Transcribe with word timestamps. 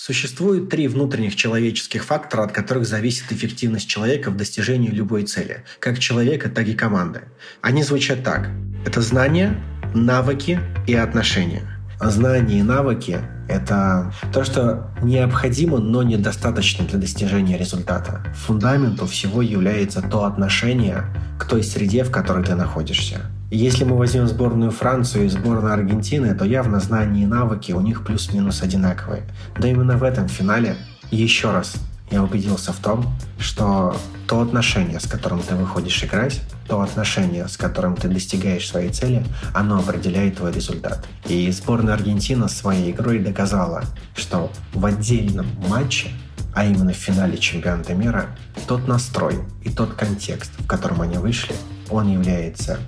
Существует 0.00 0.68
три 0.68 0.86
внутренних 0.86 1.34
человеческих 1.34 2.04
фактора, 2.04 2.44
от 2.44 2.52
которых 2.52 2.86
зависит 2.86 3.32
эффективность 3.32 3.88
человека 3.88 4.30
в 4.30 4.36
достижении 4.36 4.90
любой 4.90 5.24
цели, 5.24 5.64
как 5.80 5.98
человека, 5.98 6.48
так 6.48 6.68
и 6.68 6.74
команды. 6.74 7.22
Они 7.62 7.82
звучат 7.82 8.22
так. 8.22 8.48
Это 8.86 9.00
знания, 9.00 9.60
навыки 9.96 10.60
и 10.86 10.94
отношения. 10.94 11.64
Знания 12.00 12.60
и 12.60 12.62
навыки– 12.62 13.18
это 13.48 14.14
то, 14.32 14.44
что 14.44 14.88
необходимо, 15.02 15.78
но 15.78 16.04
недостаточно 16.04 16.86
для 16.86 17.00
достижения 17.00 17.58
результата. 17.58 18.22
Фундаментом 18.46 19.08
всего 19.08 19.42
является 19.42 20.00
то 20.00 20.26
отношение 20.26 21.06
к 21.40 21.44
той 21.44 21.64
среде, 21.64 22.04
в 22.04 22.12
которой 22.12 22.44
ты 22.44 22.54
находишься. 22.54 23.22
Если 23.50 23.84
мы 23.84 23.96
возьмем 23.96 24.26
сборную 24.28 24.70
Францию 24.70 25.24
и 25.24 25.28
сборную 25.28 25.72
Аргентины, 25.72 26.34
то 26.34 26.44
явно 26.44 26.80
знания 26.80 27.22
и 27.22 27.26
навыки 27.26 27.72
у 27.72 27.80
них 27.80 28.04
плюс-минус 28.04 28.60
одинаковые. 28.60 29.22
Но 29.56 29.66
именно 29.66 29.96
в 29.96 30.02
этом 30.02 30.28
финале 30.28 30.76
еще 31.10 31.50
раз 31.50 31.76
я 32.10 32.22
убедился 32.22 32.74
в 32.74 32.76
том, 32.76 33.06
что 33.38 33.96
то 34.26 34.42
отношение, 34.42 35.00
с 35.00 35.06
которым 35.06 35.40
ты 35.40 35.54
выходишь 35.54 36.04
играть, 36.04 36.42
то 36.66 36.82
отношение, 36.82 37.48
с 37.48 37.56
которым 37.56 37.96
ты 37.96 38.08
достигаешь 38.08 38.68
своей 38.68 38.90
цели, 38.90 39.24
оно 39.54 39.78
определяет 39.78 40.36
твой 40.36 40.52
результат. 40.52 41.06
И 41.26 41.50
сборная 41.50 41.94
Аргентины 41.94 42.50
своей 42.50 42.90
игрой 42.90 43.18
доказала, 43.18 43.82
что 44.14 44.52
в 44.74 44.84
отдельном 44.84 45.46
матче, 45.68 46.08
а 46.54 46.66
именно 46.66 46.92
в 46.92 46.96
финале 46.96 47.38
чемпионата 47.38 47.94
мира, 47.94 48.26
тот 48.66 48.86
настрой 48.86 49.36
и 49.62 49.70
тот 49.70 49.94
контекст, 49.94 50.50
в 50.58 50.66
котором 50.66 51.00
они 51.00 51.16
вышли, 51.16 51.54
он 51.88 52.08
является 52.08 52.78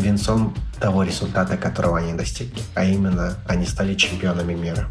венцом 0.00 0.54
того 0.80 1.02
результата, 1.02 1.56
которого 1.56 1.98
они 1.98 2.12
достигли. 2.14 2.62
А 2.74 2.84
именно, 2.84 3.36
они 3.46 3.66
стали 3.66 3.94
чемпионами 3.94 4.54
мира. 4.54 4.88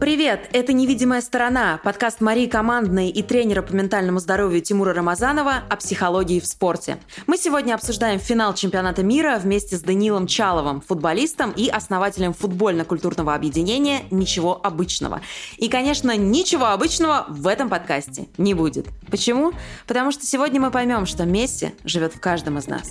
Привет! 0.00 0.48
Это 0.54 0.72
«Невидимая 0.72 1.20
сторона»– 1.20 1.78
подкаст 1.84 2.22
Марии 2.22 2.46
Командной 2.46 3.10
и 3.10 3.22
тренера 3.22 3.60
по 3.60 3.74
ментальному 3.74 4.18
здоровью 4.18 4.62
Тимура 4.62 4.94
Рамазанова 4.94 5.64
о 5.68 5.76
психологии 5.76 6.40
в 6.40 6.46
спорте. 6.46 6.96
Мы 7.26 7.36
сегодня 7.36 7.74
обсуждаем 7.74 8.18
финал 8.18 8.54
чемпионата 8.54 9.02
мира 9.02 9.38
вместе 9.38 9.76
с 9.76 9.82
Данилом 9.82 10.26
Чаловым, 10.26 10.80
футболистом 10.80 11.50
и 11.50 11.68
основателем 11.68 12.32
футбольно-культурного 12.32 13.34
объединения 13.34 14.04
«Ничего 14.10 14.58
обычного». 14.64 15.20
И, 15.58 15.68
конечно, 15.68 16.16
ничего 16.16 16.68
обычного 16.68 17.26
в 17.28 17.46
этом 17.46 17.68
подкасте 17.68 18.26
не 18.38 18.54
будет. 18.54 18.86
Почему? 19.10 19.52
Потому 19.86 20.12
что 20.12 20.24
сегодня 20.24 20.62
мы 20.62 20.70
поймем, 20.70 21.04
что 21.04 21.26
Месси 21.26 21.74
живет 21.84 22.14
в 22.14 22.20
каждом 22.20 22.56
из 22.56 22.68
нас. 22.68 22.90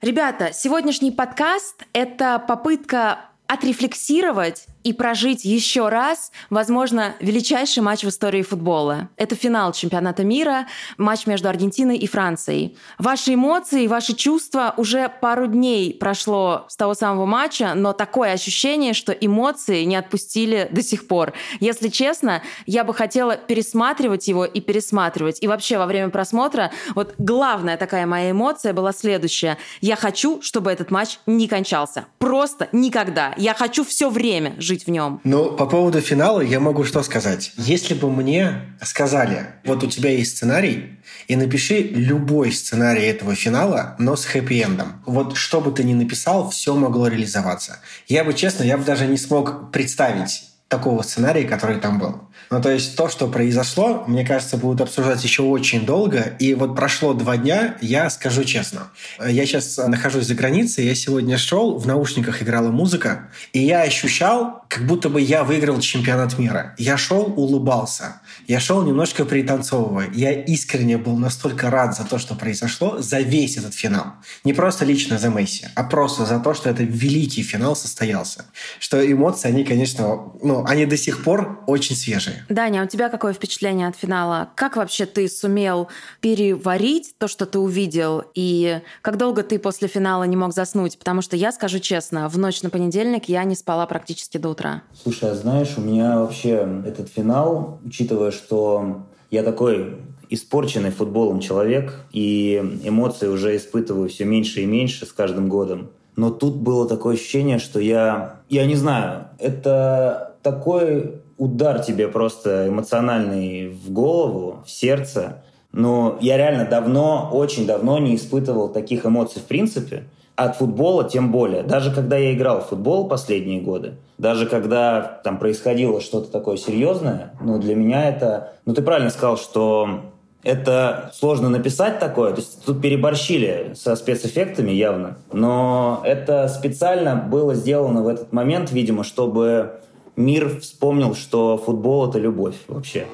Ребята, 0.00 0.50
сегодняшний 0.54 1.10
подкаст– 1.10 1.84
это 1.92 2.38
попытка 2.38 3.26
отрефлексировать 3.46 4.66
и 4.84 4.92
прожить 4.92 5.44
еще 5.44 5.88
раз, 5.88 6.32
возможно, 6.50 7.14
величайший 7.20 7.82
матч 7.82 8.04
в 8.04 8.08
истории 8.08 8.42
футбола. 8.42 9.08
Это 9.16 9.34
финал 9.34 9.72
чемпионата 9.72 10.24
мира, 10.24 10.66
матч 10.98 11.26
между 11.26 11.48
Аргентиной 11.48 11.96
и 11.96 12.06
Францией. 12.06 12.76
Ваши 12.98 13.34
эмоции, 13.34 13.86
ваши 13.86 14.14
чувства 14.14 14.74
уже 14.76 15.08
пару 15.20 15.46
дней 15.46 15.94
прошло 15.94 16.66
с 16.68 16.76
того 16.76 16.94
самого 16.94 17.26
матча, 17.26 17.74
но 17.74 17.92
такое 17.92 18.32
ощущение, 18.32 18.94
что 18.94 19.12
эмоции 19.12 19.84
не 19.84 19.96
отпустили 19.96 20.68
до 20.70 20.82
сих 20.82 21.06
пор. 21.06 21.32
Если 21.60 21.88
честно, 21.88 22.42
я 22.66 22.84
бы 22.84 22.94
хотела 22.94 23.36
пересматривать 23.36 24.28
его 24.28 24.44
и 24.44 24.60
пересматривать. 24.60 25.42
И 25.42 25.48
вообще 25.48 25.78
во 25.78 25.86
время 25.86 26.10
просмотра 26.10 26.72
вот 26.94 27.14
главная 27.18 27.76
такая 27.76 28.06
моя 28.06 28.30
эмоция 28.30 28.72
была 28.72 28.92
следующая. 28.92 29.58
Я 29.80 29.96
хочу, 29.96 30.42
чтобы 30.42 30.70
этот 30.70 30.90
матч 30.90 31.18
не 31.26 31.48
кончался. 31.48 32.06
Просто 32.18 32.68
никогда. 32.72 33.34
Я 33.36 33.54
хочу 33.54 33.84
все 33.84 34.08
время 34.08 34.54
жить 34.58 34.71
жить 34.72 34.86
в 34.86 34.90
нем. 34.90 35.20
Ну, 35.24 35.52
по 35.52 35.66
поводу 35.66 36.00
финала 36.00 36.40
я 36.40 36.58
могу 36.58 36.84
что 36.84 37.02
сказать. 37.02 37.52
Если 37.56 37.94
бы 37.94 38.10
мне 38.10 38.62
сказали, 38.82 39.46
вот 39.64 39.84
у 39.84 39.86
тебя 39.86 40.10
есть 40.10 40.36
сценарий, 40.36 40.98
и 41.28 41.36
напиши 41.36 41.82
любой 41.82 42.52
сценарий 42.52 43.02
этого 43.02 43.34
финала, 43.34 43.96
но 43.98 44.16
с 44.16 44.26
хэппи-эндом. 44.26 45.02
Вот 45.04 45.36
что 45.36 45.60
бы 45.60 45.72
ты 45.72 45.84
ни 45.84 45.94
написал, 45.94 46.50
все 46.50 46.74
могло 46.74 47.08
реализоваться. 47.08 47.80
Я 48.08 48.24
бы, 48.24 48.32
честно, 48.32 48.64
я 48.64 48.78
бы 48.78 48.84
даже 48.84 49.06
не 49.06 49.18
смог 49.18 49.70
представить 49.72 50.44
такого 50.68 51.02
сценария, 51.02 51.44
который 51.44 51.78
там 51.78 51.98
был. 51.98 52.22
Ну, 52.52 52.60
то 52.60 52.70
есть 52.70 52.96
то, 52.96 53.08
что 53.08 53.28
произошло, 53.28 54.04
мне 54.06 54.26
кажется, 54.26 54.58
будут 54.58 54.82
обсуждать 54.82 55.24
еще 55.24 55.42
очень 55.42 55.86
долго. 55.86 56.36
И 56.38 56.52
вот 56.52 56.76
прошло 56.76 57.14
два 57.14 57.38
дня, 57.38 57.78
я 57.80 58.10
скажу 58.10 58.44
честно. 58.44 58.88
Я 59.26 59.46
сейчас 59.46 59.78
нахожусь 59.78 60.26
за 60.26 60.34
границей, 60.34 60.84
я 60.84 60.94
сегодня 60.94 61.38
шел, 61.38 61.78
в 61.78 61.86
наушниках 61.86 62.42
играла 62.42 62.68
музыка, 62.68 63.30
и 63.54 63.60
я 63.60 63.80
ощущал, 63.80 64.66
как 64.68 64.86
будто 64.86 65.08
бы 65.08 65.22
я 65.22 65.44
выиграл 65.44 65.80
чемпионат 65.80 66.38
мира. 66.38 66.74
Я 66.76 66.98
шел, 66.98 67.32
улыбался. 67.34 68.20
Я 68.46 68.60
шел 68.60 68.82
немножко 68.82 69.24
пританцовывая. 69.24 70.10
Я 70.12 70.32
искренне 70.32 70.98
был 70.98 71.16
настолько 71.16 71.70
рад 71.70 71.96
за 71.96 72.04
то, 72.04 72.18
что 72.18 72.34
произошло, 72.34 72.98
за 73.00 73.20
весь 73.20 73.56
этот 73.56 73.74
финал. 73.74 74.14
Не 74.44 74.52
просто 74.52 74.84
лично 74.84 75.18
за 75.18 75.28
Месси, 75.28 75.66
а 75.74 75.84
просто 75.84 76.24
за 76.26 76.40
то, 76.40 76.54
что 76.54 76.70
это 76.70 76.82
великий 76.82 77.42
финал 77.42 77.76
состоялся. 77.76 78.46
Что 78.78 79.00
эмоции, 79.00 79.48
они, 79.48 79.64
конечно, 79.64 80.32
ну, 80.42 80.64
они 80.64 80.86
до 80.86 80.96
сих 80.96 81.24
пор 81.24 81.62
очень 81.66 81.96
свежие. 81.96 82.44
Даня, 82.48 82.82
а 82.82 82.84
у 82.84 82.88
тебя 82.88 83.08
какое 83.08 83.32
впечатление 83.32 83.88
от 83.88 83.96
финала? 83.96 84.50
Как 84.54 84.76
вообще 84.76 85.06
ты 85.06 85.28
сумел 85.28 85.88
переварить 86.20 87.14
то, 87.18 87.28
что 87.28 87.46
ты 87.46 87.58
увидел? 87.58 88.24
И 88.34 88.80
как 89.02 89.16
долго 89.16 89.42
ты 89.42 89.58
после 89.58 89.88
финала 89.88 90.24
не 90.24 90.36
мог 90.36 90.52
заснуть? 90.52 90.98
Потому 90.98 91.22
что 91.22 91.36
я 91.36 91.52
скажу 91.52 91.78
честно, 91.78 92.28
в 92.28 92.38
ночь 92.38 92.62
на 92.62 92.70
понедельник 92.70 93.28
я 93.28 93.44
не 93.44 93.54
спала 93.54 93.86
практически 93.86 94.38
до 94.38 94.50
утра. 94.50 94.82
Слушай, 95.02 95.30
а 95.30 95.34
знаешь, 95.34 95.74
у 95.76 95.80
меня 95.80 96.18
вообще 96.18 96.82
этот 96.86 97.08
финал, 97.08 97.80
учитывая, 97.84 98.21
что 98.30 99.02
я 99.30 99.42
такой 99.42 99.96
испорченный 100.28 100.90
футболом 100.90 101.40
человек, 101.40 101.94
и 102.12 102.78
эмоции 102.84 103.28
уже 103.28 103.56
испытываю 103.56 104.08
все 104.08 104.24
меньше 104.24 104.62
и 104.62 104.66
меньше 104.66 105.04
с 105.04 105.12
каждым 105.12 105.48
годом. 105.48 105.90
Но 106.16 106.30
тут 106.30 106.56
было 106.56 106.88
такое 106.88 107.14
ощущение, 107.14 107.58
что 107.58 107.80
я... 107.80 108.40
Я 108.48 108.66
не 108.66 108.76
знаю, 108.76 109.26
это 109.38 110.34
такой 110.42 111.22
удар 111.38 111.82
тебе 111.82 112.08
просто 112.08 112.68
эмоциональный 112.68 113.68
в 113.70 113.90
голову, 113.90 114.62
в 114.64 114.70
сердце. 114.70 115.42
Но 115.72 116.18
я 116.20 116.36
реально 116.36 116.66
давно, 116.66 117.30
очень 117.32 117.66
давно 117.66 117.98
не 117.98 118.16
испытывал 118.16 118.68
таких 118.68 119.06
эмоций 119.06 119.40
в 119.40 119.46
принципе. 119.46 120.04
От 120.34 120.56
футбола 120.56 121.04
тем 121.04 121.30
более. 121.30 121.62
Даже 121.62 121.92
когда 121.92 122.16
я 122.16 122.32
играл 122.32 122.60
в 122.60 122.68
футбол 122.68 123.08
последние 123.08 123.60
годы, 123.60 123.94
даже 124.18 124.46
когда 124.46 125.20
там 125.24 125.38
происходило 125.38 126.00
что-то 126.00 126.30
такое 126.30 126.56
серьезное, 126.56 127.34
ну, 127.40 127.58
для 127.58 127.74
меня 127.74 128.08
это... 128.08 128.52
Ну, 128.64 128.72
ты 128.72 128.82
правильно 128.82 129.10
сказал, 129.10 129.36
что 129.36 130.00
это 130.42 131.10
сложно 131.14 131.48
написать 131.48 131.98
такое, 131.98 132.32
то 132.32 132.40
есть 132.40 132.64
тут 132.64 132.80
переборщили 132.80 133.74
со 133.76 133.94
спецэффектами 133.94 134.70
явно, 134.70 135.18
но 135.32 136.00
это 136.04 136.48
специально 136.48 137.14
было 137.14 137.54
сделано 137.54 138.02
в 138.02 138.08
этот 138.08 138.32
момент, 138.32 138.72
видимо, 138.72 139.04
чтобы 139.04 139.80
мир 140.16 140.60
вспомнил, 140.60 141.14
что 141.14 141.58
футбол— 141.58 142.08
это 142.10 142.18
любовь 142.18 142.56
вообще. 142.68 143.06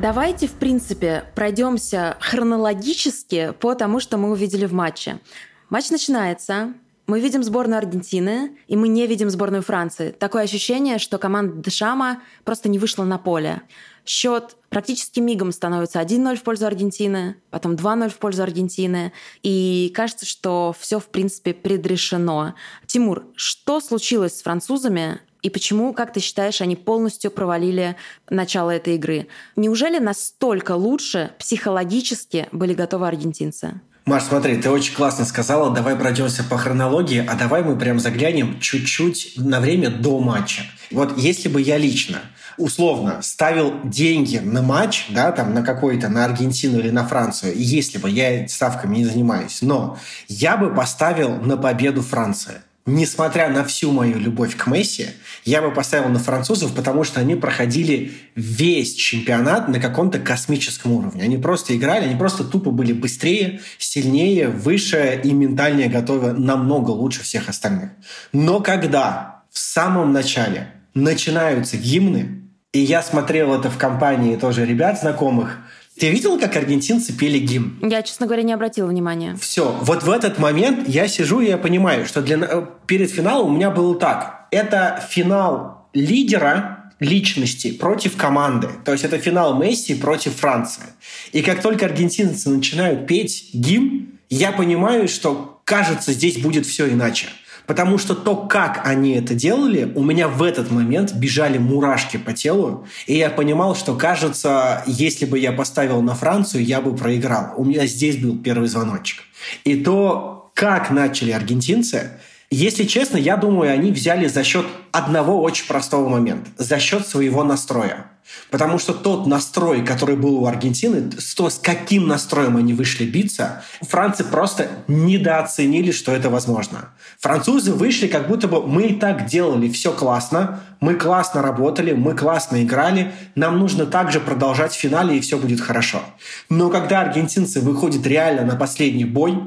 Давайте, 0.00 0.46
в 0.46 0.54
принципе, 0.54 1.24
пройдемся 1.34 2.16
хронологически 2.20 3.52
по 3.60 3.74
тому, 3.74 4.00
что 4.00 4.16
мы 4.16 4.30
увидели 4.30 4.64
в 4.64 4.72
матче. 4.72 5.20
Матч 5.68 5.90
начинается, 5.90 6.72
мы 7.06 7.20
видим 7.20 7.42
сборную 7.42 7.76
Аргентины, 7.76 8.56
и 8.66 8.76
мы 8.76 8.88
не 8.88 9.06
видим 9.06 9.28
сборную 9.28 9.62
Франции. 9.62 10.12
Такое 10.12 10.44
ощущение, 10.44 10.98
что 10.98 11.18
команда 11.18 11.62
Дешама 11.62 12.22
просто 12.44 12.70
не 12.70 12.78
вышла 12.78 13.04
на 13.04 13.18
поле. 13.18 13.60
Счет 14.06 14.56
практически 14.70 15.20
мигом 15.20 15.52
становится 15.52 16.00
1-0 16.00 16.34
в 16.36 16.42
пользу 16.44 16.66
Аргентины, 16.66 17.36
потом 17.50 17.74
2-0 17.74 18.08
в 18.08 18.16
пользу 18.16 18.42
Аргентины. 18.42 19.12
И 19.42 19.92
кажется, 19.94 20.24
что 20.24 20.74
все, 20.78 20.98
в 20.98 21.08
принципе, 21.08 21.52
предрешено. 21.52 22.54
Тимур, 22.86 23.26
что 23.36 23.80
случилось 23.80 24.38
с 24.38 24.42
французами 24.42 25.20
и 25.42 25.50
почему, 25.50 25.92
как 25.92 26.12
ты 26.12 26.20
считаешь, 26.20 26.60
они 26.60 26.76
полностью 26.76 27.30
провалили 27.30 27.96
начало 28.28 28.70
этой 28.70 28.96
игры? 28.96 29.28
Неужели 29.56 29.98
настолько 29.98 30.72
лучше 30.72 31.32
психологически 31.38 32.48
были 32.52 32.74
готовы 32.74 33.08
аргентинцы? 33.08 33.80
Маш, 34.06 34.24
смотри, 34.24 34.56
ты 34.56 34.70
очень 34.70 34.94
классно 34.94 35.24
сказала, 35.24 35.72
давай 35.72 35.94
пройдемся 35.94 36.42
по 36.42 36.56
хронологии, 36.56 37.24
а 37.26 37.34
давай 37.34 37.62
мы 37.62 37.78
прям 37.78 38.00
заглянем 38.00 38.58
чуть-чуть 38.58 39.34
на 39.36 39.60
время 39.60 39.90
до 39.90 40.18
матча. 40.18 40.62
Вот 40.90 41.16
если 41.16 41.48
бы 41.48 41.60
я 41.60 41.78
лично 41.78 42.18
условно 42.56 43.20
ставил 43.22 43.72
деньги 43.84 44.38
на 44.38 44.62
матч, 44.62 45.06
да, 45.10 45.32
там 45.32 45.54
на 45.54 45.62
какой-то, 45.62 46.08
на 46.08 46.24
Аргентину 46.24 46.78
или 46.78 46.90
на 46.90 47.06
Францию, 47.06 47.54
если 47.56 47.98
бы 47.98 48.10
я 48.10 48.48
ставками 48.48 48.96
не 48.96 49.04
занимаюсь, 49.04 49.62
но 49.62 49.98
я 50.28 50.56
бы 50.56 50.74
поставил 50.74 51.36
на 51.36 51.56
победу 51.56 52.02
Франции 52.02 52.62
несмотря 52.94 53.48
на 53.48 53.64
всю 53.64 53.92
мою 53.92 54.18
любовь 54.18 54.56
к 54.56 54.66
Месси, 54.66 55.08
я 55.44 55.62
бы 55.62 55.70
поставил 55.70 56.08
на 56.08 56.18
французов, 56.18 56.74
потому 56.74 57.04
что 57.04 57.20
они 57.20 57.34
проходили 57.34 58.12
весь 58.34 58.94
чемпионат 58.94 59.68
на 59.68 59.80
каком-то 59.80 60.18
космическом 60.18 60.92
уровне. 60.92 61.22
Они 61.22 61.36
просто 61.36 61.76
играли, 61.76 62.04
они 62.04 62.16
просто 62.16 62.44
тупо 62.44 62.70
были 62.70 62.92
быстрее, 62.92 63.60
сильнее, 63.78 64.48
выше 64.48 65.20
и 65.22 65.32
ментальнее 65.32 65.88
готовы 65.88 66.32
намного 66.32 66.90
лучше 66.90 67.22
всех 67.22 67.48
остальных. 67.48 67.90
Но 68.32 68.60
когда 68.60 69.42
в 69.50 69.58
самом 69.58 70.12
начале 70.12 70.68
начинаются 70.94 71.76
гимны, 71.76 72.40
и 72.72 72.78
я 72.78 73.02
смотрел 73.02 73.54
это 73.54 73.70
в 73.70 73.78
компании 73.78 74.36
тоже 74.36 74.64
ребят 74.64 75.00
знакомых, 75.00 75.58
ты 76.00 76.10
видела, 76.10 76.38
как 76.38 76.56
аргентинцы 76.56 77.12
пели 77.12 77.38
гимн? 77.38 77.78
Я, 77.82 78.02
честно 78.02 78.24
говоря, 78.26 78.42
не 78.42 78.54
обратила 78.54 78.86
внимания. 78.86 79.36
Все. 79.38 79.76
Вот 79.82 80.02
в 80.02 80.10
этот 80.10 80.38
момент 80.38 80.88
я 80.88 81.06
сижу 81.06 81.40
и 81.40 81.48
я 81.48 81.58
понимаю, 81.58 82.06
что 82.06 82.22
для... 82.22 82.38
Э, 82.38 82.66
перед 82.86 83.10
финалом 83.10 83.52
у 83.52 83.54
меня 83.54 83.70
было 83.70 83.94
так. 83.94 84.46
Это 84.50 85.06
финал 85.10 85.88
лидера 85.92 86.92
личности 87.00 87.72
против 87.72 88.16
команды. 88.16 88.68
То 88.84 88.92
есть 88.92 89.04
это 89.04 89.18
финал 89.18 89.58
Месси 89.60 89.94
против 89.94 90.36
Франции. 90.36 90.84
И 91.32 91.42
как 91.42 91.60
только 91.60 91.84
аргентинцы 91.84 92.48
начинают 92.48 93.06
петь 93.06 93.50
гимн, 93.52 94.18
я 94.30 94.52
понимаю, 94.52 95.06
что 95.06 95.60
кажется, 95.64 96.12
здесь 96.12 96.38
будет 96.38 96.64
все 96.64 96.88
иначе. 96.90 97.26
Потому 97.70 97.98
что 97.98 98.16
то, 98.16 98.34
как 98.34 98.84
они 98.84 99.12
это 99.12 99.32
делали, 99.32 99.92
у 99.94 100.02
меня 100.02 100.26
в 100.26 100.42
этот 100.42 100.72
момент 100.72 101.12
бежали 101.12 101.56
мурашки 101.56 102.16
по 102.16 102.32
телу, 102.32 102.84
и 103.06 103.16
я 103.16 103.30
понимал, 103.30 103.76
что, 103.76 103.94
кажется, 103.94 104.82
если 104.88 105.24
бы 105.24 105.38
я 105.38 105.52
поставил 105.52 106.02
на 106.02 106.16
Францию, 106.16 106.64
я 106.64 106.80
бы 106.80 106.96
проиграл. 106.96 107.54
У 107.56 107.64
меня 107.64 107.86
здесь 107.86 108.16
был 108.16 108.36
первый 108.36 108.66
звоночек. 108.66 109.22
И 109.62 109.76
то, 109.76 110.50
как 110.52 110.90
начали 110.90 111.30
аргентинцы, 111.30 112.10
если 112.50 112.82
честно, 112.82 113.18
я 113.18 113.36
думаю, 113.36 113.72
они 113.72 113.92
взяли 113.92 114.26
за 114.26 114.42
счет 114.42 114.66
одного 114.90 115.40
очень 115.40 115.68
простого 115.68 116.08
момента, 116.08 116.50
за 116.58 116.80
счет 116.80 117.06
своего 117.06 117.44
настроя. 117.44 118.06
Потому 118.50 118.78
что 118.78 118.92
тот 118.92 119.26
настрой, 119.26 119.84
который 119.84 120.16
был 120.16 120.42
у 120.42 120.46
Аргентины, 120.46 121.10
то, 121.36 121.48
с 121.48 121.58
каким 121.58 122.08
настроем 122.08 122.56
они 122.56 122.74
вышли 122.74 123.04
биться, 123.04 123.62
францы 123.80 124.24
просто 124.24 124.68
недооценили, 124.88 125.92
что 125.92 126.12
это 126.12 126.30
возможно. 126.30 126.90
Французы 127.20 127.72
вышли, 127.72 128.08
как 128.08 128.28
будто 128.28 128.48
бы 128.48 128.66
мы 128.66 128.88
и 128.88 128.94
так 128.94 129.26
делали 129.26 129.68
все 129.68 129.92
классно, 129.92 130.60
мы 130.80 130.94
классно 130.94 131.42
работали, 131.42 131.92
мы 131.92 132.16
классно 132.16 132.62
играли, 132.62 133.12
нам 133.34 133.58
нужно 133.58 133.86
также 133.86 134.18
продолжать 134.18 134.72
в 134.72 134.78
финале, 134.78 135.16
и 135.16 135.20
все 135.20 135.38
будет 135.38 135.60
хорошо. 135.60 136.00
Но 136.48 136.70
когда 136.70 137.02
аргентинцы 137.02 137.60
выходят 137.60 138.06
реально 138.06 138.44
на 138.44 138.56
последний 138.56 139.04
бой, 139.04 139.38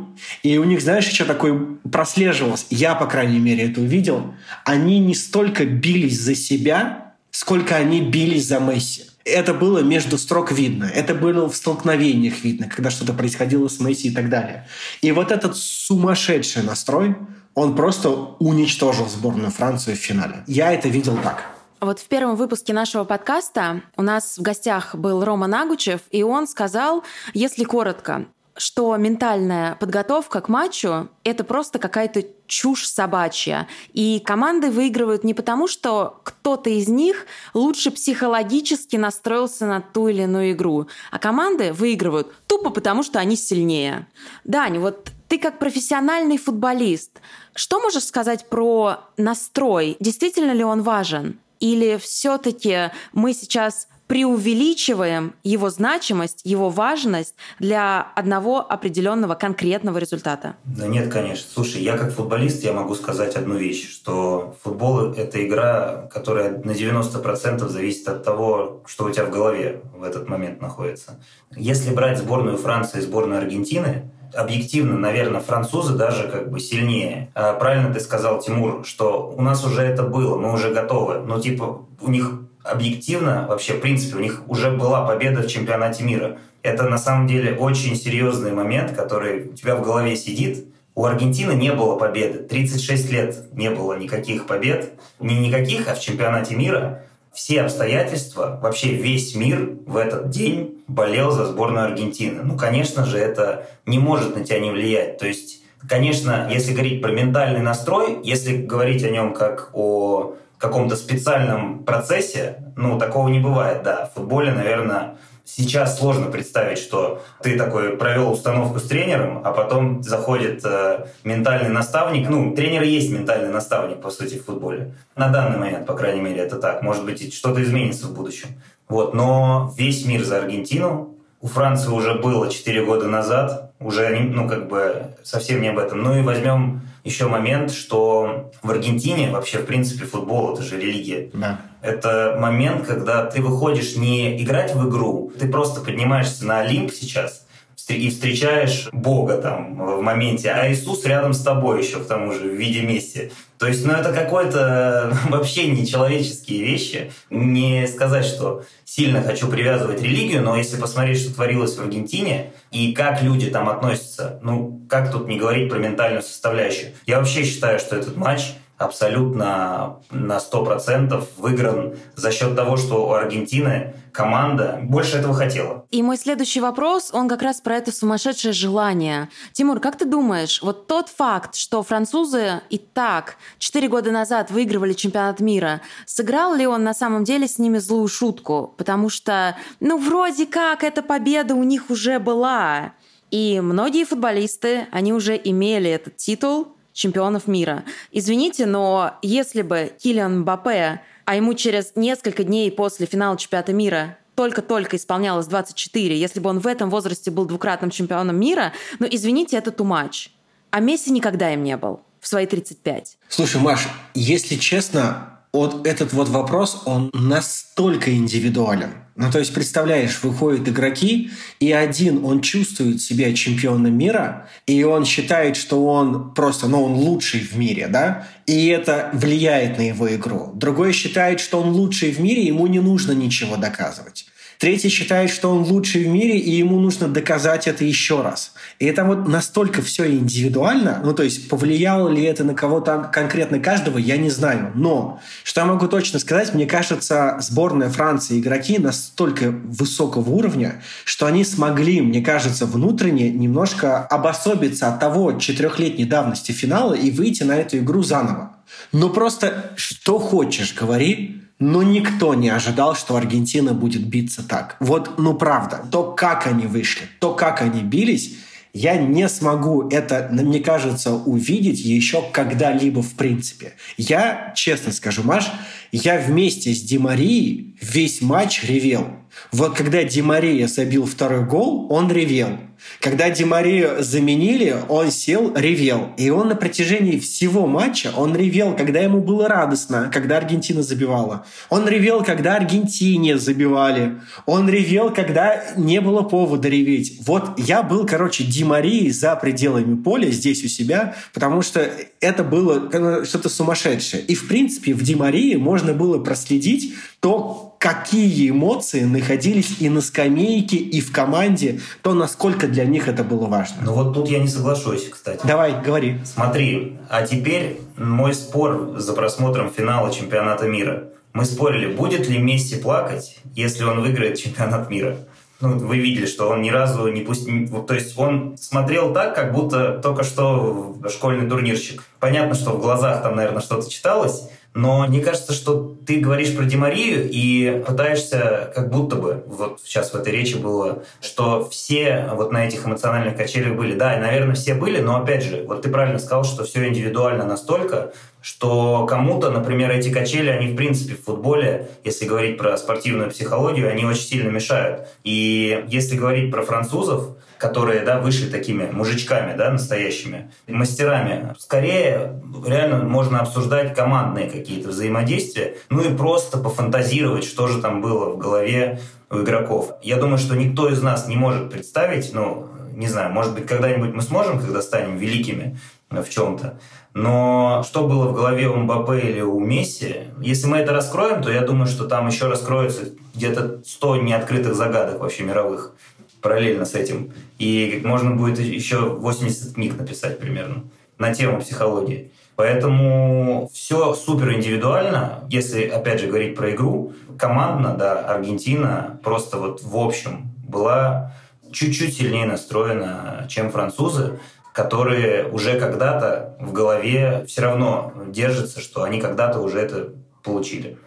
и 0.43 0.57
у 0.57 0.63
них, 0.63 0.81
знаешь, 0.81 1.07
еще 1.07 1.25
такое 1.25 1.59
прослеживалось, 1.91 2.67
я, 2.69 2.95
по 2.95 3.05
крайней 3.05 3.39
мере, 3.39 3.69
это 3.69 3.81
увидел, 3.81 4.33
они 4.63 4.99
не 4.99 5.15
столько 5.15 5.65
бились 5.65 6.21
за 6.21 6.35
себя, 6.35 7.12
сколько 7.33 7.75
они 7.75 7.99
бились 7.99 8.47
за 8.47 8.59
Месси. 8.59 9.05
Это 9.25 9.53
было 9.53 9.79
между 9.79 10.17
строк 10.17 10.51
видно, 10.51 10.85
это 10.85 11.15
было 11.15 11.49
в 11.49 11.55
столкновениях 11.55 12.43
видно, 12.43 12.69
когда 12.69 12.91
что-то 12.91 13.13
происходило 13.13 13.67
с 13.67 13.79
Месси 13.79 14.09
и 14.09 14.13
так 14.13 14.29
далее. 14.29 14.67
И 15.01 15.11
вот 15.11 15.31
этот 15.31 15.57
сумасшедший 15.57 16.63
настрой, 16.63 17.15
он 17.55 17.75
просто 17.75 18.09
уничтожил 18.39 19.07
сборную 19.07 19.51
Франции 19.51 19.93
в 19.95 19.97
финале. 19.97 20.43
Я 20.47 20.71
это 20.71 20.89
видел 20.89 21.17
так. 21.23 21.43
Вот 21.79 21.99
в 21.99 22.05
первом 22.05 22.35
выпуске 22.35 22.73
нашего 22.73 23.03
подкаста 23.03 23.81
у 23.97 24.01
нас 24.01 24.37
в 24.37 24.41
гостях 24.41 24.95
был 24.95 25.23
Рома 25.25 25.47
Нагучев, 25.47 26.01
и 26.11 26.23
он 26.23 26.47
сказал, 26.47 27.03
если 27.33 27.63
коротко, 27.63 28.25
что 28.55 28.95
ментальная 28.97 29.75
подготовка 29.75 30.41
к 30.41 30.49
матчу— 30.49 31.09
это 31.23 31.43
просто 31.43 31.79
какая-то 31.79 32.23
чушь 32.45 32.87
собачья. 32.87 33.67
И 33.93 34.21
команды 34.23 34.69
выигрывают 34.69 35.23
не 35.23 35.33
потому, 35.33 35.67
что 35.67 36.19
кто-то 36.23 36.69
из 36.69 36.87
них 36.87 37.25
лучше 37.53 37.91
психологически 37.91 38.95
настроился 38.95 39.65
на 39.65 39.81
ту 39.81 40.07
или 40.07 40.23
иную 40.23 40.51
игру, 40.51 40.87
а 41.11 41.19
команды 41.19 41.73
выигрывают 41.73 42.33
тупо 42.47 42.69
потому, 42.69 43.03
что 43.03 43.19
они 43.19 43.35
сильнее. 43.35 44.07
Дань, 44.43 44.77
вот 44.77 45.09
ты 45.27 45.39
как 45.39 45.57
профессиональный 45.57 46.37
футболист, 46.37 47.21
что 47.55 47.79
можешь 47.79 48.05
сказать 48.05 48.49
про 48.49 48.99
настрой? 49.17 49.97
Действительно 49.99 50.51
ли 50.51 50.63
он 50.63 50.83
важен? 50.83 51.39
Или 51.59 51.97
все-таки 51.97 52.91
мы 53.13 53.33
сейчас 53.33 53.87
преувеличиваем 54.13 55.33
его 55.43 55.71
значимость, 55.71 56.41
его 56.43 56.69
важность 56.69 57.33
для 57.57 58.11
одного 58.13 58.59
определенного 58.59 59.33
конкретного 59.33 59.97
результата? 59.97 60.55
Да 60.65 60.85
нет, 60.85 61.11
конечно. 61.11 61.47
Слушай, 61.51 61.81
я 61.81 61.97
как 61.97 62.13
футболист, 62.13 62.63
я 62.63 62.73
могу 62.73 62.93
сказать 62.93 63.35
одну 63.35 63.55
вещь, 63.55 63.91
что 63.91 64.55
футбол— 64.61 64.99
это 65.17 65.43
игра, 65.43 66.07
которая 66.13 66.51
на 66.63 66.73
90% 66.73 67.67
зависит 67.67 68.07
от 68.07 68.23
того, 68.23 68.83
что 68.85 69.05
у 69.05 69.09
тебя 69.09 69.25
в 69.25 69.31
голове 69.31 69.81
в 69.97 70.03
этот 70.03 70.29
момент 70.29 70.61
находится. 70.61 71.19
Если 71.55 71.91
брать 71.91 72.19
сборную 72.19 72.57
Франции 72.57 72.99
и 72.99 73.01
сборную 73.01 73.39
Аргентины, 73.39 74.11
объективно, 74.35 74.95
наверное, 74.95 75.41
французы 75.41 75.95
даже 75.95 76.27
как 76.27 76.51
бы 76.51 76.59
сильнее. 76.59 77.31
А 77.33 77.53
правильно 77.53 77.91
ты 77.91 77.99
сказал, 77.99 78.39
Тимур, 78.39 78.85
что 78.85 79.33
у 79.35 79.41
нас 79.41 79.65
уже 79.65 79.81
это 79.81 80.03
было, 80.03 80.37
мы 80.37 80.53
уже 80.53 80.71
готовы. 80.71 81.17
Но 81.25 81.39
типа 81.39 81.87
у 81.99 82.11
них 82.11 82.43
объективно, 82.63 83.45
вообще, 83.47 83.73
в 83.73 83.81
принципе, 83.81 84.17
у 84.17 84.19
них 84.19 84.43
уже 84.47 84.71
была 84.71 85.05
победа 85.05 85.41
в 85.41 85.47
чемпионате 85.47 86.03
мира. 86.03 86.39
Это 86.61 86.83
на 86.83 86.97
самом 86.97 87.27
деле 87.27 87.55
очень 87.55 87.95
серьезный 87.95 88.53
момент, 88.53 88.95
который 88.95 89.49
у 89.49 89.53
тебя 89.53 89.75
в 89.75 89.83
голове 89.83 90.15
сидит. 90.15 90.65
У 90.95 91.05
Аргентины 91.05 91.53
не 91.53 91.73
было 91.73 91.97
победы. 91.97 92.39
36 92.39 93.11
лет 93.11 93.53
не 93.53 93.69
было 93.69 93.97
никаких 93.97 94.45
побед. 94.45 94.93
Не 95.19 95.39
никаких, 95.39 95.87
а 95.87 95.95
в 95.95 95.99
чемпионате 95.99 96.55
мира 96.55 97.03
все 97.33 97.61
обстоятельства, 97.61 98.59
вообще 98.61 98.89
весь 98.89 99.35
мир 99.35 99.71
в 99.87 99.97
этот 99.97 100.29
день 100.29 100.83
болел 100.87 101.31
за 101.31 101.45
сборную 101.47 101.85
Аргентины. 101.85 102.43
Ну, 102.43 102.55
конечно 102.55 103.05
же, 103.05 103.17
это 103.17 103.67
не 103.87 103.97
может 103.97 104.35
на 104.35 104.43
тебя 104.43 104.59
не 104.59 104.69
влиять. 104.69 105.17
То 105.17 105.27
есть, 105.27 105.63
конечно, 105.89 106.47
если 106.51 106.73
говорить 106.73 107.01
про 107.01 107.11
ментальный 107.11 107.61
настрой, 107.61 108.19
если 108.23 108.57
говорить 108.57 109.03
о 109.03 109.09
нем 109.09 109.33
как 109.33 109.71
о 109.73 110.35
каком-то 110.59 110.95
специальном 110.95 111.83
процессе, 111.83 112.62
ну, 112.75 112.97
такого 112.97 113.29
не 113.29 113.39
бывает, 113.39 113.83
да. 113.83 114.05
В 114.05 114.19
футболе, 114.19 114.51
наверное, 114.51 115.15
сейчас 115.45 115.99
сложно 115.99 116.31
представить, 116.31 116.77
что 116.77 117.21
ты 117.41 117.57
такой 117.57 117.97
провел 117.97 118.31
установку 118.31 118.79
с 118.79 118.87
тренером, 118.87 119.41
а 119.43 119.51
потом 119.51 120.03
заходит 120.03 120.61
э, 120.63 121.05
ментальный 121.23 121.69
наставник. 121.69 122.29
Ну, 122.29 122.55
тренер 122.55 122.83
есть 122.83 123.11
ментальный 123.11 123.51
наставник, 123.51 124.01
по 124.01 124.09
сути, 124.09 124.37
в 124.37 124.45
футболе. 124.45 124.93
На 125.15 125.29
данный 125.29 125.57
момент, 125.57 125.85
по 125.85 125.93
крайней 125.93 126.21
мере, 126.21 126.41
это 126.41 126.57
так. 126.57 126.81
Может 126.81 127.05
быть, 127.05 127.33
что-то 127.33 127.61
изменится 127.61 128.07
в 128.07 128.13
будущем. 128.13 128.49
Вот, 128.87 129.13
но 129.13 129.73
весь 129.77 130.05
мир 130.05 130.23
за 130.23 130.37
Аргентину. 130.37 131.15
У 131.41 131.47
Франции 131.47 131.89
уже 131.89 132.15
было 132.15 132.49
4 132.49 132.85
года 132.85 133.07
назад. 133.07 133.71
Уже, 133.79 134.17
ну, 134.17 134.47
как 134.47 134.69
бы 134.69 135.07
совсем 135.23 135.61
не 135.61 135.69
об 135.69 135.77
этом. 135.77 136.01
Ну 136.01 136.17
и 136.17 136.21
возьмем 136.21 136.81
еще 137.03 137.27
момент, 137.27 137.71
что 137.71 138.51
в 138.61 138.71
Аргентине 138.71 139.29
вообще, 139.31 139.59
в 139.59 139.65
принципе, 139.65 140.05
футбол— 140.05 140.53
это 140.53 140.63
же 140.63 140.79
религия. 140.79 141.29
Да. 141.33 141.61
Это 141.81 142.37
момент, 142.39 142.87
когда 142.87 143.25
ты 143.25 143.41
выходишь 143.41 143.97
не 143.97 144.41
играть 144.41 144.73
в 144.73 144.89
игру, 144.89 145.31
ты 145.37 145.49
просто 145.49 145.81
поднимаешься 145.81 146.45
на 146.45 146.59
Олимп 146.61 146.91
сейчас 146.91 147.42
и 147.89 148.09
встречаешь 148.09 148.89
Бога 148.91 149.37
там 149.37 149.77
в 149.77 150.01
моменте, 150.01 150.49
а 150.51 150.71
Иисус 150.71 151.05
рядом 151.05 151.33
с 151.33 151.41
тобой 151.41 151.83
еще, 151.83 151.99
к 151.99 152.07
тому 152.07 152.31
же, 152.31 152.39
в 152.39 152.53
виде 152.53 152.81
Месси. 152.81 153.31
То 153.57 153.67
есть, 153.67 153.85
ну, 153.85 153.93
это 153.93 154.13
какое-то 154.13 155.17
вообще 155.29 155.67
нечеловеческие 155.67 156.63
вещи. 156.63 157.11
Не 157.29 157.87
сказать, 157.87 158.25
что 158.25 158.63
сильно 158.85 159.21
хочу 159.21 159.47
привязывать 159.47 160.01
религию, 160.01 160.41
но 160.43 160.57
если 160.57 160.79
посмотреть, 160.79 161.19
что 161.19 161.33
творилось 161.33 161.75
в 161.75 161.81
Аргентине, 161.81 162.51
и 162.71 162.93
как 162.93 163.21
люди 163.21 163.49
там 163.49 163.69
относятся, 163.69 164.39
ну, 164.43 164.81
как 164.89 165.11
тут 165.11 165.27
не 165.27 165.37
говорить 165.37 165.69
про 165.69 165.79
ментальную 165.79 166.23
составляющую? 166.23 166.91
Я 167.05 167.19
вообще 167.19 167.43
считаю, 167.43 167.79
что 167.79 167.95
этот 167.95 168.15
матч 168.15 168.53
абсолютно 168.83 169.99
на 170.11 170.37
100% 170.37 171.23
выигран 171.37 171.95
за 172.15 172.31
счет 172.31 172.55
того, 172.55 172.77
что 172.77 173.07
у 173.07 173.11
Аргентины 173.11 173.93
команда 174.11 174.79
больше 174.83 175.17
этого 175.17 175.33
хотела. 175.33 175.85
И 175.89 176.03
мой 176.03 176.17
следующий 176.17 176.61
вопрос, 176.61 177.09
он 177.13 177.27
как 177.27 177.41
раз 177.41 177.61
про 177.61 177.77
это 177.77 177.91
сумасшедшее 177.91 178.53
желание. 178.53 179.29
Тимур, 179.53 179.79
как 179.79 179.97
ты 179.97 180.05
думаешь, 180.05 180.61
вот 180.61 180.87
тот 180.87 181.09
факт, 181.09 181.55
что 181.55 181.81
французы 181.83 182.61
и 182.69 182.77
так 182.77 183.37
4 183.57 183.87
года 183.87 184.11
назад 184.11 184.51
выигрывали 184.51 184.93
чемпионат 184.93 185.39
мира, 185.39 185.81
сыграл 186.05 186.53
ли 186.53 186.67
он 186.67 186.83
на 186.83 186.93
самом 186.93 187.23
деле 187.23 187.47
с 187.47 187.57
ними 187.57 187.79
злую 187.79 188.07
шутку? 188.07 188.73
Потому 188.77 189.09
что, 189.09 189.57
ну, 189.79 189.97
вроде 189.97 190.45
как 190.45 190.83
эта 190.83 191.01
победа 191.01 191.55
у 191.55 191.63
них 191.63 191.89
уже 191.89 192.19
была. 192.19 192.93
И 193.31 193.59
многие 193.61 194.05
футболисты, 194.05 194.87
они 194.91 195.11
уже 195.11 195.39
имели 195.43 195.89
этот 195.89 196.17
титул 196.17 196.75
чемпионов 196.93 197.47
мира. 197.47 197.83
Извините, 198.11 198.65
но 198.65 199.15
если 199.21 199.61
бы 199.61 199.91
Килиан 200.01 200.39
Мбаппе, 200.39 201.01
а 201.25 201.35
ему 201.35 201.53
через 201.53 201.93
несколько 201.95 202.43
дней 202.43 202.71
после 202.71 203.05
финала 203.05 203.37
чемпионата 203.37 203.73
мира 203.73 204.17
только-только 204.35 204.97
исполнялось 204.97 205.47
24, 205.47 206.17
если 206.17 206.39
бы 206.39 206.49
он 206.49 206.59
в 206.59 206.67
этом 206.67 206.89
возрасте 206.89 207.31
был 207.31 207.45
двукратным 207.45 207.91
чемпионом 207.91 208.39
мира, 208.39 208.73
ну, 208.99 209.07
извините, 209.09 209.57
это 209.57 209.71
too 209.71 209.85
much. 209.85 210.29
А 210.71 210.79
Месси 210.79 211.11
никогда 211.11 211.53
им 211.53 211.63
не 211.63 211.77
был 211.77 212.01
в 212.19 212.27
свои 212.27 212.45
35. 212.45 213.17
Слушай, 213.27 213.61
Маш, 213.61 213.87
если 214.15 214.55
честно, 214.55 215.32
вот 215.53 215.85
этот 215.85 216.13
вот 216.13 216.29
вопрос, 216.29 216.81
он 216.85 217.11
настолько 217.13 218.11
индивидуален. 218.11 218.95
Ну, 219.15 219.31
то 219.31 219.37
есть, 219.37 219.53
представляешь, 219.53 220.23
выходят 220.23 220.67
игроки, 220.67 221.29
и 221.59 221.71
один, 221.71 222.25
он 222.25 222.41
чувствует 222.41 222.99
себя 222.99 223.31
чемпионом 223.35 223.95
мира, 223.95 224.49
и 224.65 224.83
он 224.83 225.05
считает, 225.05 225.55
что 225.55 225.85
он 225.85 226.33
просто, 226.33 226.67
ну, 226.67 226.83
он 226.83 226.93
лучший 226.93 227.41
в 227.41 227.55
мире, 227.55 227.87
да, 227.87 228.27
и 228.47 228.67
это 228.69 229.11
влияет 229.13 229.77
на 229.77 229.83
его 229.83 230.13
игру. 230.15 230.51
Другой 230.55 230.93
считает, 230.93 231.39
что 231.39 231.61
он 231.61 231.69
лучший 231.69 232.09
в 232.09 232.19
мире, 232.19 232.43
ему 232.43 232.65
не 232.65 232.79
нужно 232.79 233.11
ничего 233.11 233.55
доказывать. 233.55 234.25
Третий 234.63 234.87
считает, 234.87 235.29
что 235.29 235.49
он 235.49 235.63
лучший 235.63 236.05
в 236.05 236.07
мире, 236.07 236.39
и 236.39 236.51
ему 236.51 236.79
нужно 236.79 237.09
доказать 237.09 237.67
это 237.67 237.83
еще 237.83 238.21
раз. 238.21 238.53
И 238.79 238.85
это 238.85 239.03
вот 239.03 239.27
настолько 239.27 239.81
все 239.81 240.09
индивидуально, 240.09 241.01
ну 241.03 241.13
то 241.13 241.21
есть 241.21 241.49
повлияло 241.49 242.07
ли 242.07 242.23
это 242.23 242.45
на 242.45 242.53
кого-то 242.53 243.09
конкретно 243.11 243.59
каждого, 243.59 243.97
я 243.97 244.15
не 244.15 244.29
знаю. 244.29 244.71
Но 244.73 245.19
что 245.43 245.59
я 245.59 245.67
могу 245.67 245.89
точно 245.89 246.17
сказать, 246.17 246.53
мне 246.53 246.65
кажется, 246.65 247.39
сборная 247.41 247.89
Франции 247.89 248.39
игроки 248.39 248.77
настолько 248.79 249.51
высокого 249.51 250.29
уровня, 250.29 250.81
что 251.03 251.25
они 251.25 251.43
смогли, 251.43 251.99
мне 251.99 252.21
кажется, 252.21 252.65
внутренне 252.65 253.31
немножко 253.31 254.05
обособиться 254.05 254.87
от 254.87 254.97
того 254.97 255.33
четырехлетней 255.33 256.05
давности 256.05 256.53
финала 256.53 256.93
и 256.93 257.11
выйти 257.11 257.43
на 257.43 257.57
эту 257.57 257.79
игру 257.79 258.01
заново. 258.01 258.55
Ну 258.93 259.09
просто 259.09 259.73
что 259.75 260.19
хочешь, 260.19 260.73
говори, 260.73 261.41
но 261.63 261.81
никто 261.81 262.33
не 262.33 262.49
ожидал, 262.49 262.93
что 262.93 263.15
Аргентина 263.15 263.73
будет 263.73 264.05
биться 264.05 264.43
так. 264.45 264.75
Вот, 264.81 265.17
ну 265.17 265.33
правда, 265.33 265.85
то, 265.89 266.11
как 266.11 266.45
они 266.45 266.67
вышли, 266.67 267.03
то, 267.19 267.33
как 267.33 267.61
они 267.61 267.81
бились, 267.81 268.35
я 268.73 268.97
не 268.97 269.29
смогу 269.29 269.87
это, 269.89 270.27
мне 270.31 270.59
кажется, 270.59 271.13
увидеть 271.13 271.79
еще 271.79 272.21
когда-либо 272.33 273.01
в 273.01 273.13
принципе. 273.13 273.73
Я, 273.95 274.51
честно 274.55 274.91
скажу, 274.91 275.23
Маш, 275.23 275.49
я 275.93 276.19
вместе 276.19 276.73
с 276.73 276.81
Димарией 276.81 277.77
весь 277.79 278.21
матч 278.21 278.63
ревел. 278.63 279.07
Вот 279.51 279.75
когда 279.75 280.03
Димария 280.03 280.67
забил 280.67 281.05
второй 281.05 281.45
гол, 281.45 281.87
он 281.91 282.11
ревел. 282.11 282.57
Когда 282.99 283.29
Димарию 283.29 284.03
заменили, 284.03 284.75
он 284.89 285.11
сел, 285.11 285.53
ревел. 285.55 286.09
И 286.17 286.29
он 286.29 286.49
на 286.49 286.55
протяжении 286.55 287.19
всего 287.19 287.65
матча, 287.65 288.11
он 288.15 288.35
ревел, 288.35 288.75
когда 288.75 288.99
ему 288.99 289.21
было 289.21 289.47
радостно, 289.47 290.09
когда 290.13 290.37
Аргентина 290.37 290.83
забивала. 290.83 291.45
Он 291.69 291.87
ревел, 291.87 292.23
когда 292.23 292.55
Аргентине 292.55 293.37
забивали. 293.37 294.15
Он 294.45 294.69
ревел, 294.69 295.13
когда 295.13 295.63
не 295.77 296.01
было 296.01 296.23
повода 296.23 296.67
реветь. 296.67 297.19
Вот 297.25 297.57
я 297.57 297.83
был, 297.83 298.05
короче, 298.05 298.43
Димарией 298.43 299.11
за 299.11 299.35
пределами 299.35 299.95
поля 299.95 300.29
здесь 300.29 300.63
у 300.63 300.67
себя, 300.67 301.15
потому 301.33 301.61
что 301.61 301.89
это 302.19 302.43
было 302.43 303.25
что-то 303.25 303.49
сумасшедшее. 303.49 304.23
И, 304.23 304.35
в 304.35 304.47
принципе, 304.47 304.93
в 304.93 305.03
Димарии 305.03 305.55
можно 305.55 305.93
было 305.93 306.19
проследить 306.19 306.95
то, 307.19 307.72
какие 307.83 308.49
эмоции 308.49 309.01
находились 309.01 309.81
и 309.81 309.89
на 309.89 309.99
скамейке, 309.99 310.77
и 310.77 311.01
в 311.01 311.11
команде, 311.11 311.81
то 312.01 312.13
насколько 312.13 312.69
для 312.69 312.85
них 312.85 313.09
это 313.09 313.25
было 313.25 313.47
важно. 313.47 313.81
Ну 313.81 313.93
вот 313.93 314.13
тут 314.13 314.29
я 314.29 314.39
не 314.39 314.47
соглашусь, 314.47 315.09
кстати. 315.09 315.45
Давай, 315.45 315.75
говори. 315.83 316.15
Смотри, 316.23 316.97
а 317.09 317.27
теперь 317.27 317.81
мой 317.97 318.33
спор 318.35 318.93
за 318.95 319.11
просмотром 319.11 319.69
финала 319.69 320.13
чемпионата 320.13 320.65
мира. 320.65 321.09
Мы 321.33 321.43
спорили, 321.43 321.93
будет 321.93 322.29
ли 322.29 322.37
Месси 322.37 322.77
плакать, 322.77 323.37
если 323.53 323.83
он 323.83 323.99
выиграет 323.99 324.37
чемпионат 324.37 324.89
мира. 324.89 325.17
Ну, 325.59 325.77
вы 325.77 325.97
видели, 325.97 326.25
что 326.25 326.49
он 326.49 326.61
ни 326.61 326.69
разу 326.69 327.09
не 327.09 327.21
пустил... 327.21 327.83
То 327.83 327.95
есть 327.95 328.17
он 328.17 328.57
смотрел 328.57 329.13
так, 329.13 329.35
как 329.35 329.53
будто 329.53 329.99
только 330.01 330.23
что 330.23 330.97
школьный 331.09 331.49
турнирщик. 331.49 332.03
Понятно, 332.21 332.55
что 332.55 332.71
в 332.71 332.81
глазах 332.81 333.23
там, 333.23 333.35
наверное, 333.35 333.61
что-то 333.61 333.89
читалось, 333.89 334.47
но 334.73 335.05
мне 335.07 335.21
кажется, 335.21 335.53
что 335.53 335.95
ты 336.05 336.19
говоришь 336.19 336.55
про 336.55 336.63
Демарию 336.63 337.29
и 337.29 337.83
пытаешься, 337.85 338.71
как 338.73 338.89
будто 338.89 339.15
бы, 339.15 339.43
вот 339.45 339.79
сейчас 339.83 340.13
в 340.13 340.15
этой 340.15 340.33
речи 340.33 340.55
было, 340.55 341.03
что 341.21 341.69
все 341.69 342.29
вот 342.33 342.51
на 342.51 342.65
этих 342.65 342.85
эмоциональных 342.85 343.37
качелях 343.37 343.75
были. 343.75 343.95
Да, 343.95 344.15
и, 344.15 344.19
наверное, 344.19 344.55
все 344.55 344.73
были, 344.73 344.99
но, 344.99 345.17
опять 345.17 345.43
же, 345.43 345.63
вот 345.67 345.83
ты 345.83 345.89
правильно 345.89 346.17
сказал, 346.17 346.43
что 346.43 346.63
все 346.63 346.87
индивидуально 346.87 347.45
настолько, 347.45 348.13
что 348.43 349.05
кому-то, 349.05 349.49
например, 349.49 349.89
эти 349.89 350.11
качели, 350.11 350.49
они, 350.49 350.73
в 350.73 350.75
принципе, 350.75 351.15
в 351.15 351.23
футболе, 351.23 351.89
если 352.03 352.25
говорить 352.25 352.57
про 352.57 352.75
спортивную 352.75 353.31
психологию, 353.31 353.89
они 353.89 354.03
очень 354.03 354.23
сильно 354.23 354.49
мешают. 354.49 355.07
И 355.23 355.85
если 355.87 356.17
говорить 356.17 356.51
про 356.51 356.61
французов, 356.61 357.37
которые 357.57 358.01
да, 358.01 358.19
вышли 358.19 358.49
такими 358.49 358.89
мужичками 358.91 359.55
да, 359.55 359.71
настоящими, 359.71 360.51
мастерами. 360.67 361.55
Скорее, 361.57 362.41
реально 362.67 363.05
можно 363.05 363.39
обсуждать 363.39 363.95
командные 363.95 364.49
какие-то 364.49 364.89
взаимодействия, 364.89 365.77
ну 365.89 366.01
и 366.01 366.13
просто 366.13 366.57
пофантазировать, 366.57 367.45
что 367.45 367.67
же 367.67 367.81
там 367.81 368.01
было 368.01 368.31
в 368.31 368.37
голове 368.37 368.99
у 369.31 369.37
игроков. 369.37 369.93
Я 370.01 370.17
думаю, 370.17 370.39
что 370.39 370.57
никто 370.57 370.89
из 370.89 371.01
нас 371.01 371.29
не 371.29 371.37
может 371.37 371.71
представить, 371.71 372.33
ну, 372.33 372.67
не 372.93 373.07
знаю, 373.07 373.31
может 373.31 373.53
быть, 373.53 373.65
когда-нибудь 373.65 374.13
мы 374.13 374.21
сможем, 374.21 374.59
когда 374.59 374.81
станем 374.81 375.15
великими 375.15 375.79
в 376.09 376.29
чем-то, 376.29 376.79
но 377.13 377.83
что 377.87 378.07
было 378.07 378.27
в 378.27 378.33
голове 378.33 378.67
у 378.67 378.75
Мбаппе 378.75 379.19
или 379.19 379.41
у 379.41 379.59
Месси, 379.59 380.15
если 380.41 380.67
мы 380.67 380.77
это 380.77 380.93
раскроем, 380.93 381.43
то 381.43 381.51
я 381.51 381.61
думаю, 381.61 381.87
что 381.87 382.05
там 382.05 382.27
еще 382.27 382.47
раскроется 382.47 383.11
где-то 383.35 383.81
100 383.85 384.17
неоткрытых 384.17 384.75
загадок 384.75 385.19
вообще 385.19 385.43
мировых 385.43 385.93
параллельно 386.41 386.85
с 386.85 386.95
этим. 386.95 387.31
И 387.59 388.01
можно 388.03 388.31
будет 388.31 388.59
еще 388.59 388.97
80 388.97 389.75
книг 389.75 389.97
написать 389.97 390.39
примерно 390.39 390.83
на 391.17 391.33
тему 391.33 391.61
психологии. 391.61 392.31
Поэтому 392.55 393.69
все 393.73 394.13
супер 394.13 394.53
индивидуально. 394.53 395.45
Если, 395.49 395.85
опять 395.85 396.19
же, 396.19 396.27
говорить 396.27 396.55
про 396.55 396.71
игру, 396.71 397.13
командно, 397.37 397.95
да, 397.97 398.19
Аргентина 398.19 399.19
просто 399.23 399.57
вот 399.57 399.81
в 399.83 399.97
общем 399.97 400.51
была 400.67 401.33
чуть-чуть 401.71 402.15
сильнее 402.15 402.45
настроена, 402.45 403.47
чем 403.49 403.71
французы, 403.71 404.39
которые 404.73 405.47
уже 405.47 405.79
когда-то 405.79 406.57
в 406.59 406.73
голове 406.73 407.45
все 407.47 407.61
равно 407.61 408.11
держатся, 408.27 408.81
что 408.81 409.03
они 409.03 409.21
когда-то 409.21 409.59
уже 409.59 409.79
это 409.79 410.09
получили. 410.43 410.97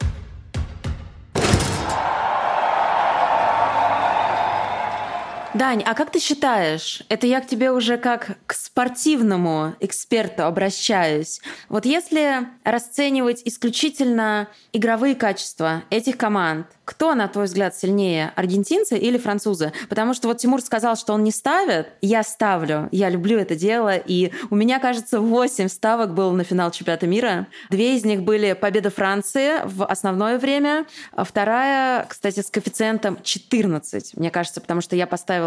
Дань, 5.57 5.83
а 5.87 5.95
как 5.95 6.11
ты 6.11 6.19
считаешь, 6.19 7.03
это 7.09 7.27
я 7.27 7.41
к 7.41 7.47
тебе 7.47 7.73
уже 7.73 7.97
как 7.97 8.37
к 8.47 8.53
спортивному 8.53 9.75
эксперту 9.81 10.45
обращаюсь. 10.45 11.41
Вот 11.71 11.87
если 11.87 12.47
расценивать 12.63 13.41
исключительно 13.47 14.49
игровые 14.75 15.15
качества 15.15 15.83
этих 15.89 16.19
команд, 16.19 16.67
кто, 16.85 17.15
на 17.15 17.27
твой 17.27 17.47
взгляд, 17.47 17.75
сильнее, 17.75 18.33
аргентинцы 18.37 18.97
или 18.99 19.19
французы? 19.19 19.73
Потому 19.89 20.13
что 20.15 20.29
вот 20.29 20.39
Тимур 20.39 20.61
сказал, 20.61 20.95
что 20.95 21.15
он 21.15 21.25
не 21.25 21.33
ставит, 21.33 21.89
я 22.01 22.23
ставлю, 22.23 22.89
я 22.93 23.09
люблю 23.09 23.39
это 23.39 23.57
дело, 23.57 23.97
и 23.97 24.33
у 24.51 24.55
меня, 24.55 24.79
кажется, 24.79 25.21
8 25.21 25.69
ставок 25.69 26.15
было 26.15 26.31
на 26.33 26.45
финал 26.45 26.71
чемпионата 26.71 27.07
мира. 27.07 27.49
Две 27.71 27.97
из 27.97 28.05
них 28.05 28.23
были 28.23 28.53
победа 28.53 28.91
Франции 28.91 29.63
в 29.65 29.85
основное 29.85 30.39
время, 30.39 30.87
а 31.13 31.25
вторая, 31.25 32.05
кстати, 32.09 32.41
с 32.41 32.51
коэффициентом 32.51 33.19
14, 33.23 34.17
мне 34.17 34.31
кажется, 34.31 34.61
потому 34.61 34.81
что 34.81 34.95
я 34.95 35.07
поставила 35.07 35.46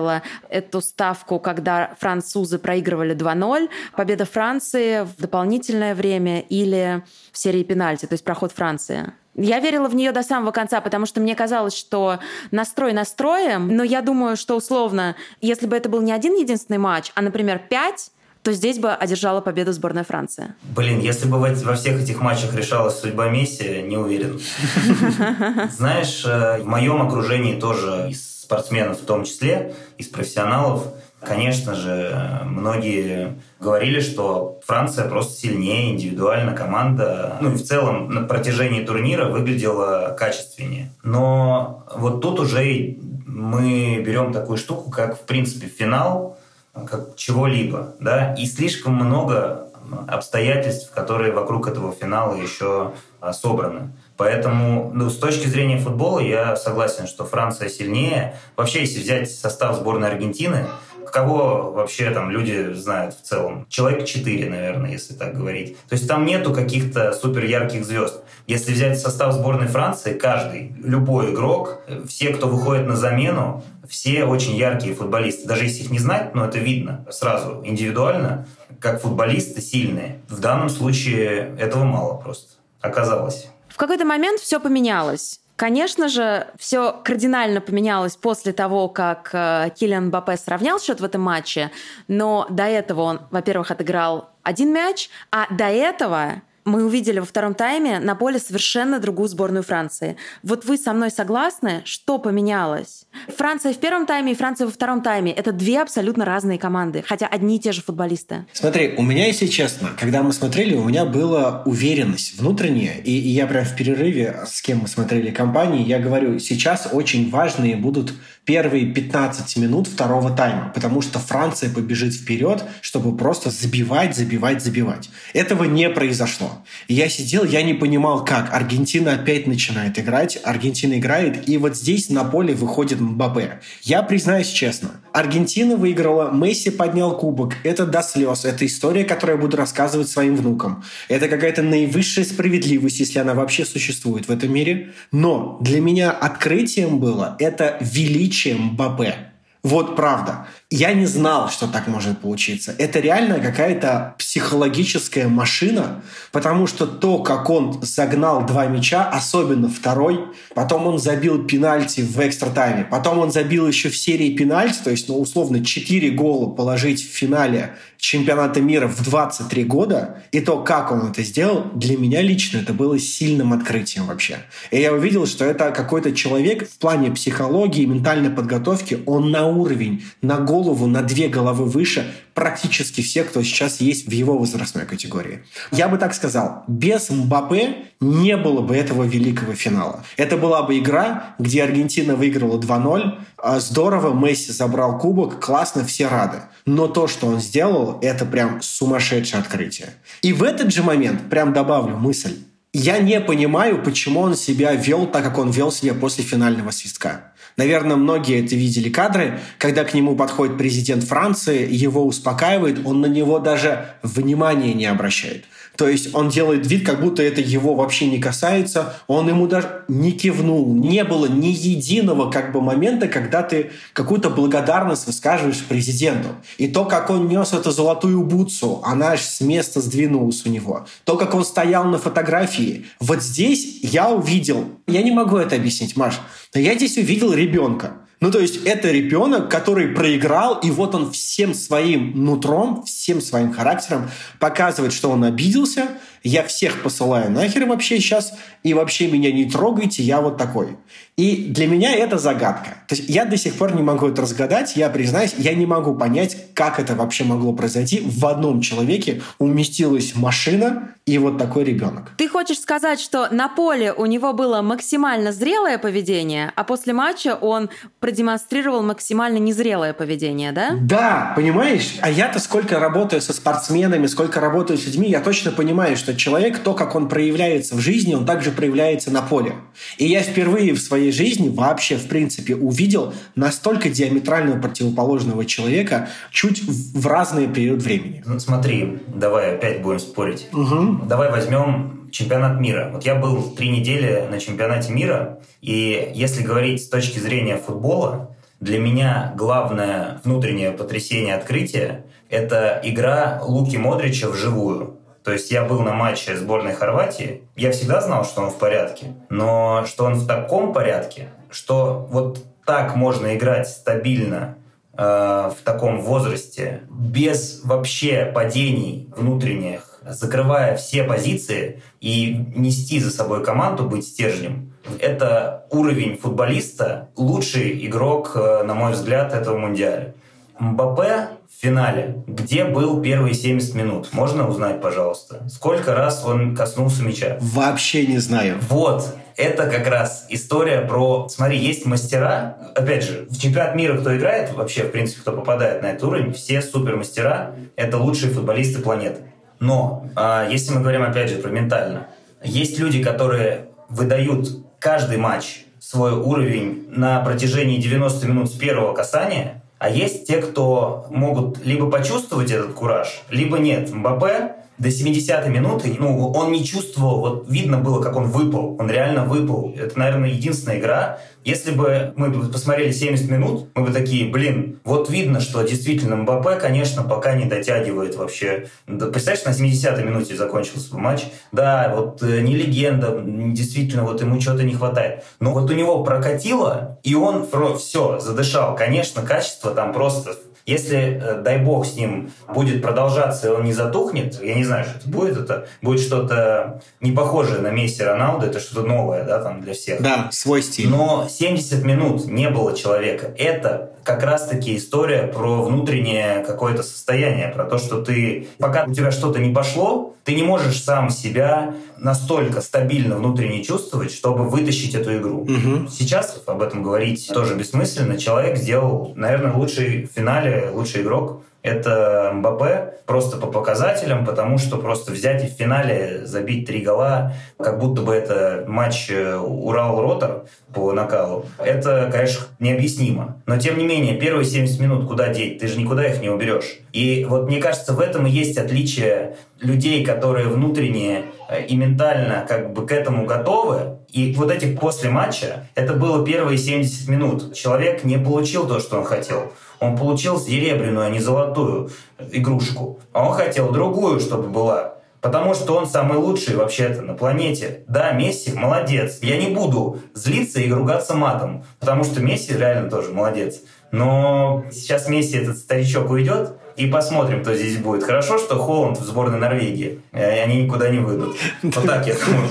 эту 0.50 0.82
ставку, 0.82 1.40
когда 1.40 1.96
французы 2.00 2.60
проигрывали 2.60 3.16
2-0, 3.16 3.70
победа 3.96 4.26
Франции 4.26 5.02
в 5.02 5.22
дополнительное 5.22 5.96
время 5.96 6.42
или 6.42 7.04
в 7.32 7.38
серии 7.38 7.64
пенальти, 7.64 8.06
то 8.06 8.14
есть 8.14 8.24
проход 8.24 8.52
Франции. 8.52 9.14
Я 9.36 9.60
верила 9.60 9.88
в 9.88 9.96
нее 9.96 10.12
до 10.12 10.22
самого 10.24 10.52
конца, 10.52 10.82
потому 10.82 11.06
что 11.06 11.22
мне 11.22 11.36
казалось, 11.36 11.76
что 11.76 12.20
настрой 12.52 12.94
настроем, 12.94 13.76
но 13.76 13.84
я 13.84 14.02
думаю, 14.02 14.36
что 14.36 14.56
условно, 14.58 15.16
если 15.40 15.66
бы 15.66 15.78
это 15.78 15.88
был 15.88 16.02
не 16.02 16.12
один 16.12 16.36
единственный 16.36 16.78
матч, 16.78 17.12
а, 17.16 17.22
например, 17.22 17.62
пять, 17.70 18.12
то 18.44 18.54
здесь 18.54 18.80
бы 18.80 18.92
одержала 18.92 19.42
победу 19.42 19.74
сборная 19.74 20.04
Франции. 20.04 20.54
Блин, 20.76 21.00
если 21.00 21.28
бы 21.28 21.40
во 21.40 21.76
всех 21.76 22.02
этих 22.02 22.22
матчах 22.22 22.56
решалась 22.56 23.00
судьба 23.00 23.30
Месси, 23.30 23.82
не 23.82 23.98
уверен. 23.98 24.40
Знаешь, 25.72 26.24
э, 26.26 26.62
в 26.62 26.66
моем 26.66 27.02
окружении 27.02 27.60
тоже 27.60 28.08
из 28.10 28.39
спортсменов 28.50 29.00
в 29.00 29.06
том 29.06 29.26
числе, 29.26 29.76
из 30.00 30.08
профессионалов, 30.08 30.88
Конечно 31.22 31.76
же, 31.76 32.18
многие 32.46 33.36
говорили, 33.60 34.00
что 34.00 34.62
Франция 34.66 35.10
просто 35.10 35.34
сильнее, 35.34 35.92
индивидуально 35.92 36.54
команда, 36.54 37.38
ну 37.42 37.52
и 37.52 37.56
в 37.56 37.62
целом 37.62 38.10
на 38.10 38.22
протяжении 38.22 38.86
турнира 38.86 39.26
выглядела 39.26 40.16
качественнее. 40.18 40.94
Но 41.04 41.84
вот 41.94 42.22
тут 42.22 42.40
уже 42.40 42.96
мы 43.28 44.02
берем 44.02 44.32
такую 44.32 44.58
штуку, 44.58 44.90
как 44.90 45.18
в 45.18 45.24
принципе 45.26 45.68
финал, 45.68 46.38
как 46.74 47.18
чего-либо, 47.18 47.96
да, 48.00 48.34
и 48.36 48.46
слишком 48.46 48.94
много 48.94 49.68
обстоятельств, 50.08 50.90
которые 50.94 51.34
вокруг 51.34 51.68
этого 51.68 51.92
финала 51.92 52.36
еще 52.36 52.94
а, 53.20 53.34
собраны. 53.34 53.92
Поэтому 54.20 54.92
ну, 54.94 55.10
с 55.10 55.18
точки 55.18 55.48
зрения 55.48 55.78
футбола 55.78 56.20
я 56.20 56.58
согласен, 56.58 57.08
что 57.08 57.24
Франция 57.24 57.70
сильнее. 57.70 58.36
Вообще, 58.58 58.82
если 58.82 59.00
взять 59.00 59.32
состав 59.32 59.78
сборной 59.78 60.10
Аргентины, 60.10 60.66
кого 61.10 61.72
вообще 61.72 62.10
там 62.12 62.30
люди 62.30 62.74
знают 62.74 63.16
в 63.16 63.22
целом? 63.22 63.66
Человек 63.70 64.06
4, 64.06 64.50
наверное, 64.50 64.92
если 64.92 65.14
так 65.14 65.38
говорить. 65.38 65.78
То 65.88 65.94
есть 65.94 66.06
там 66.06 66.26
нету 66.26 66.54
каких-то 66.54 67.14
супер 67.14 67.46
ярких 67.46 67.86
звезд. 67.86 68.22
Если 68.46 68.74
взять 68.74 69.00
состав 69.00 69.34
сборной 69.34 69.68
Франции, 69.68 70.14
каждый, 70.14 70.74
любой 70.84 71.34
игрок, 71.34 71.80
все, 72.06 72.34
кто 72.34 72.50
выходит 72.50 72.88
на 72.88 72.98
замену, 72.98 73.64
все 73.88 74.26
очень 74.26 74.58
яркие 74.58 74.96
футболисты. 74.96 75.48
Даже 75.48 75.64
если 75.64 75.84
их 75.84 75.92
не 75.92 76.00
знать, 76.00 76.36
но 76.36 76.44
это 76.44 76.58
видно 76.58 77.06
сразу 77.10 77.62
индивидуально, 77.64 78.48
как 78.82 79.02
футболисты 79.02 79.62
сильные. 79.62 80.20
В 80.28 80.42
данном 80.42 80.68
случае 80.68 81.56
этого 81.58 81.86
мало 81.86 82.18
просто 82.18 82.50
оказалось. 82.82 83.48
Какой-то 83.80 84.04
момент 84.04 84.42
все 84.42 84.60
поменялось. 84.60 85.40
Конечно 85.56 86.10
же, 86.10 86.48
все 86.58 87.00
кардинально 87.02 87.62
поменялось 87.62 88.18
после 88.18 88.52
того, 88.52 88.90
как 88.90 89.30
э, 89.32 89.70
Киллиан 89.74 90.10
Бапе 90.12 90.36
сравнял 90.36 90.82
счет 90.82 91.00
в 91.00 91.04
этом 91.06 91.22
матче, 91.22 91.72
но 92.10 92.46
до 92.50 92.64
этого 92.64 93.04
он, 93.04 93.22
во-первых, 93.32 93.72
отыграл 93.72 94.32
один 94.44 94.74
мяч, 94.74 95.10
а 95.32 95.48
до 95.50 95.64
этого 95.64 96.42
мы 96.70 96.86
увидели 96.86 97.20
во 97.20 97.26
втором 97.26 97.54
тайме 97.54 98.00
на 98.00 98.16
поле 98.16 98.40
совершенно 98.40 99.00
другую 99.00 99.28
сборную 99.28 99.64
Франции. 99.64 100.16
Вот 100.44 100.66
вы 100.66 100.78
со 100.78 100.94
мной 100.94 101.12
согласны, 101.12 101.82
что 101.86 102.20
поменялось? 102.20 103.06
Франция 103.36 103.74
в 103.74 103.78
первом 103.78 104.06
тайме 104.06 104.32
и 104.32 104.36
Франция 104.36 104.68
во 104.68 104.72
втором 104.72 105.02
тайме— 105.02 105.32
это 105.34 105.52
две 105.52 105.82
абсолютно 105.82 106.26
разные 106.26 106.58
команды, 106.58 107.04
хотя 107.06 107.28
одни 107.28 107.58
и 107.58 107.60
те 107.60 107.72
же 107.72 107.82
футболисты. 107.82 108.46
Смотри, 108.54 108.94
у 108.98 109.02
меня, 109.02 109.28
если 109.28 109.48
честно, 109.48 109.90
когда 109.98 110.24
мы 110.24 110.32
смотрели, 110.32 110.76
у 110.76 110.84
меня 110.84 111.06
была 111.06 111.64
уверенность 111.66 112.40
внутренняя, 112.40 112.98
и, 113.00 113.12
и 113.12 113.30
я 113.30 113.48
прям 113.48 113.66
в 113.66 113.76
перерыве, 113.76 114.42
с 114.48 114.62
кем 114.62 114.80
мы 114.80 114.88
смотрели 114.88 115.32
компании, 115.32 115.86
я 115.86 116.00
говорю, 116.00 116.40
сейчас 116.40 116.90
очень 116.92 117.30
важные 117.30 117.76
будут 117.76 118.14
первые 118.46 118.86
15 118.88 119.58
минут 119.58 119.88
второго 119.88 120.32
тайма, 120.32 120.72
потому 120.74 121.02
что 121.02 121.20
Франция 121.20 121.70
побежит 121.70 122.14
вперед, 122.14 122.64
чтобы 122.82 123.16
просто 123.16 123.52
забивать, 123.52 124.16
забивать, 124.16 124.64
забивать. 124.64 125.10
Этого 125.34 125.66
не 125.66 125.90
произошло. 125.90 126.59
И 126.88 126.94
я 126.94 127.10
сидел, 127.10 127.44
я 127.44 127.62
не 127.64 127.74
понимал, 127.74 128.24
как. 128.26 128.54
Аргентина 128.54 129.14
опять 129.14 129.48
начинает 129.48 129.98
играть, 130.00 130.40
Аргентина 130.44 131.00
играет, 131.00 131.48
и 131.48 131.58
вот 131.58 131.76
здесь 131.76 132.10
на 132.10 132.24
поле 132.24 132.54
выходит 132.54 133.00
Мбаппе. 133.00 133.60
Я 133.84 134.04
признаюсь 134.04 134.48
честно, 134.48 135.02
Аргентина 135.14 135.76
выиграла, 135.76 136.32
Месси 136.32 136.70
поднял 136.70 137.18
кубок. 137.18 137.54
Это 137.64 137.86
до 137.86 138.02
слез. 138.02 138.46
Это 138.46 138.66
история, 138.66 139.04
которую 139.04 139.38
я 139.38 139.42
буду 139.42 139.58
рассказывать 139.58 140.10
своим 140.10 140.36
внукам. 140.36 140.84
Это 141.08 141.28
какая-то 141.28 141.62
наивысшая 141.62 142.26
справедливость, 142.26 143.00
если 143.00 143.20
она 143.20 143.34
вообще 143.34 143.66
существует 143.66 144.28
в 144.28 144.32
этом 144.32 144.54
мире. 144.54 144.94
Но 145.12 145.58
для 145.62 145.82
меня 145.82 146.12
открытием 146.12 147.00
было 147.00 147.36
это 147.40 147.78
величие 147.82 148.56
Мбаппе. 148.56 149.16
Вот 149.62 149.96
правда. 149.96 150.48
Я 150.72 150.94
не 150.94 151.08
знал, 151.08 151.50
что 151.50 151.68
так 151.68 151.88
может 151.88 152.20
получиться. 152.20 152.76
Это 152.78 153.00
реально 153.00 153.40
какая-то 153.40 154.14
психологическая 154.20 155.28
машина, 155.28 156.04
потому 156.32 156.68
что 156.68 156.86
то, 156.86 157.24
как 157.24 157.50
он 157.50 157.80
загнал 157.82 158.46
два 158.46 158.68
мяча, 158.68 159.10
особенно 159.10 159.68
второй, 159.68 160.20
потом 160.54 160.86
он 160.86 161.00
забил 161.00 161.44
пенальти 161.44 162.02
в 162.02 162.20
экстра-тайме, 162.20 162.86
потом 162.86 163.18
он 163.18 163.32
забил 163.32 163.68
еще 163.68 163.90
в 163.90 163.98
серии 163.98 164.30
пенальти, 164.38 164.78
то 164.84 164.92
есть, 164.92 165.10
ну, 165.10 165.20
условно, 165.20 165.66
4 165.66 166.12
гола 166.12 166.52
положить 166.52 167.02
в 167.02 167.16
финале 167.16 167.74
чемпионата 167.98 168.62
мира 168.62 168.88
в 168.88 169.04
23 169.04 169.64
года, 169.64 170.22
и 170.32 170.40
то, 170.40 170.62
как 170.62 170.92
он 170.92 171.10
это 171.10 171.24
сделал, 171.24 171.66
для 171.74 171.98
меня 171.98 172.22
лично 172.22 172.60
это 172.60 172.74
было 172.74 173.00
сильным 173.00 173.54
открытием 173.54 174.06
вообще. 174.06 174.38
И 174.70 174.80
я 174.80 174.94
увидел, 174.94 175.26
что 175.26 175.46
это 175.46 175.72
какой-то 175.72 176.14
человек 176.14 176.70
в 176.70 176.78
плане 176.78 177.10
психологии, 177.12 177.86
ментальной 177.86 178.30
подготовки, 178.30 179.00
он 179.08 179.32
на 179.32 179.48
уровень, 179.48 180.06
на 180.22 180.38
голову, 180.38 180.59
на 180.64 181.02
две 181.02 181.28
головы 181.28 181.66
выше 181.66 182.12
практически 182.34 183.02
все, 183.02 183.24
кто 183.24 183.44
сейчас 183.44 183.82
есть 183.82 184.08
в 184.08 184.12
его 184.12 184.38
возрастной 184.38 184.86
категории. 184.86 185.44
Я 185.72 185.88
бы 185.88 185.98
так 185.98 186.14
сказал, 186.14 186.64
без 186.68 187.10
Мбаппе 187.10 187.86
не 188.00 188.38
было 188.38 188.62
бы 188.62 188.76
этого 188.76 189.04
великого 189.04 189.54
финала. 189.54 190.04
Это 190.18 190.38
была 190.38 190.64
бы 190.64 190.78
игра, 190.78 191.36
где 191.40 191.64
Аргентина 191.64 192.16
выиграла 192.16 192.60
2-0, 192.60 193.20
а 193.38 193.60
здорово, 193.60 194.14
Месси 194.14 194.52
забрал 194.52 194.98
кубок, 194.98 195.40
классно, 195.40 195.84
все 195.86 196.08
рады. 196.08 196.40
Но 196.66 196.88
то, 196.88 197.08
что 197.08 197.28
он 197.28 197.40
сделал, 197.40 198.00
это 198.02 198.26
прям 198.26 198.62
сумасшедшее 198.62 199.42
открытие. 199.42 199.90
И 200.22 200.34
в 200.34 200.44
этот 200.44 200.72
же 200.72 200.84
момент, 200.84 201.30
прям 201.30 201.54
добавлю 201.54 201.98
мысль, 201.98 202.36
я 202.72 203.00
не 203.00 203.20
понимаю, 203.20 203.82
почему 203.82 204.20
он 204.20 204.36
себя 204.36 204.74
вел 204.74 205.08
так, 205.08 205.24
как 205.24 205.40
он 205.40 205.50
вел 205.50 205.72
себя 205.72 205.96
после 205.96 206.24
финального 206.24 206.70
свистка. 206.70 207.34
Наверное, 207.60 207.98
многие 207.98 208.46
это 208.46 208.56
видели 208.56 208.88
кадры, 208.88 209.38
когда 209.58 209.84
к 209.84 209.94
нему 209.94 210.16
подходит 210.16 210.58
президент 210.58 211.04
Франции, 211.04 211.68
его 211.70 212.06
успокаивает, 212.06 212.86
он 212.86 213.02
на 213.02 213.08
него 213.08 213.40
даже 213.40 213.96
внимания 214.02 214.74
не 214.74 214.86
обращает. 214.86 215.44
То 215.80 215.88
есть 215.88 216.14
он 216.14 216.28
делает 216.28 216.68
вид, 216.68 216.86
как 216.86 217.00
будто 217.00 217.24
это 217.24 217.40
его 217.40 217.74
вообще 217.74 218.08
не 218.08 218.20
касается. 218.20 218.98
Он 219.08 219.30
ему 219.30 219.48
даже 219.48 219.86
не 219.88 220.12
кивнул. 220.12 220.76
Не 220.76 221.06
было 221.06 221.26
ни 221.26 221.48
единого 221.48 222.30
как 222.30 222.52
бы 222.52 222.60
момента, 222.60 223.08
когда 223.08 223.44
ты 223.44 223.72
какую-то 223.94 224.30
благодарность 224.30 225.08
высказываешь 225.08 225.64
президенту. 225.64 226.28
И 226.58 226.68
то, 226.68 226.84
как 226.84 227.10
он 227.10 227.30
нес 227.30 227.54
эту 227.54 227.72
золотую 227.72 228.24
бутсу, 228.24 228.82
она 228.84 229.12
аж 229.12 229.22
с 229.22 229.40
места 229.40 229.80
сдвинулась 229.80 230.46
у 230.46 230.50
него. 230.50 230.86
То, 231.06 231.16
как 231.16 231.34
он 231.34 231.46
стоял 231.46 231.86
на 231.86 231.98
фотографии. 231.98 232.86
Вот 233.00 233.24
здесь 233.24 233.80
я 233.82 234.10
увидел, 234.10 234.66
я 234.86 235.02
не 235.02 235.12
могу 235.12 235.38
это 235.38 235.56
объяснить, 235.56 235.96
Маш, 235.96 236.20
но 236.54 236.60
я 236.60 236.76
здесь 236.76 236.98
увидел 236.98 237.32
ребенка. 237.32 237.94
Ну, 238.22 238.32
то 238.32 238.40
есть 238.40 238.66
это 238.66 238.92
ребенок, 238.92 239.50
который 239.50 239.90
проиграл, 239.90 240.60
и 240.60 240.72
вот 240.72 240.94
он 240.94 241.12
всем 241.12 241.54
своим 241.54 242.26
нутром, 242.26 242.84
всем 242.84 243.22
своим 243.22 243.54
характером 243.54 244.10
показывает, 244.40 244.92
что 244.92 245.10
он 245.10 245.24
обиделся, 245.24 245.88
я 246.24 246.44
всех 246.44 246.82
посылаю 246.82 247.32
нахер 247.32 247.66
вообще 247.66 248.00
сейчас, 248.00 248.34
и 248.64 248.74
вообще 248.74 249.08
меня 249.08 249.32
не 249.32 249.46
трогайте, 249.46 250.04
я 250.04 250.22
вот 250.22 250.38
такой. 250.38 250.78
И 251.20 251.48
для 251.50 251.68
меня 251.68 251.94
это 251.94 252.18
загадка. 252.18 252.78
То 252.88 252.96
есть 252.96 253.10
я 253.10 253.26
до 253.26 253.36
сих 253.36 253.56
пор 253.56 253.76
не 253.76 253.82
могу 253.82 254.08
это 254.08 254.22
разгадать, 254.22 254.78
я 254.78 254.90
признаюсь, 254.90 255.34
я 255.38 255.54
не 255.54 255.66
могу 255.66 255.94
понять, 255.94 256.38
как 256.54 256.80
это 256.80 256.96
вообще 256.96 257.26
могло 257.26 257.52
произойти. 257.52 258.02
В 258.06 258.26
одном 258.26 258.62
человеке 258.62 259.22
уместилась 259.38 260.16
машина 260.16 260.96
и 261.06 261.18
вот 261.18 261.38
такой 261.38 261.66
ребенок. 261.66 262.12
Ты 262.18 262.30
хочешь 262.30 262.60
сказать, 262.60 263.02
что 263.02 263.28
на 263.34 263.50
поле 263.50 263.92
у 263.92 264.06
него 264.06 264.32
было 264.32 264.62
максимально 264.62 265.34
зрелое 265.34 265.78
поведение, 265.78 266.54
а 266.56 266.64
после 266.64 266.94
матча 266.94 267.36
он 267.36 267.70
продемонстрировал 268.00 268.82
максимально 268.82 269.40
незрелое 269.40 269.94
поведение, 269.94 270.52
да? 270.52 270.78
Да, 270.80 271.34
понимаешь? 271.36 271.98
А 272.02 272.10
я-то 272.10 272.40
сколько 272.40 272.80
работаю 272.80 273.22
со 273.22 273.34
спортсменами, 273.34 274.08
сколько 274.08 274.40
работаю 274.40 274.78
с 274.78 274.86
людьми, 274.86 275.10
я 275.10 275.20
точно 275.20 275.52
понимаю, 275.52 275.98
что 275.98 276.09
человек, 276.16 276.60
то, 276.60 276.74
как 276.74 276.96
он 276.96 277.10
проявляется 277.10 277.76
в 277.76 277.80
жизни, 277.80 278.16
он 278.16 278.26
также 278.26 278.52
проявляется 278.52 279.12
на 279.12 279.22
поле. 279.22 279.54
И 279.98 280.06
я 280.06 280.22
впервые 280.22 280.74
в 280.74 280.80
своей 280.80 281.12
жизни 281.12 281.50
вообще, 281.50 281.98
в 281.98 282.08
принципе, 282.08 282.56
увидел 282.56 283.14
настолько 283.36 283.90
диаметрально 283.90 284.60
противоположного 284.60 285.46
человека 285.46 286.10
чуть 286.32 286.64
в 286.64 287.08
разный 287.08 287.48
период 287.48 287.82
времени. 287.82 288.24
Ну, 288.26 288.40
смотри, 288.40 289.00
давай 289.08 289.56
опять 289.56 289.82
будем 289.82 290.00
спорить. 290.00 290.48
Угу. 290.54 291.06
Давай 291.08 291.32
возьмем 291.32 292.10
чемпионат 292.12 292.60
мира. 292.60 292.90
Вот 292.94 293.06
я 293.06 293.16
был 293.16 293.52
три 293.52 293.70
недели 293.70 294.28
на 294.30 294.40
чемпионате 294.40 294.92
мира, 294.92 295.40
и 295.62 296.12
если 296.16 296.44
говорить 296.44 296.84
с 296.84 296.90
точки 296.90 297.20
зрения 297.20 297.58
футбола, 297.58 298.36
для 298.60 298.80
меня 298.80 299.34
главное 299.38 300.20
внутреннее 300.24 300.72
потрясение 300.72 301.36
открытия– 301.36 302.06
это 302.30 302.80
игра 302.84 303.42
Луки 303.44 303.78
Модрича 303.78 304.30
вживую. 304.30 304.99
То 305.30 305.34
есть 305.34 305.52
я 305.52 305.64
был 305.64 305.82
на 305.82 305.94
матче 305.94 306.36
сборной 306.36 306.74
Хорватии, 306.74 307.44
я 307.56 307.72
всегда 307.72 308.02
знал, 308.02 308.26
что 308.26 308.42
он 308.42 308.50
в 308.50 308.58
порядке, 308.58 309.14
но 309.30 309.86
что 309.86 310.06
он 310.06 310.16
в 310.16 310.26
таком 310.26 310.74
порядке, 310.74 311.28
что 311.52 312.08
вот 312.10 312.44
так 312.66 312.96
можно 312.96 313.36
играть 313.36 313.70
стабильно 313.70 314.56
э, 314.98 315.04
в 315.04 315.64
таком 315.64 316.02
возрасте, 316.02 316.82
без 316.90 317.62
вообще 317.64 318.26
падений 318.34 319.08
внутренних, 319.16 320.02
закрывая 320.04 320.76
все 320.76 321.04
позиции 321.04 321.84
и 322.02 322.34
нести 322.56 323.00
за 323.00 323.12
собой 323.12 323.44
команду, 323.44 323.84
быть 323.84 324.08
стержнем. 324.08 324.74
Это 325.00 325.68
уровень 325.70 326.18
футболиста, 326.18 327.10
лучший 327.16 327.86
игрок, 327.86 328.32
э, 328.34 328.64
на 328.64 328.74
мой 328.74 328.94
взгляд, 328.94 329.36
этого 329.36 329.60
мундиаля. 329.60 330.16
Мбаппе 330.60 331.30
в 331.48 331.62
финале, 331.62 332.22
где 332.28 332.66
был 332.66 333.02
первые 333.02 333.34
70 333.34 333.76
минут? 333.76 334.10
Можно 334.12 334.48
узнать, 334.48 334.82
пожалуйста? 334.82 335.48
Сколько 335.50 335.96
раз 335.96 336.26
он 336.26 336.54
коснулся 336.54 337.02
мяча? 337.02 337.38
Вообще 337.40 338.06
не 338.06 338.18
знаю. 338.18 338.58
Вот, 338.70 339.16
это 339.38 339.68
как 339.68 339.88
раз 339.88 340.26
история 340.28 340.82
про... 340.82 341.30
Смотри, 341.30 341.58
есть 341.58 341.86
мастера, 341.86 342.58
опять 342.76 343.06
же, 343.06 343.26
в 343.30 343.40
чемпионат 343.40 343.74
мира 343.76 343.98
кто 343.98 344.16
играет, 344.18 344.54
вообще, 344.54 344.84
в 344.84 344.92
принципе, 344.92 345.22
кто 345.22 345.32
попадает 345.32 345.82
на 345.82 345.88
этот 345.88 346.04
уровень, 346.04 346.34
все 346.34 346.62
супермастера— 346.62 347.56
это 347.78 347.98
лучшие 347.98 348.32
футболисты 348.34 348.82
планеты. 348.82 349.22
Но, 349.62 350.10
а, 350.16 350.46
если 350.50 350.74
мы 350.74 350.82
говорим, 350.82 351.04
опять 351.04 351.30
же, 351.30 351.38
про 351.38 351.50
ментально, 351.50 352.08
есть 352.44 352.78
люди, 352.80 353.02
которые 353.02 353.68
выдают 353.88 354.50
каждый 354.80 355.18
матч 355.18 355.66
свой 355.80 356.12
уровень 356.12 356.88
на 356.90 357.22
протяжении 357.22 357.78
90 357.78 358.28
минут 358.28 358.52
с 358.52 358.54
первого 358.54 358.94
касания, 358.94 359.59
а 359.80 359.90
есть 359.90 360.28
те, 360.28 360.42
кто 360.42 361.08
могут 361.10 361.66
либо 361.66 361.90
почувствовать 361.90 362.52
этот 362.52 362.74
кураж, 362.74 363.24
либо 363.30 363.58
нет. 363.58 363.92
Мбаппе 363.92 364.56
до 364.80 364.88
70-й 364.88 365.50
минуты, 365.50 365.96
ну, 366.00 366.32
он 366.32 366.52
не 366.52 366.66
чувствовал, 366.66 367.20
вот 367.20 367.50
видно 367.50 367.78
было, 367.78 368.02
как 368.02 368.16
он 368.16 368.26
выпал, 368.26 368.78
он 368.80 368.90
реально 368.90 369.26
выпал. 369.26 369.74
Это, 369.78 370.00
наверное, 370.00 370.30
единственная 370.30 370.80
игра. 370.80 371.20
Если 371.44 371.72
бы 371.72 372.14
мы 372.16 372.32
посмотрели 372.32 372.92
70 372.92 373.30
минут, 373.30 373.70
мы 373.76 373.86
бы 373.86 373.92
такие, 373.92 374.30
блин, 374.30 374.80
вот 374.84 375.10
видно, 375.10 375.40
что 375.42 375.62
действительно 375.64 376.16
Мбаппе, 376.18 376.60
конечно, 376.60 377.04
пока 377.04 377.34
не 377.34 377.46
дотягивает 377.46 378.16
вообще. 378.16 378.68
Представляешь, 378.86 379.46
на 379.46 379.50
70-й 379.50 380.04
минуте 380.04 380.36
закончился 380.36 380.98
матч. 380.98 381.26
Да, 381.52 381.94
вот 381.96 382.22
э, 382.24 382.42
не 382.42 382.56
легенда, 382.56 383.22
действительно, 383.26 384.04
вот 384.04 384.22
ему 384.22 384.38
чего-то 384.40 384.64
не 384.64 384.76
хватает. 384.76 385.24
Но 385.40 385.54
вот 385.54 385.70
у 385.70 385.74
него 385.74 386.04
прокатило, 386.04 387.00
и 387.04 387.16
он 387.16 387.48
все, 387.78 388.20
задышал. 388.20 388.76
Конечно, 388.76 389.22
качество 389.22 389.72
там 389.72 389.94
просто 389.94 390.36
если, 390.70 391.22
э, 391.22 391.42
дай 391.42 391.58
бог, 391.58 391.86
с 391.86 391.96
ним 391.96 392.32
будет 392.54 392.82
продолжаться, 392.82 393.48
и 393.48 393.52
он 393.52 393.64
не 393.64 393.74
затухнет, 393.74 394.42
я 394.42 394.56
не 394.56 394.64
знаю, 394.64 394.86
что 394.86 395.00
это 395.00 395.10
будет, 395.10 395.38
это 395.38 395.68
будет 395.82 396.00
что-то 396.00 396.82
не 397.02 397.12
похожее 397.12 397.62
на 397.62 397.72
Месси 397.72 398.04
Роналду, 398.04 398.46
это 398.46 398.60
что-то 398.60 398.88
новое, 398.88 399.24
да, 399.24 399.42
там 399.42 399.62
для 399.62 399.74
всех. 399.74 400.02
Да, 400.02 400.30
свой 400.32 400.62
стиль. 400.62 400.90
Но 400.90 401.28
70 401.30 401.84
минут 401.84 402.26
не 402.26 402.50
было 402.50 402.76
человека. 402.76 403.34
Это 403.38 403.92
как 404.04 404.24
раз-таки 404.24 404.78
история 404.78 405.24
про 405.28 405.62
внутреннее 405.62 406.44
какое-то 406.46 406.84
состояние, 406.84 407.50
про 407.50 407.66
то, 407.66 407.78
что 407.78 408.02
ты, 408.02 408.48
пока 408.60 408.86
у 408.86 408.94
тебя 408.94 409.12
что-то 409.12 409.40
не 409.40 409.54
пошло, 409.54 410.16
ты 410.24 410.36
не 410.36 410.44
можешь 410.44 410.84
сам 410.84 411.10
себя 411.10 411.74
настолько 412.02 412.62
стабильно 412.62 413.16
внутренне 413.16 413.64
чувствовать, 413.64 414.12
чтобы 414.12 414.50
вытащить 414.50 414.96
эту 414.96 415.18
игру. 415.18 415.42
Угу. 415.42 415.90
Сейчас 415.90 416.42
об 416.46 416.62
этом 416.62 416.84
говорить 416.84 417.30
тоже 417.34 417.56
бессмысленно. 417.56 418.18
Человек 418.18 418.58
сделал, 418.58 419.14
наверное, 419.16 419.54
лучший 419.54 420.08
в 420.08 420.16
финале, 420.16 420.72
лучший 420.74 421.02
игрок 421.02 421.44
это 421.62 422.32
Мбаппе 422.34 422.94
просто 423.06 423.38
по 423.38 423.48
показателям, 423.48 424.26
потому 424.26 424.58
что 424.58 424.78
просто 424.78 425.12
взять 425.12 425.44
и 425.44 425.48
в 425.48 425.58
финале 425.58 426.26
забить 426.26 426.68
три 426.68 426.82
гола, 426.82 427.34
как 427.58 427.80
будто 427.80 428.02
бы 428.02 428.14
это 428.14 428.66
матч 428.68 429.10
э, 429.10 429.36
Урал-Ротор 429.36 430.46
по 430.74 430.94
накалу, 430.94 431.46
это, 431.58 432.10
конечно, 432.12 432.46
необъяснимо. 432.60 433.42
Но, 433.48 433.58
тем 433.58 433.78
не 433.78 433.86
менее, 433.86 434.16
первые 434.16 434.46
70 434.46 434.80
минут 434.80 435.08
куда 435.08 435.34
деть? 435.34 435.58
Ты 435.60 435.68
же 435.68 435.80
никуда 435.80 436.08
их 436.08 436.22
не 436.22 436.30
уберешь. 436.30 436.80
И 436.94 437.26
вот 437.28 437.48
мне 437.48 437.60
кажется, 437.60 437.94
в 437.94 438.00
этом 438.00 438.28
и 438.28 438.30
есть 438.30 438.58
отличие 438.58 439.36
людей, 439.60 440.06
которые 440.06 440.48
внутренне 440.48 441.26
э, 441.50 441.66
и 441.66 441.76
ментально 441.76 442.46
как 442.48 442.74
бы 442.74 442.86
к 442.86 442.92
этому 442.92 443.26
готовы, 443.26 443.98
и 444.12 444.34
вот 444.34 444.52
этих 444.52 444.80
после 444.80 445.10
матча, 445.10 445.68
это 445.76 445.94
было 445.94 446.26
первые 446.26 446.58
70 446.58 447.08
минут. 447.10 447.54
Человек 447.54 448.04
не 448.04 448.18
получил 448.18 448.68
то, 448.68 448.80
что 448.80 448.98
он 448.98 449.06
хотел. 449.06 449.52
Он 449.80 449.98
получил 449.98 450.40
серебряную, 450.40 451.06
а 451.06 451.10
не 451.10 451.20
золотую 451.20 451.90
игрушку. 452.32 453.00
А 453.14 453.28
он 453.28 453.34
хотел 453.34 453.72
другую, 453.72 454.20
чтобы 454.20 454.50
была. 454.50 454.96
Потому 455.22 455.54
что 455.54 455.76
он 455.76 455.88
самый 455.88 456.18
лучший 456.18 456.56
вообще-то 456.56 457.02
на 457.02 457.14
планете. 457.14 457.84
Да, 457.88 458.12
Месси 458.12 458.54
молодец. 458.54 459.20
Я 459.22 459.38
не 459.38 459.54
буду 459.54 460.00
злиться 460.14 460.62
и 460.62 460.72
ругаться 460.72 461.16
матом, 461.16 461.66
потому 461.80 462.04
что 462.06 462.22
Месси 462.22 462.54
реально 462.54 462.90
тоже 462.90 463.12
молодец. 463.12 463.62
Но 463.92 464.64
сейчас 464.72 465.10
Месси, 465.10 465.38
этот 465.38 465.58
старичок, 465.58 466.10
уйдет, 466.10 466.54
и 466.80 466.88
посмотрим, 466.88 467.42
кто 467.42 467.54
здесь 467.54 467.78
будет. 467.78 468.06
Хорошо, 468.06 468.38
что 468.38 468.58
Холланд 468.58 468.98
в 468.98 469.04
сборной 469.04 469.38
Норвегии, 469.38 470.00
и 470.14 470.18
они 470.18 470.64
никуда 470.64 470.90
не 470.90 471.00
выйдут. 471.00 471.36
Вот 471.62 471.86
так 471.86 472.08
я 472.08 472.14
думаю. 472.14 472.48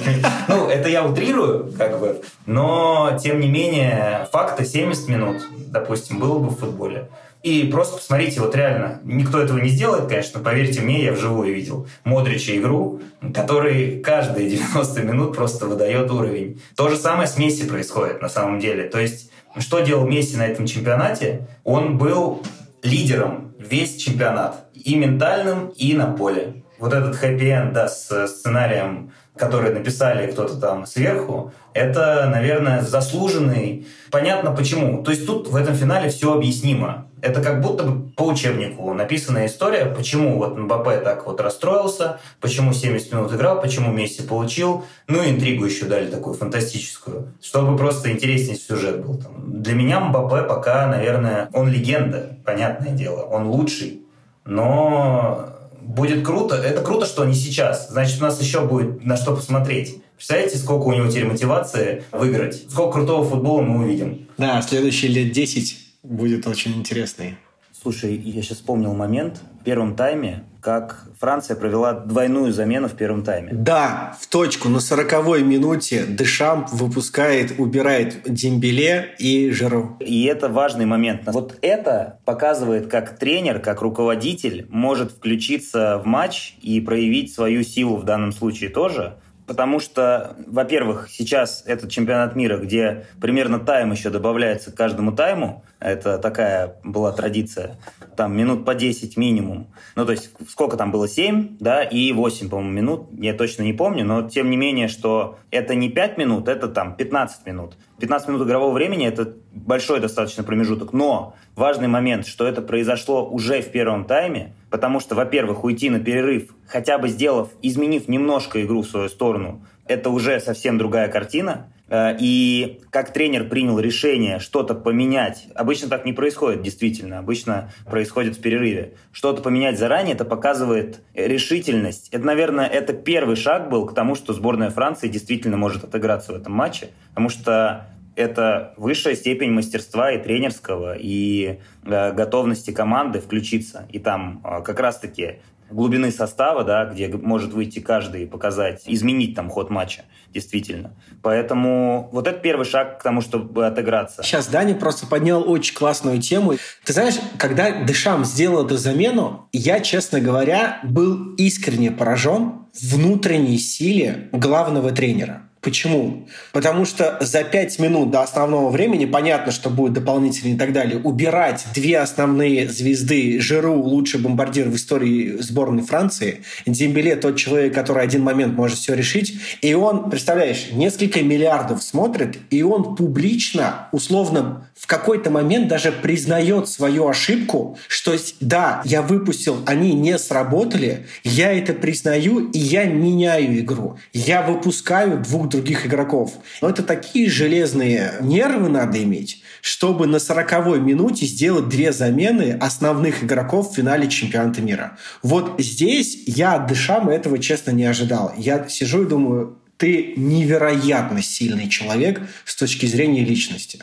Ну, 0.49 0.69
это 0.69 0.89
я 0.91 1.03
утрирую, 1.03 1.73
как 1.79 1.99
бы, 1.99 2.21
но, 2.45 3.19
тем 3.23 3.41
не 3.41 3.49
менее, 3.49 4.29
факты 4.31 4.67
70 4.67 5.09
минут, 5.09 5.37
допустим, 5.69 6.19
было 6.19 6.39
бы 6.39 6.51
в 6.51 6.59
футболе. 6.59 7.09
И 7.43 7.65
просто 7.73 7.97
посмотрите, 7.97 8.41
вот 8.41 8.55
реально, 8.55 9.01
никто 9.05 9.41
этого 9.41 9.59
не 9.59 9.71
сделает, 9.71 10.09
конечно, 10.09 10.41
поверьте 10.41 10.83
мне, 10.83 11.05
я 11.05 11.13
вживую 11.13 11.55
видел 11.55 11.87
Модрича 12.05 12.55
игру, 12.57 13.01
который 13.33 14.01
каждые 14.01 14.51
90 14.51 15.03
минут 15.05 15.37
просто 15.37 15.65
выдает 15.65 16.11
уровень. 16.11 16.61
То 16.77 16.91
же 16.91 16.97
самое 16.97 17.29
с 17.29 17.39
Месси 17.39 17.65
происходит 17.65 18.21
на 18.21 18.29
самом 18.29 18.59
деле. 18.59 18.91
То 18.91 18.99
есть, 18.99 19.31
что 19.57 19.81
делал 19.81 20.07
Месси 20.07 20.37
на 20.37 20.47
этом 20.47 20.67
чемпионате? 20.67 21.47
Он 21.65 21.97
был 21.97 22.43
лидером 22.83 23.48
весь 23.59 23.97
чемпионат. 23.97 24.69
И 24.73 24.95
ментальным, 24.95 25.69
и 25.69 25.95
на 25.95 26.07
поле. 26.07 26.63
Вот 26.79 26.93
этот 26.93 27.17
хэппи-энд, 27.17 27.73
да, 27.73 27.89
с 27.89 28.29
сценарием, 28.29 29.13
который 29.39 29.73
написали 29.73 30.31
кто-то 30.31 30.57
там 30.57 30.87
сверху, 30.87 31.53
это, 31.73 32.29
наверное, 32.31 32.83
заслуженный. 32.83 33.87
Понятно 34.11 34.51
почему. 34.51 35.03
То 35.03 35.11
есть 35.11 35.27
тут 35.27 35.49
в 35.49 35.57
этом 35.57 35.75
финале 35.75 36.11
все 36.11 36.35
объяснимо. 36.35 37.07
Это 37.21 37.43
как 37.43 37.61
будто 37.61 37.85
бы 37.85 38.11
по 38.11 38.23
учебнику 38.23 38.95
написанная 38.95 39.47
история, 39.47 39.87
почему 39.87 40.39
вот 40.39 40.57
Мбаппе 40.57 40.99
так 40.99 41.27
вот 41.27 41.41
расстроился, 41.41 42.21
почему 42.41 42.73
70 42.73 43.13
минут 43.13 43.33
играл, 43.33 43.61
почему 43.61 43.93
Месси 43.93 44.23
получил. 44.23 44.85
Ну 45.09 45.23
и 45.23 45.31
интригу 45.31 45.65
еще 45.65 45.87
дали 45.87 46.07
такую 46.07 46.35
фантастическую, 46.35 47.33
чтобы 47.43 47.77
просто 47.77 48.13
интереснее 48.13 48.57
сюжет 48.57 49.05
был. 49.05 49.17
Там. 49.17 49.63
Для 49.63 49.75
меня 49.75 50.01
Мбаппе 50.01 50.47
пока, 50.47 50.87
наверное, 50.87 51.49
он 51.53 51.69
легенда, 51.69 52.37
понятное 52.45 52.93
дело. 52.93 53.23
Он 53.23 53.49
лучший, 53.49 54.03
но 54.45 55.58
будет 55.89 56.25
круто. 56.25 56.57
Это 56.57 56.83
круто, 56.83 57.07
что 57.07 57.25
не 57.25 57.35
сейчас. 57.35 57.89
Значит, 57.91 58.21
у 58.21 58.25
нас 58.25 58.41
еще 58.41 58.65
будет 58.65 59.05
на 59.05 59.17
что 59.17 59.35
посмотреть. 59.35 60.03
Представляете, 60.17 60.59
сколько 60.59 60.85
у 60.85 60.93
него 60.93 61.09
теперь 61.09 61.27
мотивации 61.27 62.05
выиграть? 62.13 62.71
Сколько 62.71 62.99
крутого 62.99 63.29
футбола 63.29 63.63
мы 63.63 63.85
увидим? 63.85 64.29
Да, 64.37 64.61
следующие 64.63 65.11
лет 65.11 65.33
10 65.33 65.77
будет 66.03 66.47
очень 66.47 66.75
интересный. 66.75 67.37
Слушай, 67.81 68.17
я 68.17 68.43
сейчас 68.43 68.59
вспомнил 68.59 68.93
момент 68.93 69.41
в 69.61 69.65
первом 69.65 69.95
тайме, 69.95 70.45
как 70.61 71.07
Франция 71.21 71.55
провела 71.55 71.93
двойную 71.93 72.53
замену 72.53 72.89
в 72.89 72.95
первом 72.95 73.23
тайме. 73.23 73.53
Да, 73.53 74.17
в 74.21 74.27
точку. 74.27 74.69
На 74.69 74.81
сороковой 74.81 75.45
минуте 75.45 76.05
Дешамп 76.09 76.69
выпускает, 76.73 77.55
убирает 77.59 78.23
Дембеле 78.25 79.15
и 79.21 79.53
Жиру. 79.53 79.97
И 80.01 80.25
это 80.25 80.49
важный 80.49 80.87
момент. 80.87 81.23
Вот 81.27 81.57
это 81.63 82.19
показывает, 82.25 82.89
как 82.89 83.17
тренер, 83.17 83.61
как 83.61 83.81
руководитель 83.81 84.67
может 84.71 85.13
включиться 85.13 85.99
в 85.99 86.07
матч 86.07 86.57
и 86.61 86.81
проявить 86.81 87.33
свою 87.33 87.63
силу 87.63 87.97
в 87.97 88.05
данном 88.05 88.33
случае 88.33 88.71
тоже– 88.71 89.19
потому 89.49 89.81
что, 89.81 90.37
во-первых, 90.47 91.09
сейчас 91.11 91.65
этот 91.67 91.91
чемпионат 91.91 92.37
мира, 92.37 92.59
где 92.59 93.07
примерно 93.21 93.59
тайм 93.59 93.91
еще 93.91 94.11
добавляется 94.11 94.71
к 94.71 94.77
каждому 94.77 95.13
тайму, 95.13 95.65
это 95.81 96.19
такая 96.19 96.77
была 96.85 97.13
традиция, 97.13 97.77
там 98.15 98.37
минут 98.37 98.65
по 98.65 98.75
10 98.75 99.17
минимум. 99.17 99.69
Ну, 99.97 100.05
то 100.05 100.13
есть 100.13 100.31
сколько 100.49 100.77
там 100.77 100.93
было, 100.93 101.09
7, 101.09 101.57
да, 101.59 101.83
и 101.83 102.13
8, 102.13 102.49
по-моему, 102.49 102.71
минут, 102.73 103.09
я 103.19 103.33
точно 103.33 103.63
не 103.63 103.73
помню, 103.73 104.05
но 104.05 104.29
тем 104.29 104.51
не 104.51 104.57
менее, 104.57 104.89
что 104.89 105.39
это 105.51 105.75
не 105.75 105.89
5 105.89 106.19
минут, 106.19 106.47
это 106.47 106.69
там 106.69 106.95
15 106.95 107.47
минут. 107.47 107.77
15 107.99 108.29
минут 108.29 108.47
игрового 108.47 108.73
времени– 108.73 109.07
это 109.09 109.35
большой 109.53 110.01
достаточно 110.01 110.45
промежуток, 110.45 110.93
но 110.93 111.35
важный 111.57 111.89
момент, 111.89 112.27
что 112.27 112.47
это 112.47 112.63
произошло 112.63 113.29
уже 113.29 113.61
в 113.61 113.71
первом 113.73 114.05
тайме, 114.05 114.55
потому 114.71 115.01
что, 115.01 115.17
во-первых, 115.17 115.65
уйти 115.65 115.91
на 115.91 115.99
перерыв, 115.99 116.55
хотя 116.67 116.99
бы 116.99 117.09
сделав, 117.09 117.51
изменив 117.61 118.07
немножко 118.09 118.65
игру 118.65 118.83
в 118.83 118.87
свою 118.87 119.09
сторону, 119.09 119.63
это 119.87 120.11
уже 120.11 120.39
совсем 120.39 120.79
другая 120.79 121.09
картина. 121.09 121.73
Э, 121.89 122.17
и 122.19 122.81
как 122.91 123.13
тренер 123.13 123.49
принял 123.49 123.79
решение 123.79 124.39
что-то 124.39 124.75
поменять, 124.75 125.49
обычно 125.55 125.89
так 125.89 126.05
не 126.05 126.13
происходит, 126.13 126.63
действительно, 126.63 127.19
обычно 127.19 127.73
происходит 127.87 128.37
в 128.37 128.41
перерыве. 128.41 128.95
Что-то 129.13 129.43
поменять 129.43 129.79
заранее, 129.79 130.15
это 130.15 130.25
показывает 130.25 131.01
решительность. 131.15 132.09
Это, 132.11 132.25
наверное, 132.25 132.67
это 132.67 132.93
первый 132.93 133.37
шаг 133.37 133.71
был 133.71 133.87
к 133.87 133.95
тому, 133.95 134.15
что 134.15 134.33
сборная 134.33 134.71
Франции 134.71 135.09
действительно 135.09 135.57
может 135.57 135.85
отыграться 135.85 136.33
в 136.33 136.37
этом 136.37 136.53
матче, 136.53 136.91
потому 137.11 137.29
что 137.29 137.87
это 138.19 138.75
высшая 138.77 139.15
степень 139.15 139.53
мастерства 139.53 140.11
и 140.11 140.21
тренерского, 140.21 140.97
и 140.99 141.61
э, 141.85 142.13
готовности 142.13 142.73
команды 142.73 143.21
включиться. 143.21 143.87
И 143.91 144.01
там 144.01 144.43
э, 144.45 144.63
как 144.63 144.81
раз-таки 144.81 145.37
глубины 145.71 146.11
состава, 146.11 146.65
да, 146.65 146.85
где 146.87 147.09
может 147.09 147.53
выйти 147.53 147.81
каждый 147.81 148.25
и 148.25 148.27
показать, 148.27 148.83
изменить 148.87 149.35
там 149.35 149.49
ход 149.49 149.71
матча, 149.71 150.05
действительно. 150.33 150.95
Поэтому 151.23 152.09
вот 152.13 152.27
это 152.27 152.39
первый 152.39 152.65
шаг 152.65 153.01
к 153.01 153.03
тому, 153.03 153.21
чтобы 153.21 153.67
отыграться. 153.67 154.23
Сейчас 154.23 154.47
Даня 154.49 154.75
просто 154.75 155.07
поднял 155.07 155.49
очень 155.49 155.75
классную 155.75 156.21
тему. 156.21 156.55
Ты 156.85 156.93
знаешь, 156.93 157.17
когда 157.39 157.85
Дешам 157.85 158.25
сделал 158.25 158.67
эту 158.67 158.77
замену, 158.77 159.49
я, 159.53 159.81
честно 159.81 160.21
говоря, 160.21 160.81
был 160.85 161.35
искренне 161.35 161.91
поражен 161.91 162.67
внутренней 162.81 163.59
силе 163.59 164.29
главного 164.33 164.93
тренера. 164.93 165.48
Почему? 165.69 166.27
Потому 166.55 166.87
что 166.87 167.19
за 167.21 167.45
пять 167.45 167.79
минут 167.79 168.11
до 168.11 168.23
основного 168.23 168.71
времени, 168.71 169.05
понятно, 169.05 169.53
что 169.53 169.69
будет 169.69 169.93
дополнительно 169.93 170.55
и 170.55 170.57
так 170.57 170.73
далее, 170.73 170.99
убирать 170.99 171.67
две 171.75 171.99
основные 171.99 172.71
звезды, 172.71 173.39
Жиру, 173.39 173.75
лучший 173.75 174.19
бомбардир 174.19 174.67
в 174.71 174.77
истории 174.77 175.37
сборной 175.41 175.83
Франции, 175.83 176.41
Дембеле 176.65 177.17
тот 177.17 177.37
человек, 177.37 177.75
который 177.75 178.03
один 178.03 178.23
момент 178.23 178.57
может 178.57 178.79
все 178.79 178.95
решить, 178.95 179.39
и 179.61 179.75
он, 179.75 180.09
представляешь, 180.09 180.69
несколько 180.73 181.21
миллиардов 181.21 181.83
смотрит, 181.83 182.39
и 182.49 182.63
он 182.63 182.97
публично, 182.97 183.89
условно, 183.93 184.69
в 184.75 184.87
какой-то 184.87 185.31
момент 185.31 185.69
даже 185.69 185.93
признает 185.93 186.71
свою 186.71 187.09
ошибку, 187.09 187.77
что 187.89 188.17
да, 188.41 188.81
я 188.87 189.03
выпустил, 189.03 189.59
они 189.67 189.93
не 189.93 190.17
сработали, 190.19 191.07
я 191.25 191.53
это 191.53 191.75
признаю, 191.75 192.49
и 192.51 192.59
я 192.59 192.85
меняю 192.85 193.59
игру. 193.59 193.99
Я 194.15 194.41
выпускаю 194.41 195.19
двух 195.19 195.51
других 195.59 195.87
игроков. 195.87 196.35
Но 196.63 196.71
это 196.71 196.83
такие 196.83 197.29
железные 197.29 198.15
нервы 198.21 198.69
надо 198.69 199.03
иметь, 199.03 199.43
чтобы 199.61 200.07
на 200.07 200.17
40-й 200.17 200.81
минуте 200.81 201.27
сделать 201.27 201.69
две 201.69 201.93
замены 201.93 202.57
основных 202.61 203.25
игроков 203.25 203.73
в 203.73 203.75
финале 203.75 204.09
чемпионата 204.09 204.63
мира. 204.63 204.97
Вот 205.23 205.57
здесь 205.59 206.23
я 206.27 206.55
от 206.55 206.69
Дешама 206.69 207.13
этого, 207.13 207.39
честно, 207.39 207.73
не 207.73 207.85
ожидал. 207.85 208.33
Я 208.37 208.69
сижу 208.69 209.03
и 209.03 209.09
думаю, 209.09 209.59
ты 209.77 210.15
невероятно 210.17 211.23
сильный 211.23 211.69
человек 211.69 212.21
с 212.45 212.57
точки 212.57 212.87
зрения 212.87 213.25
личности. 213.25 213.81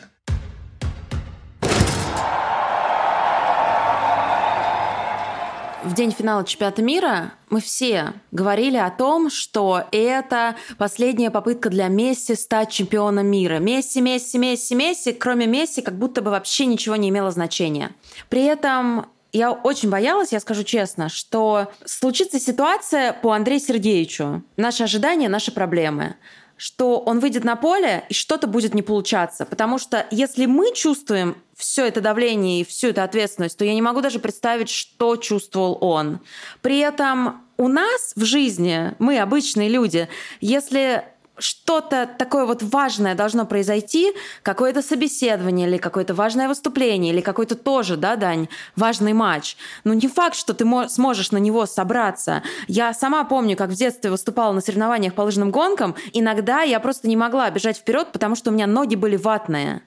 В 5.86 5.94
день 5.94 6.10
финала 6.10 6.44
чемпионата 6.44 6.82
мира 6.82 7.32
мы 7.48 7.60
все 7.60 8.12
говорили 8.32 8.76
о 8.76 8.90
том, 8.90 9.30
что 9.30 9.84
это 9.92 10.56
последняя 10.78 11.30
попытка 11.30 11.70
для 11.70 11.86
Месси 11.88 12.34
стать 12.34 12.70
чемпионом 12.70 13.28
мира. 13.28 13.58
Месси, 13.58 14.00
Месси, 14.00 14.36
Месси, 14.36 14.74
Месси, 14.74 15.12
кроме 15.12 15.46
Месси, 15.46 15.82
как 15.82 15.96
будто 15.96 16.22
бы 16.22 16.30
вообще 16.30 16.66
ничего 16.66 16.96
не 16.96 17.08
имело 17.08 17.30
значения. 17.30 17.92
При 18.28 18.44
этом 18.44 19.06
я 19.32 19.52
очень 19.52 19.88
боялась, 19.88 20.32
я 20.32 20.40
скажу 20.40 20.64
честно, 20.64 21.08
что 21.08 21.70
случится 21.84 22.40
ситуация 22.40 23.12
по 23.12 23.32
Андрею 23.32 23.60
Сергеевичу. 23.60 24.42
Наши 24.56 24.82
ожидания, 24.82 25.28
наши 25.28 25.52
проблемы 25.52 26.16
что 26.56 26.98
он 26.98 27.20
выйдет 27.20 27.44
на 27.44 27.56
поле 27.56 28.04
и 28.08 28.14
что-то 28.14 28.46
будет 28.46 28.74
не 28.74 28.82
получаться. 28.82 29.44
Потому 29.44 29.78
что 29.78 30.06
если 30.10 30.46
мы 30.46 30.72
чувствуем 30.74 31.36
все 31.54 31.86
это 31.86 32.00
давление 32.00 32.60
и 32.60 32.64
всю 32.64 32.88
эту 32.88 33.02
ответственность, 33.02 33.58
то 33.58 33.64
я 33.64 33.74
не 33.74 33.82
могу 33.82 34.00
даже 34.00 34.18
представить, 34.18 34.68
что 34.68 35.16
чувствовал 35.16 35.78
он. 35.80 36.20
При 36.62 36.78
этом 36.78 37.42
у 37.56 37.68
нас 37.68 38.12
в 38.16 38.24
жизни, 38.24 38.92
мы 38.98 39.18
обычные 39.18 39.68
люди, 39.68 40.08
если 40.40 41.04
что-то 41.38 42.08
такое 42.18 42.46
вот 42.46 42.62
важное 42.62 43.14
должно 43.14 43.44
произойти, 43.46 44.12
какое-то 44.42 44.82
собеседование 44.82 45.68
или 45.68 45.76
какое-то 45.76 46.14
важное 46.14 46.48
выступление, 46.48 47.12
или 47.12 47.20
какой-то 47.20 47.54
тоже, 47.54 47.96
да, 47.96 48.16
Дань, 48.16 48.48
важный 48.74 49.12
матч. 49.12 49.56
Ну, 49.84 49.92
не 49.92 50.08
факт, 50.08 50.34
что 50.34 50.54
ты 50.54 50.66
сможешь 50.88 51.32
на 51.32 51.38
него 51.38 51.66
собраться. 51.66 52.42
Я 52.68 52.94
сама 52.94 53.24
помню, 53.24 53.56
как 53.56 53.70
в 53.70 53.74
детстве 53.74 54.10
выступала 54.10 54.52
на 54.52 54.60
соревнованиях 54.60 55.14
по 55.14 55.22
лыжным 55.22 55.50
гонкам. 55.50 55.94
Иногда 56.12 56.62
я 56.62 56.80
просто 56.80 57.08
не 57.08 57.16
могла 57.16 57.50
бежать 57.50 57.78
вперед, 57.78 58.08
потому 58.12 58.34
что 58.34 58.50
у 58.50 58.54
меня 58.54 58.66
ноги 58.66 58.94
были 58.94 59.16
ватные. 59.16 59.82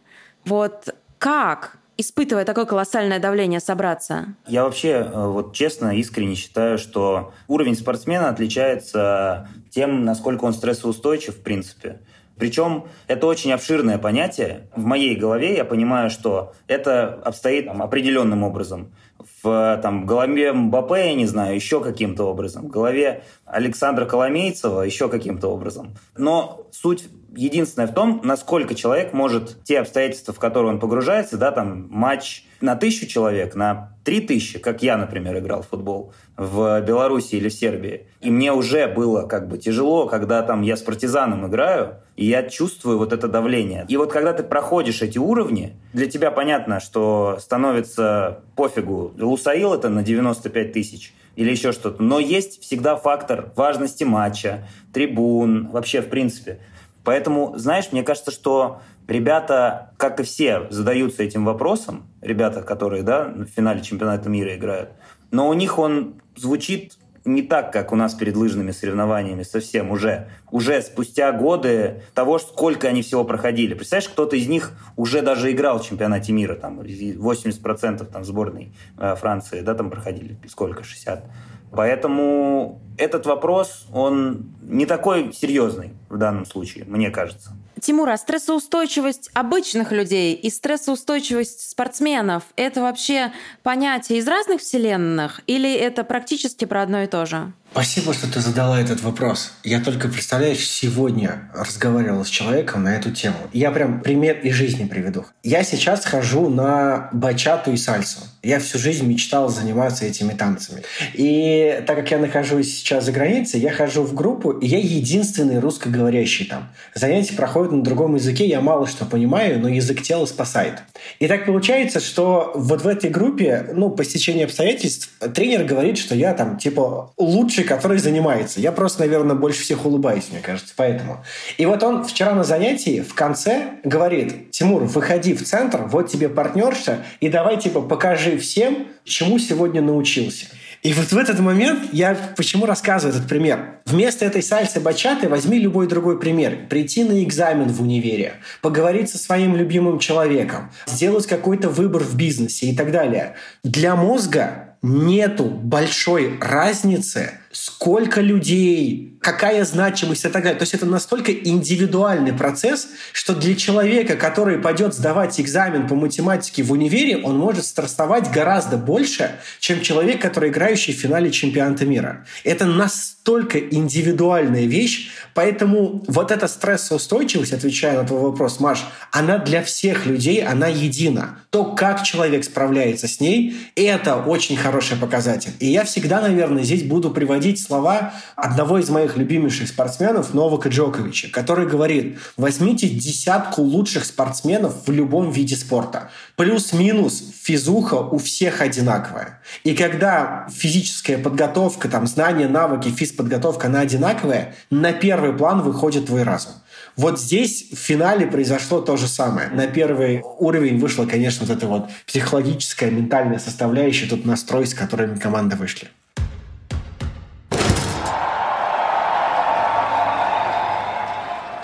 Вот 0.45 0.95
как? 1.17 1.78
Испытывая 1.99 2.45
такое 2.45 2.65
колоссальное 2.65 3.19
давление, 3.19 3.59
собраться? 3.59 4.35
Я 4.47 4.63
вообще, 4.63 4.89
э, 4.89 5.27
вот 5.27 5.53
честно, 5.53 5.95
искренне 5.97 6.35
считаю, 6.35 6.77
что 6.77 7.33
уровень 7.47 7.75
спортсмена 7.75 8.29
отличается 8.29 9.49
тем, 9.69 10.05
насколько 10.05 10.45
он 10.45 10.53
стрессоустойчив, 10.53 11.35
в 11.35 11.43
принципе. 11.43 11.99
Причем 12.37 12.85
это 13.07 13.27
очень 13.27 13.51
обширное 13.51 13.97
понятие. 13.97 14.69
В 14.73 14.85
моей 14.85 15.17
голове 15.17 15.57
я 15.57 15.65
понимаю, 15.65 16.09
что 16.09 16.53
это 16.67 17.15
обстоит 17.15 17.65
там, 17.65 17.81
определенным 17.81 18.43
образом. 18.43 18.93
В 19.43 19.79
там, 19.81 20.05
голове 20.05 20.51
Мбаппе, 20.53 21.09
я 21.09 21.13
не 21.15 21.25
знаю, 21.25 21.55
еще 21.55 21.81
каким-то 21.81 22.25
образом. 22.25 22.67
В 22.67 22.69
голове 22.69 23.23
Александра 23.45 24.05
Коломейцева 24.05 24.81
еще 24.81 25.09
каким-то 25.09 25.47
образом. 25.47 25.95
Но 26.17 26.67
суть 26.71 27.09
единственное 27.35 27.87
в 27.87 27.93
том, 27.93 28.21
насколько 28.23 28.75
человек 28.75 29.13
может 29.13 29.63
те 29.63 29.79
обстоятельства, 29.79 30.33
в 30.33 30.39
которые 30.39 30.73
он 30.73 30.79
погружается, 30.79 31.37
да, 31.37 31.51
там 31.51 31.87
матч 31.89 32.45
на 32.61 32.75
тысячу 32.75 33.07
человек, 33.07 33.55
на 33.55 33.95
три 34.03 34.21
тысячи, 34.21 34.59
как 34.59 34.83
я, 34.83 34.97
например, 34.97 35.37
играл 35.37 35.61
в 35.61 35.67
футбол 35.67 36.13
в 36.35 36.81
Беларуси 36.81 37.35
или 37.35 37.47
в 37.47 37.53
Сербии. 37.53 38.07
И 38.21 38.31
мне 38.31 38.51
уже 38.51 38.87
было 38.87 39.27
как 39.27 39.47
бы 39.47 39.57
тяжело, 39.57 40.07
когда 40.07 40.41
там 40.41 40.61
я 40.61 40.75
с 40.75 40.81
партизаном 40.81 41.47
играю, 41.47 41.97
и 42.15 42.25
я 42.25 42.43
чувствую 42.43 42.97
вот 42.97 43.13
это 43.13 43.27
давление. 43.27 43.85
И 43.87 43.95
вот 43.95 44.11
когда 44.11 44.33
ты 44.33 44.43
проходишь 44.43 45.01
эти 45.01 45.17
уровни, 45.17 45.77
для 45.93 46.09
тебя 46.09 46.31
понятно, 46.31 46.79
что 46.79 47.37
становится 47.39 48.41
пофигу, 48.55 49.13
Лусаил 49.29 49.73
это 49.73 49.89
на 49.89 50.03
95 50.03 50.73
тысяч, 50.73 51.13
или 51.35 51.51
еще 51.51 51.71
что-то. 51.71 52.03
Но 52.03 52.19
есть 52.19 52.61
всегда 52.61 52.95
фактор 52.95 53.51
важности 53.55 54.03
матча, 54.03 54.67
трибун, 54.93 55.69
вообще 55.69 56.01
в 56.01 56.09
принципе. 56.09 56.59
Поэтому, 57.03 57.57
знаешь, 57.57 57.91
мне 57.91 58.03
кажется, 58.03 58.31
что 58.31 58.81
ребята, 59.07 59.93
как 59.97 60.19
и 60.19 60.23
все, 60.23 60.67
задаются 60.69 61.23
этим 61.23 61.45
вопросом, 61.45 62.03
ребята, 62.21 62.61
которые 62.61 63.03
да, 63.03 63.25
в 63.25 63.45
финале 63.45 63.81
чемпионата 63.81 64.29
мира 64.29 64.55
играют, 64.55 64.91
но 65.31 65.47
у 65.47 65.53
них 65.53 65.79
он 65.79 66.15
звучит 66.35 66.98
не 67.33 67.41
так, 67.41 67.71
как 67.71 67.91
у 67.91 67.95
нас 67.95 68.13
перед 68.13 68.35
лыжными 68.35 68.71
соревнованиями 68.71 69.43
совсем 69.43 69.91
уже. 69.91 70.29
Уже 70.51 70.81
спустя 70.81 71.31
годы 71.31 72.03
того, 72.13 72.39
сколько 72.39 72.87
они 72.87 73.01
всего 73.01 73.23
проходили. 73.23 73.73
Представляешь, 73.73 74.09
кто-то 74.09 74.35
из 74.35 74.47
них 74.47 74.71
уже 74.95 75.21
даже 75.21 75.51
играл 75.51 75.79
в 75.79 75.85
чемпионате 75.85 76.33
мира, 76.33 76.55
там 76.55 76.79
80% 76.81 78.05
там 78.05 78.23
сборной 78.23 78.73
э, 78.97 79.15
Франции, 79.15 79.61
да, 79.61 79.75
там 79.75 79.89
проходили, 79.89 80.37
сколько, 80.47 80.83
60. 80.83 81.23
Поэтому 81.71 82.81
этот 82.97 83.25
вопрос, 83.25 83.85
он 83.93 84.55
не 84.61 84.85
такой 84.85 85.31
серьезный 85.33 85.91
в 86.09 86.17
данном 86.17 86.45
случае, 86.45 86.85
мне 86.85 87.11
кажется. 87.11 87.51
Тимур, 87.79 88.09
а 88.09 88.17
стрессоустойчивость 88.17 89.29
обычных 89.33 89.91
людей 89.91 90.33
и 90.33 90.49
стрессоустойчивость 90.49 91.69
спортсменов– 91.69 92.43
это 92.55 92.81
вообще 92.81 93.31
понятие 93.63 94.19
из 94.19 94.27
разных 94.27 94.61
вселенных 94.61 95.41
или 95.47 95.73
это 95.73 96.03
практически 96.03 96.65
про 96.65 96.83
одно 96.83 97.03
и 97.03 97.07
то 97.07 97.25
же? 97.25 97.53
Спасибо, 97.71 98.13
что 98.13 98.31
ты 98.31 98.39
задала 98.39 98.81
этот 98.81 99.01
вопрос. 99.03 99.53
Я 99.63 99.79
только, 99.79 100.07
представляешь, 100.07 100.67
сегодня 100.67 101.49
разговаривал 101.53 102.25
с 102.25 102.29
человеком 102.29 102.83
на 102.83 102.95
эту 102.95 103.11
тему. 103.11 103.37
Я 103.53 103.69
прям 103.69 104.01
пример 104.01 104.39
из 104.39 104.55
жизни 104.55 104.85
приведу. 104.85 105.25
Я 105.43 105.63
сейчас 105.63 106.03
хожу 106.03 106.49
на 106.49 107.09
бачату 107.13 107.71
и 107.71 107.77
сальсу. 107.77 108.21
Я 108.41 108.59
всю 108.59 108.79
жизнь 108.79 109.05
мечтал 109.05 109.49
заниматься 109.49 110.05
этими 110.05 110.31
танцами. 110.31 110.81
И 111.13 111.83
так 111.85 111.97
как 111.97 112.09
я 112.09 112.17
нахожусь 112.17 112.73
сейчас 112.73 113.05
за 113.05 113.11
границей, 113.11 113.59
я 113.59 113.71
хожу 113.71 114.03
в 114.03 114.13
группу, 114.13 114.51
и 114.51 114.65
я 114.65 114.79
единственный 114.79 115.59
русскоговорящий 115.59 116.45
там. 116.45 116.69
Занятия 116.95 117.35
проходят 117.35 117.71
на 117.71 117.83
другом 117.83 118.15
языке, 118.15 118.47
я 118.47 118.61
мало 118.61 118.87
что 118.87 119.05
понимаю, 119.05 119.59
но 119.59 119.67
язык 119.67 120.01
тела 120.01 120.25
спасает. 120.25 120.79
И 121.19 121.27
так 121.27 121.45
получается, 121.45 121.99
что 121.99 122.51
вот 122.55 122.81
в 122.81 122.87
этой 122.87 123.09
группе, 123.09 123.67
ну, 123.73 123.89
по 123.89 124.03
стечению 124.03 124.45
обстоятельств, 124.45 125.11
тренер 125.33 125.65
говорит, 125.65 125.97
что 125.97 126.15
я 126.15 126.33
там, 126.33 126.57
типа, 126.57 127.11
лучший, 127.59 127.63
который 127.63 127.97
занимается. 127.97 128.59
Я 128.59 128.71
просто, 128.71 129.01
наверное, 129.01 129.35
больше 129.35 129.61
всех 129.61 129.85
улыбаюсь, 129.85 130.27
мне 130.31 130.39
кажется, 130.39 130.73
поэтому. 130.75 131.23
И 131.57 131.65
вот 131.65 131.83
он 131.83 132.03
вчера 132.03 132.33
на 132.33 132.43
занятии 132.43 133.01
в 133.01 133.13
конце 133.13 133.79
говорит, 133.83 134.51
Тимур, 134.51 134.83
выходи 134.83 135.33
в 135.33 135.43
центр, 135.43 135.83
вот 135.87 136.09
тебе 136.09 136.29
партнерша, 136.29 137.03
и 137.21 137.29
давай, 137.29 137.57
типа, 137.57 137.81
покажи 137.81 138.37
всем, 138.37 138.87
чему 139.03 139.39
сегодня 139.39 139.81
научился. 139.81 140.47
И 140.81 140.93
вот 140.93 141.11
в 141.11 141.17
этот 141.17 141.39
момент 141.39 141.89
я 141.91 142.17
почему 142.37 142.65
рассказываю 142.65 143.17
этот 143.17 143.27
пример. 143.27 143.81
Вместо 143.85 144.23
этой 144.23 144.41
сальсы 144.41 144.79
бачаты 144.79 145.27
возьми 145.27 145.59
любой 145.59 145.87
другой 145.87 146.17
пример. 146.17 146.69
Прийти 146.69 147.03
на 147.03 147.21
экзамен 147.21 147.67
в 147.67 147.81
универе, 147.81 148.35
поговорить 148.61 149.09
со 149.09 149.17
своим 149.17 149.57
любимым 149.57 149.99
человеком, 149.99 150.71
сделать 150.85 151.27
какой-то 151.27 151.67
выбор 151.67 152.01
в 152.03 152.15
бизнесе 152.15 152.67
и 152.67 152.75
так 152.75 152.93
далее. 152.93 153.35
Для 153.61 153.97
мозга 153.97 154.68
нету 154.81 155.45
большой 155.45 156.37
разницы, 156.39 157.39
сколько 157.51 158.21
людей, 158.21 159.17
какая 159.31 159.63
значимость 159.63 160.25
и 160.25 160.29
так 160.29 160.41
далее. 160.41 160.57
То 160.57 160.63
есть 160.63 160.73
это 160.73 160.87
настолько 160.87 161.31
индивидуальный 161.31 162.33
процесс, 162.33 162.87
что 163.13 163.35
для 163.35 163.55
человека, 163.55 164.15
который 164.15 164.57
пойдет 164.57 164.95
сдавать 164.95 165.39
экзамен 165.39 165.87
по 165.87 165.93
математике 165.93 166.63
в 166.63 166.71
универе, 166.71 167.17
он 167.17 167.37
может 167.37 167.65
стрессовать 167.65 168.31
гораздо 168.31 168.77
больше, 168.77 169.35
чем 169.59 169.81
человек, 169.81 170.19
который 170.19 170.49
играющий 170.49 170.93
в 170.93 170.97
финале 170.97 171.29
чемпионата 171.29 171.85
мира. 171.85 172.25
Это 172.43 172.65
настолько 172.65 173.59
индивидуальная 173.59 174.65
вещь, 174.65 175.11
поэтому 175.35 176.03
вот 176.07 176.31
эта 176.31 176.47
стрессоустойчивость, 176.47 177.53
отвечая 177.53 178.01
на 178.01 178.07
твой 178.07 178.21
вопрос, 178.21 178.59
Маш, 178.59 178.83
она 179.11 179.37
для 179.37 179.61
всех 179.61 180.07
людей, 180.07 180.43
она 180.43 180.67
едина. 180.67 181.39
То, 181.51 181.65
как 181.75 182.03
человек 182.03 182.43
справляется 182.43 183.07
с 183.07 183.19
ней, 183.19 183.55
это 183.75 184.15
очень 184.15 184.57
хороший 184.57 184.97
показатель. 184.97 185.51
И 185.59 185.67
я 185.67 185.83
всегда, 185.83 186.21
наверное, 186.21 186.63
здесь 186.63 186.83
буду 186.83 187.11
приводить 187.11 187.61
слова 187.61 188.13
одного 188.35 188.79
из 188.79 188.89
моих 188.89 189.18
любимейших 189.19 189.67
спортсменов, 189.67 190.33
Новака 190.33 190.69
Джоковича, 190.69 191.29
который 191.29 191.67
говорит, 191.67 192.17
возьмите 192.37 192.89
десятку 192.89 193.61
лучших 193.61 194.05
спортсменов 194.05 194.87
в 194.87 194.91
любом 194.91 195.31
виде 195.31 195.55
спорта. 195.55 196.09
Плюс-минус 196.35 197.23
физуха 197.41 197.95
у 197.95 198.17
всех 198.17 198.61
одинаковая. 198.61 199.41
И 199.63 199.75
когда 199.75 200.47
физическая 200.51 201.17
подготовка, 201.17 201.89
там, 201.89 202.07
знания, 202.07 202.47
навыки, 202.47 202.89
физподготовка, 202.89 203.67
она 203.67 203.81
одинаковая, 203.81 204.55
на 204.71 204.93
первый 204.93 205.33
план 205.33 205.61
выходит 205.61 206.07
твой 206.07 206.23
разум. 206.23 206.53
Вот 206.95 207.19
здесь 207.19 207.69
в 207.71 207.77
финале 207.77 208.27
произошло 208.27 208.81
то 208.81 208.97
же 208.97 209.07
самое. 209.07 209.49
На 209.49 209.67
первый 209.67 210.21
уровень 210.37 210.79
вышла, 210.79 211.05
конечно, 211.05 211.45
вот 211.45 211.55
эта 211.55 211.65
вот 211.65 211.89
психологическая, 212.05 212.91
ментальная 212.91 213.39
составляющая, 213.39 214.07
тут 214.07 214.25
настрой, 214.25 214.65
с 214.65 214.73
которыми 214.73 215.17
команды 215.17 215.55
вышли. 215.55 215.87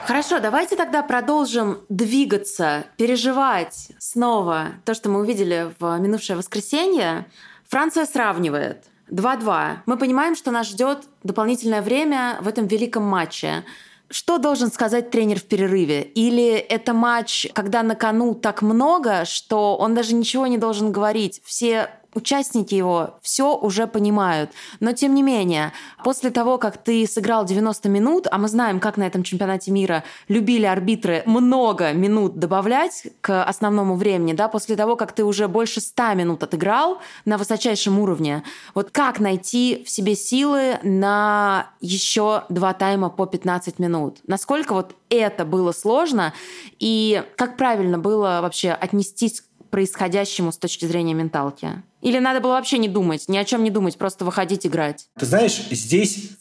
Хорошо, 0.06 0.40
давайте 0.40 0.76
тогда 0.76 1.02
продолжим 1.02 1.80
двигаться, 1.90 2.86
переживать 2.96 3.90
снова 3.98 4.68
то, 4.84 4.94
что 4.94 5.10
мы 5.10 5.22
увидели 5.22 5.74
в 5.80 5.98
минувшее 5.98 6.38
воскресенье. 6.38 7.26
Франция 7.68 8.06
сравнивает 8.06 8.84
2-2. 9.10 9.78
Мы 9.88 9.98
понимаем, 9.98 10.36
что 10.36 10.52
нас 10.52 10.68
ждет 10.68 11.06
дополнительное 11.24 11.82
время 11.82 12.38
в 12.42 12.48
этом 12.48 12.68
великом 12.68 13.02
матче. 13.02 13.64
Что 14.12 14.38
должен 14.38 14.72
сказать 14.72 15.10
тренер 15.10 15.40
в 15.40 15.46
перерыве? 15.46 16.04
Или 16.04 16.54
это 16.54 16.94
матч, 16.94 17.48
когда 17.54 17.82
на 17.82 17.96
кону 17.96 18.36
так 18.36 18.62
много, 18.62 19.26
что 19.26 19.76
он 19.76 19.96
даже 19.96 20.14
ничего 20.14 20.46
не 20.46 20.60
должен 20.60 20.92
говорить? 20.92 21.42
Все 21.44 21.90
участники 22.16 22.74
его 22.74 23.20
все 23.22 23.56
уже 23.56 23.86
понимают. 23.88 24.52
Но 24.80 24.94
тем 24.94 25.14
не 25.14 25.22
менее, 25.22 25.74
после 26.04 26.32
того, 26.32 26.58
как 26.58 26.78
ты 26.78 27.06
сыграл 27.06 27.46
90 27.46 27.90
минут, 27.90 28.28
а 28.32 28.38
мы 28.38 28.48
знаем, 28.48 28.80
как 28.80 28.98
на 28.98 29.04
этом 29.04 29.24
чемпионате 29.24 29.72
мира 29.72 30.04
любили 30.28 30.66
арбитры 30.66 31.24
много 31.26 31.94
минут 31.94 32.40
добавлять 32.40 33.08
к 33.22 33.44
основному 33.44 33.96
времени, 33.96 34.34
да, 34.34 34.48
после 34.48 34.76
того, 34.76 34.96
как 34.96 35.12
ты 35.12 35.24
уже 35.24 35.48
больше 35.48 35.82
100 35.82 36.14
минут 36.14 36.44
отыграл 36.44 37.00
на 37.26 37.38
высочайшем 37.38 38.00
уровне, 38.00 38.44
вот 38.74 38.92
как 38.92 39.20
найти 39.20 39.84
в 39.86 39.90
себе 39.90 40.16
силы 40.16 40.80
на 40.84 41.70
еще 41.82 42.44
два 42.50 42.74
тайма 42.74 43.10
по 43.10 43.26
15 43.26 43.78
минут? 43.80 44.20
Насколько 44.26 44.74
вот 44.74 44.96
это 45.10 45.46
было 45.46 45.72
сложно 45.72 46.34
и 46.80 47.24
как 47.36 47.58
правильно 47.58 47.98
было 47.98 48.40
вообще 48.42 48.72
отнестись 48.72 49.44
происходящему 49.70 50.52
с 50.52 50.58
точки 50.58 50.86
зрения 50.86 51.14
менталки? 51.14 51.84
Или 52.02 52.20
надо 52.20 52.40
было 52.40 52.52
вообще 52.52 52.78
не 52.78 52.88
думать, 52.88 53.28
ни 53.28 53.38
о 53.38 53.46
чем 53.46 53.64
не 53.64 53.72
думать, 53.72 53.98
просто 53.98 54.26
выходить 54.26 54.66
играть? 54.66 55.08
Ты 55.18 55.26
знаешь, 55.26 55.60
здесь 55.72 56.32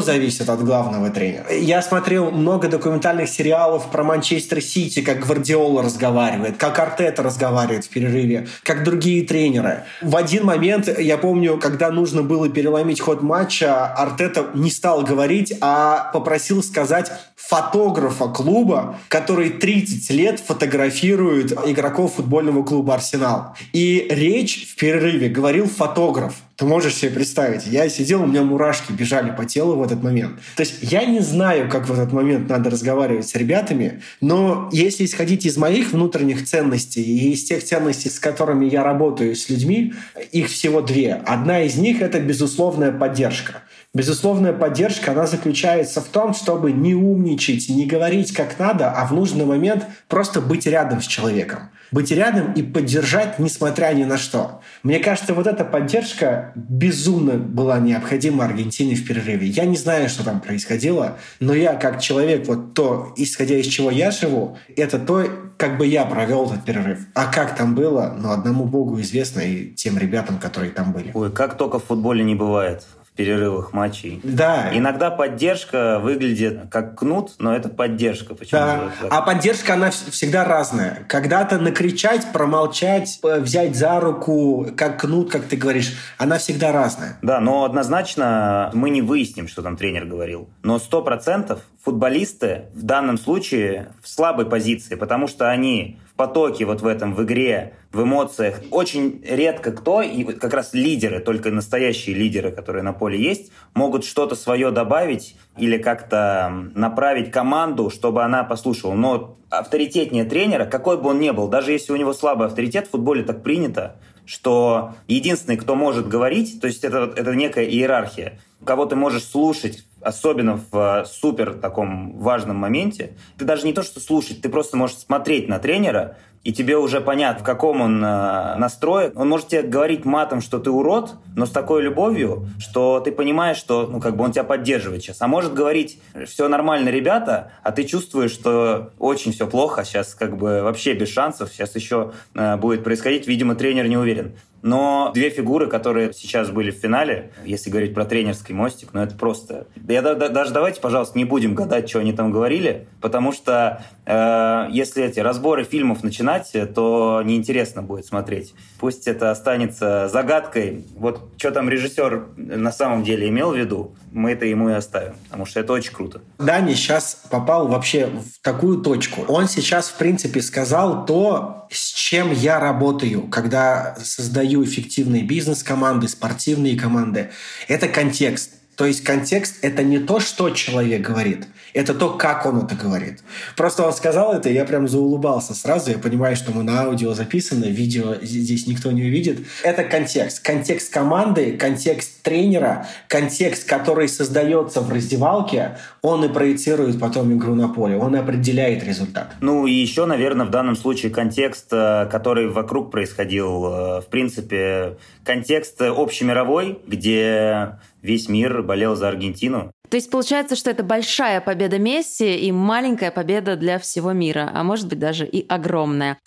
зависит 0.00 0.48
от 0.48 0.64
главного 0.64 1.10
тренера. 1.10 1.52
Я 1.52 1.82
смотрел 1.82 2.30
много 2.30 2.68
документальных 2.68 3.28
сериалов 3.28 3.90
про 3.90 4.04
Манчестер 4.04 4.60
Сити, 4.62 5.02
как 5.02 5.20
Гвардиола 5.20 5.82
разговаривает, 5.82 6.56
как 6.56 6.78
Артета 6.78 7.22
разговаривает 7.22 7.84
в 7.84 7.88
перерыве, 7.88 8.48
как 8.62 8.84
другие 8.84 9.26
тренеры. 9.26 9.84
В 10.00 10.16
один 10.16 10.44
момент, 10.44 10.88
я 10.98 11.18
помню, 11.18 11.58
когда 11.58 11.90
нужно 11.90 12.22
было 12.22 12.48
переломить 12.48 13.00
ход 13.00 13.22
матча, 13.22 13.86
Артета 13.86 14.46
не 14.54 14.70
стал 14.70 15.02
говорить, 15.02 15.54
а 15.60 16.10
попросил 16.12 16.62
сказать 16.62 17.10
фотографа 17.36 18.28
клуба, 18.28 18.96
который 19.08 19.50
30 19.50 20.10
лет 20.10 20.40
фотографирует 20.40 21.52
игроков 21.66 22.14
футбольного 22.14 22.62
клуба 22.62 22.94
«Арсенал». 22.94 23.54
И 23.72 24.06
речь 24.08 24.68
в 24.70 24.76
перерыве 24.76 25.28
говорил 25.28 25.68
фотограф. 25.68 26.34
Ты 26.56 26.66
можешь 26.66 26.96
себе 26.96 27.10
представить, 27.10 27.66
я 27.66 27.88
сидел, 27.88 28.22
у 28.22 28.26
меня 28.26 28.42
мурашки 28.42 28.92
бежали 28.92 29.34
по 29.34 29.46
телу 29.46 29.76
в 29.76 29.82
этот 29.82 30.02
момент. 30.02 30.38
То 30.56 30.62
есть 30.62 30.76
я 30.82 31.04
не 31.06 31.20
знаю, 31.20 31.68
как 31.70 31.88
в 31.88 31.92
этот 31.92 32.12
момент 32.12 32.48
надо 32.48 32.68
разговаривать 32.68 33.26
с 33.26 33.34
ребятами, 33.34 34.02
но 34.20 34.68
если 34.70 35.04
исходить 35.04 35.46
из 35.46 35.56
моих 35.56 35.92
внутренних 35.92 36.44
ценностей 36.44 37.02
и 37.02 37.32
из 37.32 37.44
тех 37.44 37.64
ценностей, 37.64 38.10
с 38.10 38.18
которыми 38.18 38.66
я 38.66 38.84
работаю 38.84 39.34
с 39.34 39.48
людьми, 39.48 39.94
их 40.30 40.48
всего 40.48 40.82
две. 40.82 41.14
Одна 41.14 41.62
из 41.62 41.76
них— 41.76 42.00
это 42.02 42.20
безусловная 42.20 42.92
поддержка. 42.92 43.62
Безусловная 43.94 44.52
поддержка, 44.52 45.12
она 45.12 45.26
заключается 45.26 46.00
в 46.00 46.06
том, 46.06 46.34
чтобы 46.34 46.72
не 46.72 46.94
умничать, 46.94 47.68
не 47.68 47.86
говорить 47.86 48.32
как 48.32 48.58
надо, 48.58 48.90
а 48.90 49.06
в 49.06 49.12
нужный 49.12 49.44
момент 49.44 49.86
просто 50.08 50.40
быть 50.40 50.66
рядом 50.66 51.00
с 51.00 51.06
человеком. 51.06 51.70
Быть 51.92 52.10
рядом 52.10 52.52
и 52.54 52.62
поддержать, 52.62 53.38
несмотря 53.38 53.92
ни 53.92 54.04
на 54.04 54.16
что. 54.16 54.60
Мне 54.82 54.98
кажется, 54.98 55.34
вот 55.34 55.46
эта 55.46 55.64
поддержка 55.64 56.52
безумно 56.56 57.34
была 57.34 57.78
необходима 57.78 58.46
Аргентине 58.46 58.94
в 58.96 59.06
перерыве. 59.06 59.46
Я 59.46 59.66
не 59.66 59.76
знаю, 59.76 60.08
что 60.08 60.24
там 60.24 60.40
происходило, 60.40 61.18
но 61.38 61.54
я 61.54 61.74
как 61.74 62.00
человек, 62.00 62.48
вот 62.48 62.74
то, 62.74 63.12
исходя 63.16 63.56
из 63.56 63.66
чего 63.66 63.90
я 63.90 64.10
живу, 64.10 64.56
это 64.74 64.98
то, 64.98 65.24
как 65.58 65.76
бы 65.76 65.86
я 65.86 66.04
провел 66.06 66.46
этот 66.46 66.64
перерыв. 66.64 66.98
А 67.14 67.30
как 67.30 67.54
там 67.54 67.74
было, 67.74 68.16
ну, 68.18 68.32
одному 68.32 68.64
богу 68.64 69.00
известно 69.00 69.40
и 69.40 69.70
тем 69.74 69.98
ребятам, 69.98 70.38
которые 70.38 70.72
там 70.72 70.92
были. 70.92 71.10
Ой, 71.14 71.30
как 71.30 71.58
только 71.58 71.78
в 71.78 71.84
футболе 71.84 72.24
не 72.24 72.34
бывает 72.34 72.84
перерывах 73.16 73.72
матчей. 73.72 74.20
Да. 74.22 74.70
Иногда 74.72 75.10
поддержка 75.10 75.98
выглядит 75.98 76.62
как 76.70 76.98
кнут, 76.98 77.32
но 77.38 77.54
это 77.54 77.68
поддержка. 77.68 78.34
Почему 78.34 78.60
да. 78.60 78.90
А 79.10 79.22
поддержка, 79.22 79.74
она 79.74 79.90
всегда 79.90 80.44
разная. 80.44 81.04
Когда-то 81.08 81.58
накричать, 81.58 82.32
промолчать, 82.32 83.20
взять 83.22 83.76
за 83.76 84.00
руку, 84.00 84.68
как 84.76 85.00
кнут, 85.00 85.30
как 85.30 85.42
ты 85.44 85.56
говоришь, 85.56 85.94
она 86.16 86.38
всегда 86.38 86.72
разная. 86.72 87.18
Да, 87.22 87.40
но 87.40 87.64
однозначно 87.64 88.70
мы 88.72 88.90
не 88.90 89.02
выясним, 89.02 89.46
что 89.46 89.62
там 89.62 89.76
тренер 89.76 90.06
говорил. 90.06 90.48
Но 90.62 90.78
сто 90.78 91.02
процентов 91.02 91.60
футболисты 91.84 92.66
в 92.74 92.82
данном 92.82 93.18
случае 93.18 93.88
в 94.02 94.08
слабой 94.08 94.46
позиции, 94.46 94.94
потому 94.94 95.28
что 95.28 95.50
они 95.50 95.98
в 96.12 96.14
потоке 96.14 96.64
вот 96.64 96.80
в 96.80 96.86
этом, 96.86 97.14
в 97.14 97.22
игре, 97.24 97.74
в 97.92 98.02
эмоциях. 98.02 98.60
Очень 98.70 99.22
редко 99.24 99.72
кто, 99.72 100.02
и 100.02 100.24
как 100.24 100.54
раз 100.54 100.72
лидеры, 100.72 101.20
только 101.20 101.50
настоящие 101.50 102.16
лидеры, 102.16 102.50
которые 102.50 102.82
на 102.82 102.92
поле 102.92 103.22
есть, 103.22 103.52
могут 103.74 104.04
что-то 104.04 104.34
свое 104.34 104.70
добавить 104.70 105.36
или 105.58 105.76
как-то 105.76 106.50
направить 106.74 107.30
команду, 107.30 107.90
чтобы 107.90 108.24
она 108.24 108.44
послушала. 108.44 108.94
Но 108.94 109.36
авторитетнее 109.50 110.24
тренера, 110.24 110.64
какой 110.64 110.96
бы 110.96 111.10
он 111.10 111.20
ни 111.20 111.30
был, 111.30 111.48
даже 111.48 111.72
если 111.72 111.92
у 111.92 111.96
него 111.96 112.14
слабый 112.14 112.46
авторитет, 112.46 112.86
в 112.86 112.90
футболе 112.92 113.22
так 113.22 113.42
принято, 113.42 113.96
что 114.24 114.94
единственный, 115.08 115.56
кто 115.56 115.74
может 115.74 116.08
говорить, 116.08 116.60
то 116.60 116.66
есть 116.66 116.84
это, 116.84 117.12
это 117.14 117.34
некая 117.34 117.66
иерархия, 117.66 118.40
кого 118.64 118.86
ты 118.86 118.96
можешь 118.96 119.24
слушать, 119.24 119.84
особенно 120.00 120.60
в 120.70 121.04
супер 121.06 121.54
таком 121.54 122.18
важном 122.18 122.56
моменте, 122.56 123.16
ты 123.36 123.44
даже 123.44 123.66
не 123.66 123.72
то, 123.72 123.82
что 123.82 124.00
слушать, 124.00 124.40
ты 124.40 124.48
просто 124.48 124.76
можешь 124.76 124.96
смотреть 124.96 125.48
на 125.48 125.58
тренера, 125.58 126.16
и 126.44 126.52
тебе 126.52 126.76
уже 126.76 127.00
понятно, 127.00 127.42
в 127.42 127.46
каком 127.46 127.80
он 127.80 128.04
э, 128.04 128.56
настрое. 128.56 129.12
Он 129.14 129.28
может 129.28 129.48
тебе 129.48 129.62
говорить 129.62 130.04
матом, 130.04 130.40
что 130.40 130.58
ты 130.58 130.70
урод, 130.70 131.14
но 131.36 131.46
с 131.46 131.50
такой 131.50 131.82
любовью, 131.82 132.48
что 132.58 133.00
ты 133.00 133.12
понимаешь, 133.12 133.56
что 133.56 133.86
ну, 133.86 134.00
как 134.00 134.16
бы 134.16 134.24
он 134.24 134.32
тебя 134.32 134.44
поддерживает 134.44 135.02
сейчас. 135.02 135.18
А 135.20 135.28
может 135.28 135.54
говорить, 135.54 136.00
все 136.26 136.48
нормально, 136.48 136.88
ребята, 136.88 137.52
а 137.62 137.70
ты 137.70 137.84
чувствуешь, 137.84 138.32
что 138.32 138.90
очень 138.98 139.32
все 139.32 139.46
плохо, 139.46 139.84
сейчас 139.84 140.14
как 140.14 140.36
бы 140.36 140.62
вообще 140.62 140.94
без 140.94 141.10
шансов, 141.10 141.50
сейчас 141.52 141.76
еще 141.76 142.12
э, 142.34 142.56
будет 142.56 142.82
происходить. 142.82 143.28
Видимо, 143.28 143.54
тренер 143.54 143.86
не 143.86 143.96
уверен. 143.96 144.32
Но 144.62 145.10
две 145.12 145.30
фигуры, 145.30 145.66
которые 145.66 146.12
сейчас 146.12 146.50
были 146.50 146.70
в 146.70 146.76
финале, 146.76 147.32
если 147.44 147.68
говорить 147.68 147.94
про 147.94 148.04
тренерский 148.04 148.54
мостик, 148.54 148.90
ну 148.92 149.02
это 149.02 149.16
просто... 149.16 149.66
Я 149.88 150.02
даже 150.02 150.52
давайте, 150.52 150.80
пожалуйста, 150.80 151.18
не 151.18 151.24
будем 151.24 151.56
гадать, 151.56 151.90
что 151.90 151.98
они 151.98 152.12
там 152.12 152.30
говорили, 152.30 152.86
потому 153.00 153.32
что 153.32 153.84
э, 154.06 154.68
если 154.70 155.02
эти 155.02 155.18
разборы 155.18 155.64
фильмов 155.64 156.04
начинать, 156.38 156.74
то 156.74 157.22
неинтересно 157.24 157.82
будет 157.82 158.06
смотреть. 158.06 158.54
Пусть 158.78 159.06
это 159.06 159.30
останется 159.30 160.08
загадкой. 160.08 160.84
Вот 160.96 161.32
что 161.36 161.50
там 161.50 161.68
режиссер 161.68 162.28
на 162.36 162.72
самом 162.72 163.04
деле 163.04 163.28
имел 163.28 163.52
в 163.52 163.56
виду, 163.56 163.94
мы 164.10 164.32
это 164.32 164.46
ему 164.46 164.70
и 164.70 164.72
оставим, 164.72 165.14
потому 165.24 165.46
что 165.46 165.60
это 165.60 165.72
очень 165.72 165.92
круто. 165.92 166.20
Дани 166.38 166.74
сейчас 166.74 167.22
попал 167.30 167.68
вообще 167.68 168.06
в 168.06 168.42
такую 168.42 168.82
точку. 168.82 169.22
Он 169.28 169.48
сейчас, 169.48 169.88
в 169.88 169.94
принципе, 169.94 170.42
сказал 170.42 171.06
то, 171.06 171.66
с 171.70 171.92
чем 171.92 172.32
я 172.32 172.60
работаю, 172.60 173.28
когда 173.28 173.96
создаю 174.02 174.64
эффективные 174.64 175.22
бизнес-команды, 175.22 176.08
спортивные 176.08 176.78
команды. 176.78 177.30
Это 177.68 177.88
контекст 177.88 178.50
То 178.76 178.86
есть 178.86 179.04
контекст— 179.04 179.56
это 179.62 179.82
не 179.82 179.98
то, 179.98 180.18
что 180.18 180.50
человек 180.50 181.02
говорит, 181.02 181.46
это 181.74 181.94
то, 181.94 182.10
как 182.10 182.46
он 182.46 182.64
это 182.64 182.74
говорит. 182.74 183.20
Просто 183.56 183.86
он 183.86 183.92
сказал 183.92 184.32
это, 184.32 184.48
и 184.48 184.54
я 184.54 184.64
прям 184.64 184.88
заулыбался 184.88 185.54
сразу. 185.54 185.90
Я 185.90 185.98
понимаю, 185.98 186.36
что 186.36 186.52
мы 186.52 186.62
на 186.62 186.82
аудио 186.82 187.14
записаны, 187.14 187.66
видео 187.66 188.16
здесь 188.20 188.66
никто 188.66 188.90
не 188.92 189.02
увидит. 189.02 189.46
Это 189.62 189.84
контекст. 189.84 190.40
Контекст 190.40 190.92
команды, 190.92 191.56
контекст 191.56 192.22
тренера, 192.22 192.86
контекст, 193.08 193.68
который 193.68 194.08
создается 194.08 194.80
в 194.80 194.92
раздевалке, 194.92 195.76
он 196.02 196.24
и 196.24 196.28
проецирует 196.28 196.98
потом 197.00 197.32
игру 197.36 197.54
на 197.54 197.68
поле, 197.68 197.96
он 197.96 198.14
и 198.16 198.18
определяет 198.18 198.84
результат. 198.84 199.34
Ну 199.40 199.66
и 199.66 199.72
еще, 199.72 200.06
наверное, 200.06 200.46
в 200.46 200.50
данном 200.50 200.76
случае 200.76 201.10
контекст, 201.12 201.68
э, 201.72 202.06
который 202.10 202.48
вокруг 202.48 202.90
происходил, 202.90 203.66
э, 203.66 204.00
в 204.00 204.06
принципе, 204.10 204.96
контекст 205.24 205.80
общемировой, 205.80 206.78
где 206.86 207.78
весь 208.02 208.28
мир 208.28 208.62
болел 208.62 208.96
за 208.96 209.08
Аргентину. 209.08 209.72
То 209.88 209.96
есть 209.96 210.10
получается, 210.10 210.56
что 210.56 210.70
это 210.70 210.82
большая 210.82 211.40
победа 211.40 211.78
Месси 211.78 212.36
и 212.36 212.52
маленькая 212.52 213.10
победа 213.10 213.56
для 213.56 213.78
всего 213.78 214.12
мира, 214.12 214.50
а 214.52 214.62
может 214.64 214.88
быть 214.88 214.98
даже 214.98 215.26
и 215.26 215.46
огромная. 215.48 216.18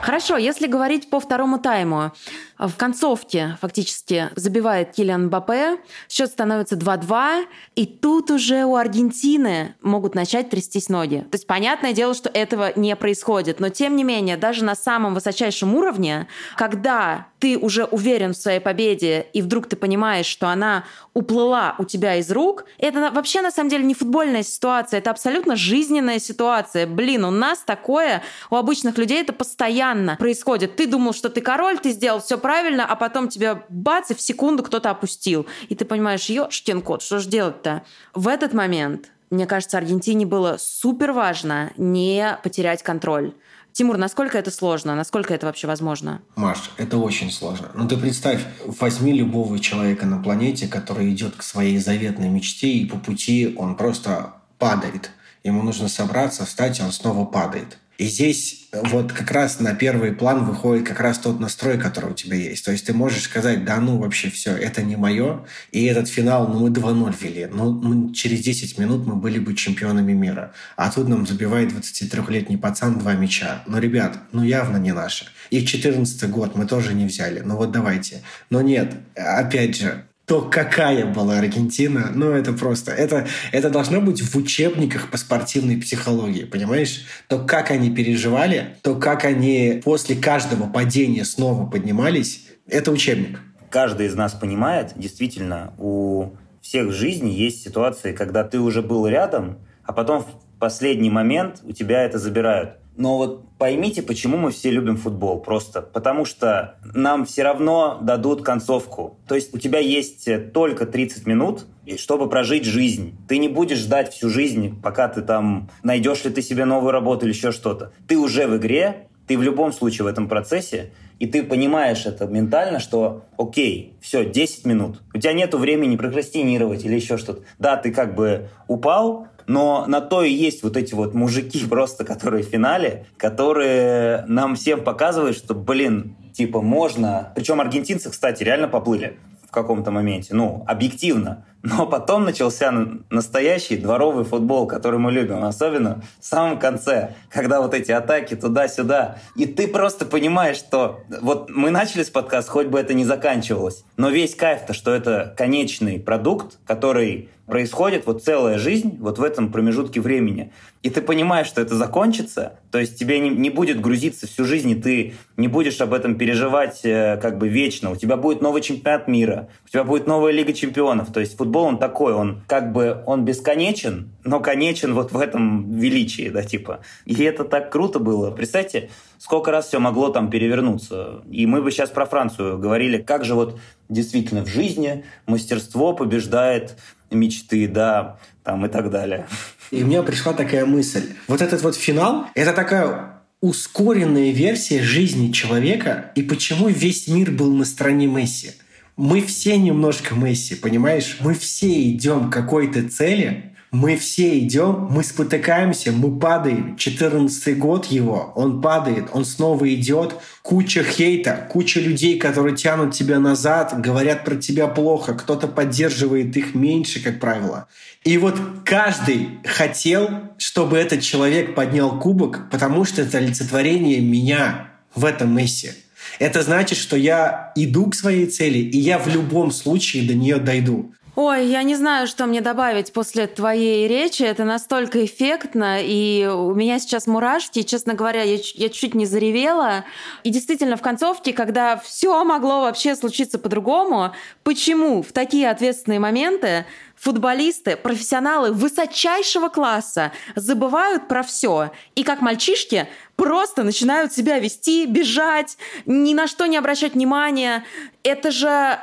Хорошо, 0.00 0.38
если 0.38 0.66
говорить 0.66 1.10
по 1.10 1.20
второму 1.20 1.58
тайму. 1.58 2.12
В 2.58 2.72
концовке 2.76 3.56
фактически 3.60 4.30
забивает 4.34 4.92
Килиан 4.92 5.30
Бапе, 5.30 5.78
счет 6.08 6.28
становится 6.28 6.74
2-2, 6.74 7.46
и 7.76 7.86
тут 7.86 8.32
уже 8.32 8.64
у 8.64 8.74
Аргентины 8.74 9.76
могут 9.80 10.16
начать 10.16 10.50
трястись 10.50 10.88
ноги. 10.88 11.18
То 11.30 11.36
есть 11.36 11.46
понятное 11.46 11.92
дело, 11.92 12.14
что 12.14 12.28
этого 12.28 12.72
не 12.74 12.96
происходит, 12.96 13.60
но 13.60 13.68
тем 13.68 13.94
не 13.94 14.02
менее, 14.02 14.36
даже 14.36 14.64
на 14.64 14.74
самом 14.74 15.14
высочайшем 15.14 15.74
уровне, 15.74 16.26
когда 16.56 17.28
ты 17.38 17.56
уже 17.56 17.84
уверен 17.84 18.32
в 18.32 18.36
своей 18.36 18.58
победе, 18.58 19.26
и 19.32 19.42
вдруг 19.42 19.68
ты 19.68 19.76
понимаешь, 19.76 20.26
что 20.26 20.48
она 20.48 20.84
уплыла 21.14 21.76
у 21.78 21.84
тебя 21.84 22.16
из 22.16 22.30
рук, 22.32 22.64
это 22.78 23.12
вообще 23.12 23.40
на 23.40 23.52
самом 23.52 23.70
деле 23.70 23.84
не 23.84 23.94
футбольная 23.94 24.42
ситуация, 24.42 24.98
это 24.98 25.10
абсолютно 25.10 25.54
жизненная 25.54 26.18
ситуация. 26.18 26.86
Блин, 26.86 27.24
у 27.24 27.30
нас 27.30 27.60
такое, 27.60 28.22
у 28.50 28.56
обычных 28.56 28.98
людей 28.98 29.20
это 29.20 29.32
постоянно 29.32 30.16
происходит. 30.16 30.74
Ты 30.74 30.88
думал, 30.88 31.12
что 31.12 31.28
ты 31.28 31.40
король, 31.40 31.78
ты 31.78 31.90
сделал 31.90 32.20
все 32.20 32.38
правильно, 32.38 32.47
а 32.84 32.96
потом 32.96 33.28
тебя 33.28 33.62
бац, 33.68 34.10
и 34.10 34.14
в 34.14 34.20
секунду 34.20 34.62
кто-то 34.62 34.90
опустил. 34.90 35.46
И 35.68 35.74
ты 35.74 35.84
понимаешь, 35.84 36.26
ёшкин 36.26 36.82
кот, 36.82 37.02
что 37.02 37.18
же 37.18 37.28
делать-то? 37.28 37.82
В 38.14 38.28
этот 38.28 38.52
момент, 38.54 39.10
мне 39.30 39.46
кажется, 39.46 39.78
Аргентине 39.78 40.26
было 40.26 40.56
супер 40.58 41.12
важно 41.12 41.72
не 41.76 42.38
потерять 42.42 42.82
контроль. 42.82 43.34
Тимур, 43.72 43.96
насколько 43.96 44.36
это 44.38 44.50
сложно? 44.50 44.96
Насколько 44.96 45.34
это 45.34 45.46
вообще 45.46 45.66
возможно? 45.66 46.20
Маш, 46.34 46.70
это 46.78 46.98
очень 46.98 47.30
сложно. 47.30 47.70
Ну 47.74 47.86
ты 47.86 47.96
представь, 47.96 48.44
возьми 48.64 49.12
любого 49.12 49.58
человека 49.60 50.04
на 50.04 50.20
планете, 50.20 50.66
который 50.66 51.10
идет 51.10 51.36
к 51.36 51.42
своей 51.42 51.78
заветной 51.78 52.28
мечте, 52.28 52.68
и 52.68 52.86
по 52.86 52.96
пути 52.98 53.54
он 53.56 53.76
просто 53.76 54.32
падает. 54.58 55.10
Ему 55.44 55.62
нужно 55.62 55.88
собраться, 55.88 56.44
встать, 56.44 56.80
и 56.80 56.82
он 56.82 56.90
снова 56.90 57.24
падает. 57.24 57.78
И 57.98 58.06
здесь 58.06 58.68
вот 58.72 59.12
как 59.12 59.32
раз 59.32 59.58
на 59.58 59.74
первый 59.74 60.12
план 60.12 60.44
выходит 60.44 60.86
как 60.86 61.00
раз 61.00 61.18
тот 61.18 61.40
настрой, 61.40 61.78
который 61.78 62.12
у 62.12 62.14
тебя 62.14 62.36
есть. 62.36 62.64
То 62.64 62.70
есть 62.70 62.86
ты 62.86 62.94
можешь 62.94 63.22
сказать, 63.22 63.64
да 63.64 63.80
ну 63.80 63.98
вообще 63.98 64.30
все, 64.30 64.52
это 64.56 64.84
не 64.84 64.94
мое. 64.94 65.44
И 65.72 65.84
этот 65.84 66.08
финал, 66.08 66.46
ну 66.46 66.60
мы 66.60 66.68
2-0 66.68 67.14
вели. 67.20 67.48
Ну 67.52 67.72
мы, 67.72 68.14
через 68.14 68.40
10 68.40 68.78
минут 68.78 69.04
мы 69.04 69.16
были 69.16 69.40
бы 69.40 69.52
чемпионами 69.54 70.12
мира. 70.12 70.52
А 70.76 70.92
тут 70.92 71.08
нам 71.08 71.26
забивает 71.26 71.72
23-летний 71.72 72.56
пацан 72.56 73.00
два 73.00 73.14
мяча. 73.14 73.64
Ну, 73.66 73.80
ребят, 73.80 74.16
ну 74.30 74.44
явно 74.44 74.76
не 74.76 74.92
наше. 74.92 75.26
И 75.50 75.58
в 75.58 75.68
14 75.68 76.30
год 76.30 76.54
мы 76.54 76.66
тоже 76.66 76.94
не 76.94 77.04
взяли. 77.04 77.40
Ну 77.40 77.56
вот 77.56 77.72
давайте. 77.72 78.22
Но 78.48 78.62
нет, 78.62 78.94
опять 79.16 79.76
же, 79.76 80.04
то 80.28 80.42
какая 80.42 81.06
была 81.06 81.38
Аргентина, 81.38 82.12
ну 82.14 82.32
это 82.32 82.52
просто, 82.52 82.92
это, 82.92 83.26
это 83.50 83.70
должно 83.70 84.02
быть 84.02 84.20
в 84.20 84.36
учебниках 84.36 85.10
по 85.10 85.16
спортивной 85.16 85.78
психологии, 85.78 86.44
понимаешь? 86.44 87.06
То, 87.28 87.38
как 87.38 87.70
они 87.70 87.90
переживали, 87.90 88.76
то, 88.82 88.94
как 88.94 89.24
они 89.24 89.80
после 89.82 90.14
каждого 90.16 90.68
падения 90.68 91.24
снова 91.24 91.64
поднимались, 91.66 92.46
это 92.68 92.92
учебник. 92.92 93.40
Каждый 93.70 94.06
из 94.06 94.14
нас 94.14 94.34
понимает, 94.34 94.92
действительно, 94.96 95.72
у 95.78 96.32
всех 96.60 96.88
в 96.88 96.92
жизни 96.92 97.30
есть 97.30 97.64
ситуации, 97.64 98.12
когда 98.12 98.44
ты 98.44 98.60
уже 98.60 98.82
был 98.82 99.06
рядом, 99.06 99.56
а 99.82 99.94
потом 99.94 100.24
в 100.24 100.58
последний 100.58 101.10
момент 101.10 101.62
у 101.64 101.72
тебя 101.72 102.02
это 102.02 102.18
забирают. 102.18 102.74
Но 102.98 103.16
вот 103.16 103.44
поймите, 103.58 104.02
почему 104.02 104.36
мы 104.36 104.50
все 104.50 104.70
любим 104.70 104.96
футбол. 104.96 105.38
Просто 105.40 105.82
потому 105.82 106.24
что 106.24 106.74
нам 106.82 107.24
все 107.24 107.44
равно 107.44 107.98
дадут 108.02 108.42
концовку. 108.42 109.18
То 109.28 109.36
есть 109.36 109.54
у 109.54 109.58
тебя 109.58 109.78
есть 109.78 110.28
только 110.52 110.84
30 110.84 111.24
минут, 111.26 111.66
чтобы 111.96 112.28
прожить 112.28 112.64
жизнь. 112.64 113.16
Ты 113.28 113.38
не 113.38 113.48
будешь 113.48 113.78
ждать 113.78 114.12
всю 114.12 114.28
жизнь, 114.28 114.80
пока 114.82 115.06
ты 115.06 115.22
там 115.22 115.70
найдешь 115.84 116.24
ли 116.24 116.30
ты 116.30 116.42
себе 116.42 116.64
новую 116.64 116.90
работу 116.90 117.24
или 117.24 117.32
еще 117.32 117.52
что-то. 117.52 117.92
Ты 118.08 118.18
уже 118.18 118.48
в 118.48 118.56
игре, 118.56 119.06
ты 119.28 119.38
в 119.38 119.42
любом 119.42 119.72
случае 119.72 120.04
в 120.04 120.08
этом 120.08 120.28
процессе, 120.28 120.90
и 121.20 121.26
ты 121.26 121.44
понимаешь 121.44 122.04
это 122.04 122.26
ментально, 122.26 122.80
что 122.80 123.26
окей, 123.36 123.94
все, 124.00 124.24
10 124.24 124.66
минут. 124.66 125.02
У 125.14 125.18
тебя 125.18 125.32
нет 125.34 125.54
времени 125.54 125.96
прокрастинировать 125.96 126.84
или 126.84 126.96
еще 126.96 127.16
что-то. 127.16 127.42
Да, 127.60 127.76
ты 127.76 127.92
как 127.92 128.16
бы 128.16 128.48
упал, 128.66 129.28
но 129.48 129.86
на 129.88 130.00
то 130.00 130.22
и 130.22 130.30
есть 130.30 130.62
вот 130.62 130.76
эти 130.76 130.94
вот 130.94 131.14
мужики 131.14 131.66
просто, 131.68 132.04
которые 132.04 132.44
в 132.44 132.48
финале, 132.48 133.06
которые 133.16 134.24
нам 134.28 134.54
всем 134.54 134.84
показывают, 134.84 135.36
что, 135.36 135.54
блин, 135.54 136.16
типа 136.32 136.60
можно... 136.60 137.32
Причем 137.34 137.60
аргентинцы, 137.60 138.10
кстати, 138.10 138.44
реально 138.44 138.68
поплыли 138.68 139.18
в 139.48 139.50
каком-то 139.50 139.90
моменте, 139.90 140.34
ну, 140.34 140.62
объективно. 140.68 141.46
Но 141.62 141.86
потом 141.86 142.24
начался 142.24 142.72
настоящий 143.10 143.76
дворовый 143.76 144.24
футбол, 144.24 144.66
который 144.68 145.00
мы 145.00 145.10
любим, 145.10 145.42
особенно 145.42 146.02
в 146.20 146.24
самом 146.24 146.58
конце, 146.58 147.14
когда 147.30 147.60
вот 147.60 147.74
эти 147.74 147.90
атаки 147.90 148.36
туда-сюда. 148.36 149.18
И 149.34 149.46
ты 149.46 149.66
просто 149.66 150.06
понимаешь, 150.06 150.56
что 150.56 151.00
вот 151.20 151.50
мы 151.50 151.70
начали 151.70 152.04
с 152.04 152.10
подкаста, 152.10 152.50
хоть 152.50 152.68
бы 152.68 152.78
это 152.78 152.94
не 152.94 153.04
заканчивалось, 153.04 153.84
но 153.96 154.08
весь 154.10 154.36
кайф-то, 154.36 154.72
что 154.72 154.92
это 154.92 155.34
конечный 155.36 155.98
продукт, 155.98 156.58
который 156.64 157.28
происходит 157.48 158.06
вот 158.06 158.22
целая 158.22 158.58
жизнь 158.58 158.98
вот 159.00 159.18
в 159.18 159.22
этом 159.22 159.50
промежутке 159.50 160.00
времени. 160.00 160.52
И 160.82 160.90
ты 160.90 161.00
понимаешь, 161.00 161.46
что 161.46 161.60
это 161.60 161.74
закончится, 161.74 162.60
то 162.70 162.78
есть 162.78 162.98
тебе 162.98 163.18
не, 163.18 163.30
не 163.30 163.50
будет 163.50 163.80
грузиться 163.80 164.28
всю 164.28 164.44
жизнь, 164.44 164.70
и 164.70 164.74
ты 164.74 165.14
не 165.36 165.48
будешь 165.48 165.80
об 165.80 165.94
этом 165.94 166.16
переживать 166.16 166.84
э, 166.84 167.18
как 167.20 167.38
бы 167.38 167.48
вечно. 167.48 167.90
У 167.90 167.96
тебя 167.96 168.16
будет 168.16 168.42
новый 168.42 168.60
чемпионат 168.60 169.08
мира, 169.08 169.48
у 169.64 169.68
тебя 169.70 169.82
будет 169.82 170.06
новая 170.06 170.30
Лига 170.30 170.52
чемпионов. 170.52 171.10
То 171.10 171.20
есть 171.20 171.36
футбол, 171.36 171.47
он 171.56 171.78
такой, 171.78 172.12
он 172.12 172.42
как 172.46 172.72
бы, 172.72 173.02
он 173.06 173.24
бесконечен, 173.24 174.10
но 174.24 174.40
конечен 174.40 174.94
вот 174.94 175.12
в 175.12 175.18
этом 175.18 175.72
величии, 175.72 176.28
да, 176.28 176.42
типа. 176.42 176.80
И 177.04 177.22
это 177.22 177.44
так 177.44 177.70
круто 177.70 177.98
было. 177.98 178.30
Представьте, 178.30 178.90
сколько 179.18 179.50
раз 179.50 179.68
все 179.68 179.78
могло 179.78 180.10
там 180.10 180.30
перевернуться. 180.30 181.22
И 181.30 181.46
мы 181.46 181.62
бы 181.62 181.70
сейчас 181.70 181.90
про 181.90 182.06
Францию 182.06 182.58
говорили, 182.58 182.98
как 182.98 183.24
же 183.24 183.34
вот 183.34 183.58
действительно 183.88 184.44
в 184.44 184.48
жизни 184.48 185.04
мастерство 185.26 185.92
побеждает 185.92 186.76
мечты, 187.10 187.66
да, 187.68 188.18
там 188.44 188.66
и 188.66 188.68
так 188.68 188.90
далее. 188.90 189.26
И 189.70 189.82
у 189.82 189.86
меня 189.86 190.02
пришла 190.02 190.32
такая 190.32 190.66
мысль. 190.66 191.12
Вот 191.26 191.42
этот 191.42 191.62
вот 191.62 191.76
финал— 191.76 192.26
это 192.34 192.52
такая 192.52 193.18
ускоренная 193.40 194.32
версия 194.32 194.82
жизни 194.82 195.30
человека 195.30 196.10
и 196.16 196.22
почему 196.22 196.68
весь 196.68 197.06
мир 197.08 197.30
был 197.30 197.52
на 197.54 197.64
стороне 197.64 198.06
Месси. 198.06 198.52
Мы 198.98 199.22
все 199.22 199.56
немножко 199.56 200.16
Месси, 200.16 200.56
понимаешь? 200.56 201.18
Мы 201.20 201.34
все 201.34 201.88
идем 201.88 202.30
к 202.30 202.32
какой-то 202.32 202.88
цели, 202.88 203.52
мы 203.70 203.96
все 203.96 204.40
идем, 204.40 204.88
мы 204.90 205.04
спотыкаемся, 205.04 205.92
мы 205.92 206.18
падаем. 206.18 206.76
14 206.76 207.56
год 207.58 207.86
его, 207.86 208.32
он 208.34 208.60
падает, 208.60 209.10
он 209.12 209.24
снова 209.24 209.72
идет. 209.72 210.16
Куча 210.42 210.82
хейта, 210.82 211.46
куча 211.48 211.78
людей, 211.78 212.18
которые 212.18 212.56
тянут 212.56 212.92
тебя 212.92 213.20
назад, 213.20 213.80
говорят 213.80 214.24
про 214.24 214.34
тебя 214.34 214.66
плохо, 214.66 215.14
кто-то 215.14 215.46
поддерживает 215.46 216.36
их 216.36 216.56
меньше, 216.56 217.00
как 217.00 217.20
правило. 217.20 217.68
И 218.02 218.18
вот 218.18 218.34
каждый 218.64 219.28
хотел, 219.44 220.10
чтобы 220.38 220.76
этот 220.76 221.02
человек 221.02 221.54
поднял 221.54 222.00
кубок, 222.00 222.50
потому 222.50 222.84
что 222.84 223.02
это 223.02 223.18
олицетворение 223.18 224.00
меня 224.00 224.70
в 224.92 225.04
этом 225.04 225.36
мессе. 225.36 225.76
Это 226.18 226.42
значит, 226.42 226.78
что 226.78 226.96
я 226.96 227.52
иду 227.54 227.90
к 227.90 227.94
своей 227.94 228.26
цели, 228.26 228.58
и 228.58 228.78
я 228.78 228.98
в 228.98 229.06
любом 229.08 229.50
случае 229.50 230.06
до 230.06 230.14
нее 230.14 230.38
дойду. 230.38 230.92
Ой, 231.20 231.46
я 231.48 231.64
не 231.64 231.74
знаю, 231.74 232.06
что 232.06 232.26
мне 232.26 232.40
добавить 232.40 232.92
после 232.92 233.26
твоей 233.26 233.88
речи. 233.88 234.22
Это 234.22 234.44
настолько 234.44 235.04
эффектно, 235.04 235.78
и 235.82 236.24
у 236.26 236.54
меня 236.54 236.78
сейчас 236.78 237.08
мурашки. 237.08 237.62
Честно 237.62 237.94
говоря, 237.94 238.22
я, 238.22 238.38
я 238.54 238.68
чуть 238.68 238.94
не 238.94 239.04
заревела. 239.04 239.84
И 240.22 240.30
действительно, 240.30 240.76
в 240.76 240.80
концовке, 240.80 241.32
когда 241.32 241.76
все 241.76 242.22
могло 242.22 242.60
вообще 242.60 242.94
случиться 242.94 243.40
по-другому, 243.40 244.14
почему 244.44 245.02
в 245.02 245.10
такие 245.10 245.50
ответственные 245.50 245.98
моменты 245.98 246.66
футболисты, 246.94 247.76
профессионалы 247.76 248.52
высочайшего 248.52 249.48
класса 249.48 250.12
забывают 250.36 251.08
про 251.08 251.24
все. 251.24 251.72
И 251.96 252.04
как 252.04 252.20
мальчишки 252.20 252.88
просто 253.16 253.64
начинают 253.64 254.12
себя 254.12 254.38
вести, 254.38 254.86
бежать, 254.86 255.58
ни 255.84 256.14
на 256.14 256.28
что 256.28 256.46
не 256.46 256.56
обращать 256.56 256.94
внимания. 256.94 257.64
Это 258.04 258.30
же 258.30 258.78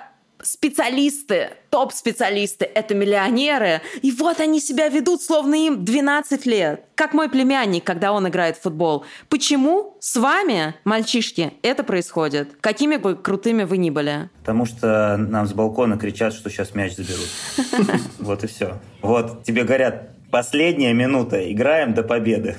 специалисты, 0.45 1.49
топ-специалисты, 1.69 2.65
это 2.65 2.93
миллионеры. 2.93 3.81
И 4.01 4.11
вот 4.11 4.39
они 4.39 4.59
себя 4.59 4.87
ведут, 4.89 5.21
словно 5.21 5.55
им 5.55 5.83
12 5.83 6.45
лет. 6.45 6.85
Как 6.95 7.13
мой 7.13 7.29
племянник, 7.29 7.83
когда 7.83 8.13
он 8.13 8.27
играет 8.27 8.57
в 8.57 8.61
футбол. 8.61 9.05
Почему 9.29 9.97
с 9.99 10.15
вами, 10.15 10.75
мальчишки, 10.83 11.53
это 11.61 11.83
происходит? 11.83 12.55
Какими 12.61 12.97
бы 12.97 13.15
крутыми 13.15 13.63
вы 13.63 13.77
ни 13.77 13.89
были? 13.89 14.29
Потому 14.39 14.65
что 14.65 15.17
нам 15.17 15.47
с 15.47 15.53
балкона 15.53 15.97
кричат, 15.97 16.33
что 16.33 16.49
сейчас 16.49 16.75
мяч 16.75 16.95
заберут. 16.95 17.29
Вот 18.19 18.43
и 18.43 18.47
все. 18.47 18.79
Вот 19.01 19.43
тебе 19.43 19.63
говорят, 19.63 20.11
последняя 20.31 20.93
минута, 20.93 21.51
играем 21.51 21.93
до 21.93 22.03
победы. 22.03 22.57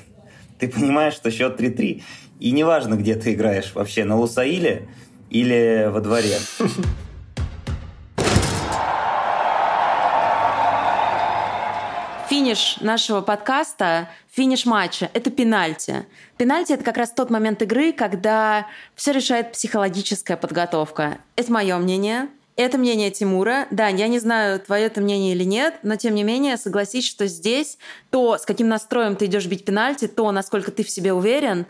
Ты 0.58 0.68
понимаешь, 0.68 1.14
что 1.14 1.30
счет 1.30 1.60
3-3. 1.60 2.02
И 2.40 2.50
неважно, 2.50 2.94
где 2.94 3.14
ты 3.14 3.32
играешь, 3.32 3.72
вообще 3.74 4.04
на 4.04 4.18
Лусаиле 4.18 4.88
или 5.30 5.88
во 5.90 6.00
дворе. 6.00 6.38
финиш 12.28 12.78
нашего 12.80 13.20
подкаста, 13.20 14.08
финиш 14.30 14.66
матча— 14.66 15.10
это 15.14 15.30
пенальти. 15.30 16.06
Пенальти— 16.36 16.72
это 16.74 16.84
как 16.84 16.96
раз 16.96 17.10
тот 17.10 17.30
момент 17.30 17.62
игры, 17.62 17.92
когда 17.92 18.66
все 18.94 19.12
решает 19.12 19.52
психологическая 19.52 20.36
подготовка. 20.36 21.18
Это 21.36 21.52
мое 21.52 21.76
мнение. 21.78 22.28
Это 22.56 22.78
мнение 22.78 23.10
Тимура. 23.10 23.66
Да, 23.70 23.88
я 23.88 24.08
не 24.08 24.18
знаю, 24.18 24.58
твое 24.60 24.86
это 24.86 25.00
мнение 25.00 25.34
или 25.34 25.44
нет, 25.44 25.74
но 25.82 25.96
тем 25.96 26.14
не 26.14 26.24
менее 26.24 26.56
согласись, 26.56 27.06
что 27.06 27.26
здесь 27.26 27.78
то, 28.10 28.38
с 28.38 28.46
каким 28.46 28.68
настроем 28.68 29.14
ты 29.14 29.26
идешь 29.26 29.46
бить 29.46 29.64
пенальти, 29.64 30.06
то, 30.06 30.32
насколько 30.32 30.70
ты 30.70 30.82
в 30.82 30.90
себе 30.90 31.12
уверен, 31.12 31.66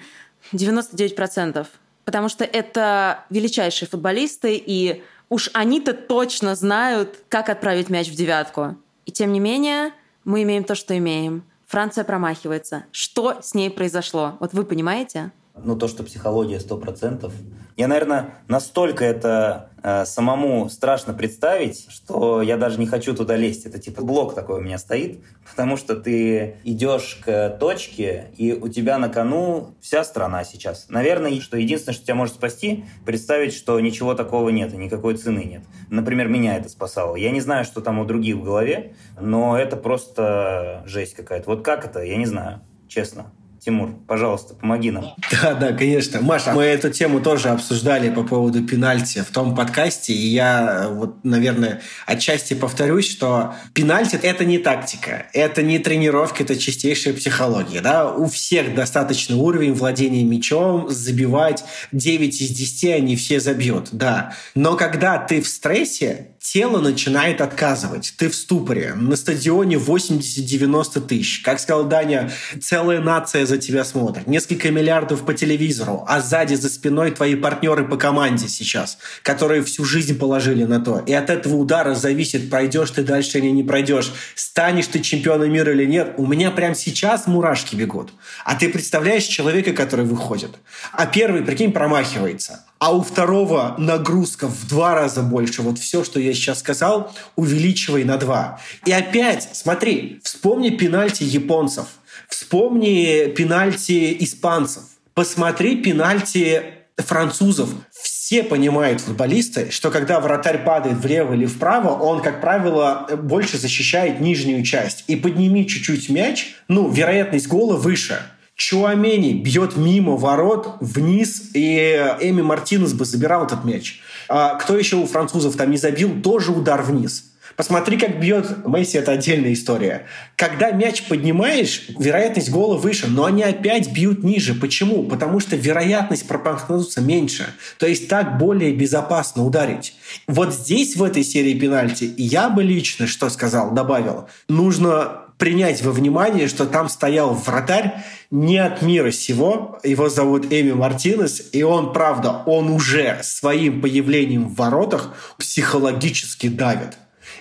99%. 0.53 1.67
Потому 2.05 2.29
что 2.29 2.45
это 2.45 3.25
величайшие 3.31 3.89
футболисты, 3.89 4.63
и 4.65 5.03
уж 5.29 5.51
они-то 5.55 5.93
точно 5.93 6.55
знают, 6.55 7.19
как 7.29 7.49
отправить 7.49 7.91
мяч 7.91 8.09
в 8.09 8.15
девятку. 8.15 8.77
И 9.07 9.11
тем 9.11 9.33
не 9.33 9.41
менее, 9.41 9.93
мы 10.27 10.43
имеем 10.43 10.65
то, 10.65 10.75
что 10.75 10.99
имеем. 10.99 11.45
Франция 11.67 12.05
промахивается. 12.05 12.85
Что 12.91 13.41
с 13.41 13.55
ней 13.55 13.71
произошло? 13.71 14.37
Вот 14.41 14.53
вы 14.53 14.65
понимаете? 14.65 15.33
Ну, 15.63 15.77
то, 15.77 15.89
что 15.89 16.03
психология 16.03 16.61
сто 16.61 16.77
процентов. 16.77 17.33
Я, 17.77 17.89
наверное, 17.89 18.35
настолько 18.49 19.05
это 19.05 19.71
э, 19.83 20.05
самому 20.05 20.69
страшно 20.69 21.13
представить, 21.13 21.87
что 21.91 22.41
я 22.41 22.57
даже 22.57 22.79
не 22.79 22.87
хочу 22.87 23.15
туда 23.15 23.37
лезть. 23.37 23.67
Это 23.67 23.79
типа 23.79 24.03
блок 24.03 24.35
такой 24.35 24.61
у 24.61 24.63
меня 24.63 24.79
стоит, 24.79 25.21
потому 25.49 25.77
что 25.77 25.97
ты 25.97 26.57
идешь 26.65 27.21
к 27.25 27.57
точке, 27.59 28.31
и 28.37 28.53
у 28.53 28.69
тебя 28.69 28.99
на 28.99 29.09
кону 29.09 29.75
вся 29.81 30.05
страна 30.05 30.45
сейчас. 30.45 30.87
Наверное, 30.89 31.41
что 31.41 31.57
единственное, 31.57 31.95
что 31.95 32.05
тебя 32.05 32.15
может 32.15 32.35
спасти, 32.35 32.85
представить, 33.05 33.55
что 33.55 33.79
ничего 33.81 34.15
такого 34.15 34.51
нет, 34.51 34.73
и 34.73 34.77
никакой 34.79 35.17
цены 35.17 35.45
нет. 35.45 35.63
Например, 35.91 36.29
меня 36.29 36.57
это 36.57 36.69
спасало. 36.69 37.17
Я 37.17 37.31
не 37.31 37.41
знаю, 37.41 37.65
что 37.65 37.81
там 37.81 37.99
у 37.99 38.05
других 38.05 38.37
в 38.37 38.43
голове, 38.43 38.95
но 39.21 39.59
это 39.59 39.77
просто 39.77 40.83
жесть 40.87 41.15
какая-то. 41.15 41.51
Вот 41.51 41.63
как 41.63 41.85
это, 41.85 42.03
я 42.03 42.17
не 42.17 42.27
знаю, 42.27 42.61
честно. 42.89 43.33
Тимур, 43.67 43.97
пожалуйста, 44.07 44.55
помоги 44.55 44.93
нам. 44.93 45.17
Да, 45.43 45.55
да, 45.55 45.73
конечно. 45.73 46.21
Маша, 46.21 46.53
мы 46.53 46.63
эту 46.63 46.89
тему 46.89 47.21
тоже 47.21 47.49
обсуждали 47.49 48.11
по 48.11 48.23
поводу 48.23 48.63
пенальти 48.63 49.25
в 49.29 49.33
том 49.33 49.57
подкасте, 49.57 50.13
и 50.13 50.29
я 50.29 50.87
вот, 50.89 51.25
наверное, 51.25 51.83
отчасти 52.07 52.55
повторюсь, 52.55 53.11
что 53.11 53.57
пенальти– 53.75 54.15
это 54.23 54.45
не 54.45 54.59
тактика, 54.59 55.27
это 55.33 55.63
не 55.63 55.81
тренировка, 55.81 56.45
это 56.45 56.57
чистейшая 56.57 57.15
психология. 57.15 57.81
Да? 57.81 58.09
У 58.15 58.29
всех 58.29 58.73
достаточный 58.77 59.35
уровень 59.35 59.75
владения 59.75 60.23
мячом, 60.23 60.89
забивать 60.89 61.65
9 61.91 62.41
из 62.41 62.51
10 62.51 62.85
они 62.95 63.17
все 63.17 63.41
забьют, 63.41 63.89
да. 63.91 64.33
Но 64.55 64.77
когда 64.77 65.19
ты 65.19 65.43
в 65.43 65.49
стрессе, 65.49 66.36
тело 66.53 66.81
начинает 66.81 67.41
отказывать. 67.41 68.15
Ты 68.17 68.29
в 68.29 68.35
ступоре. 68.35 68.95
На 68.95 69.17
стадионе 69.17 69.77
80-90 69.77 71.01
тысяч. 71.01 71.41
Как 71.43 71.59
сказал 71.59 71.85
Даня, 71.85 72.31
целая 72.61 73.01
нация 73.01 73.47
за 73.47 73.59
тебя 73.59 73.85
смотрит. 73.85 74.29
Несколько 74.29 74.71
миллиардов 74.71 75.25
по 75.25 75.35
телевизору, 75.35 76.05
а 76.07 76.21
сзади 76.21 76.55
за 76.55 76.69
спиной 76.69 77.11
твои 77.11 77.35
партнеры 77.35 77.87
по 77.87 77.97
команде 77.97 78.49
сейчас, 78.49 78.99
которые 79.23 79.65
всю 79.65 79.85
жизнь 79.85 80.17
положили 80.17 80.63
на 80.63 80.81
то. 80.81 81.01
И 81.01 81.13
от 81.13 81.31
этого 81.31 81.57
удара 81.57 81.95
зависит, 81.95 82.49
пройдешь 82.49 82.91
ты 82.93 83.03
дальше 83.03 83.39
или 83.39 83.49
не 83.49 83.65
пройдешь, 83.65 84.13
станешь 84.37 84.87
ты 84.87 85.01
чемпионом 85.01 85.53
мира 85.53 85.73
или 85.73 85.85
нет. 85.85 86.15
У 86.17 86.27
меня 86.27 86.53
прямо 86.53 86.77
сейчас 86.77 87.27
мурашки 87.27 87.75
бегут. 87.75 88.13
А 88.45 88.55
ты 88.55 88.69
представляешь 88.69 89.25
человека, 89.25 89.73
который 89.73 90.05
выходит. 90.05 90.51
А 90.93 91.07
первый, 91.07 91.43
прикинь, 91.43 91.73
промахивается 91.73 92.65
а 92.79 92.95
у 92.95 93.03
второго 93.03 93.75
нагрузка 93.79 94.49
в 94.49 94.69
два 94.69 94.95
раза 94.95 95.23
больше. 95.23 95.63
Вот 95.63 95.79
все, 95.79 96.05
что 96.05 96.21
я 96.21 96.35
сейчас 96.35 96.61
сказал, 96.61 97.13
увеличивай 97.35 98.05
на 98.05 98.17
два. 98.17 98.61
И 98.85 98.93
опять, 98.93 99.49
смотри, 99.53 100.21
вспомни 100.23 100.71
пенальти 100.71 101.25
японцев, 101.25 101.87
вспомни 102.29 103.27
пенальти 103.27 104.17
испанцев, 104.21 104.83
посмотри 105.15 105.77
пенальти 105.77 106.63
французов. 106.99 107.71
Все 107.91 108.43
понимают 108.43 109.01
футболисты, 109.01 109.71
что 109.71 109.91
когда 109.91 110.21
вратарь 110.21 110.65
падает 110.65 110.99
влево 110.99 111.35
или 111.35 111.47
вправо, 111.47 111.91
он, 111.91 112.21
как 112.23 112.41
правило, 112.41 113.07
больше 113.17 113.57
защищает 113.57 114.21
нижнюю 114.21 114.65
часть. 114.65 115.05
И 115.07 115.17
подними 115.17 115.67
чуть-чуть 115.67 116.09
мяч, 116.09 116.57
ну, 116.69 116.91
вероятность 116.91 117.47
гола 117.47 117.77
выше– 117.77 118.21
Чуамени 118.57 119.35
бьет 119.35 119.77
мимо 119.77 120.17
ворот 120.17 120.77
вниз, 120.81 121.51
и 121.53 121.77
Эми 122.21 122.41
Мартинес 122.41 122.95
бы 122.95 123.05
забирал 123.05 123.45
этот 123.45 123.65
мяч. 123.65 124.01
А 124.29 124.55
кто 124.55 124.77
еще 124.77 124.97
у 124.97 125.07
французов 125.07 125.57
там 125.57 125.71
не 125.71 125.77
забил, 125.77 126.23
тоже 126.23 126.53
удар 126.53 126.83
вниз. 126.83 127.25
Посмотри, 127.55 127.99
как 127.99 128.21
бьет 128.21 128.67
Месси, 128.67 128.99
это 128.99 129.13
отдельная 129.13 129.53
история. 129.53 130.07
Когда 130.37 130.73
мяч 130.73 131.05
поднимаешь, 131.05 131.89
вероятность 131.99 132.51
гола 132.51 132.77
выше, 132.77 133.09
но 133.09 133.25
они 133.25 133.43
опять 133.43 133.93
бьют 133.93 134.25
ниже. 134.25 134.55
Почему? 134.55 135.05
Потому 135.05 135.41
что 135.41 135.57
вероятность 135.57 136.27
пропахнуться 136.27 137.01
меньше. 137.01 137.47
То 137.79 137.87
есть 137.87 138.09
так 138.09 138.37
более 138.37 138.73
безопасно 138.73 139.45
ударить. 139.45 139.95
Вот 140.27 140.53
здесь, 140.53 140.97
в 140.97 141.03
этой 141.03 141.25
серии 141.25 141.59
пенальти, 141.59 142.13
я 142.19 142.51
бы 142.51 142.63
лично, 142.63 143.07
что 143.07 143.31
сказал, 143.31 143.73
добавил, 143.73 144.29
нужно 144.49 145.26
принять 145.39 145.83
во 145.83 145.93
внимание, 145.93 146.49
что 146.49 146.67
там 146.67 146.89
стоял 146.89 147.35
вратарь 147.35 148.05
не 148.31 148.59
от 148.59 148.83
мира 148.83 149.11
сего. 149.11 149.79
Его 149.83 150.09
зовут 150.09 150.47
Эми 150.53 150.73
Мартинес, 150.73 151.51
и 151.53 151.63
он, 151.63 151.93
правда, 151.93 152.43
он 152.47 152.71
уже 152.71 153.21
своим 153.23 153.81
появлением 153.81 154.49
в 154.49 154.57
воротах 154.57 155.15
психологически 155.39 156.49
давит 156.49 156.97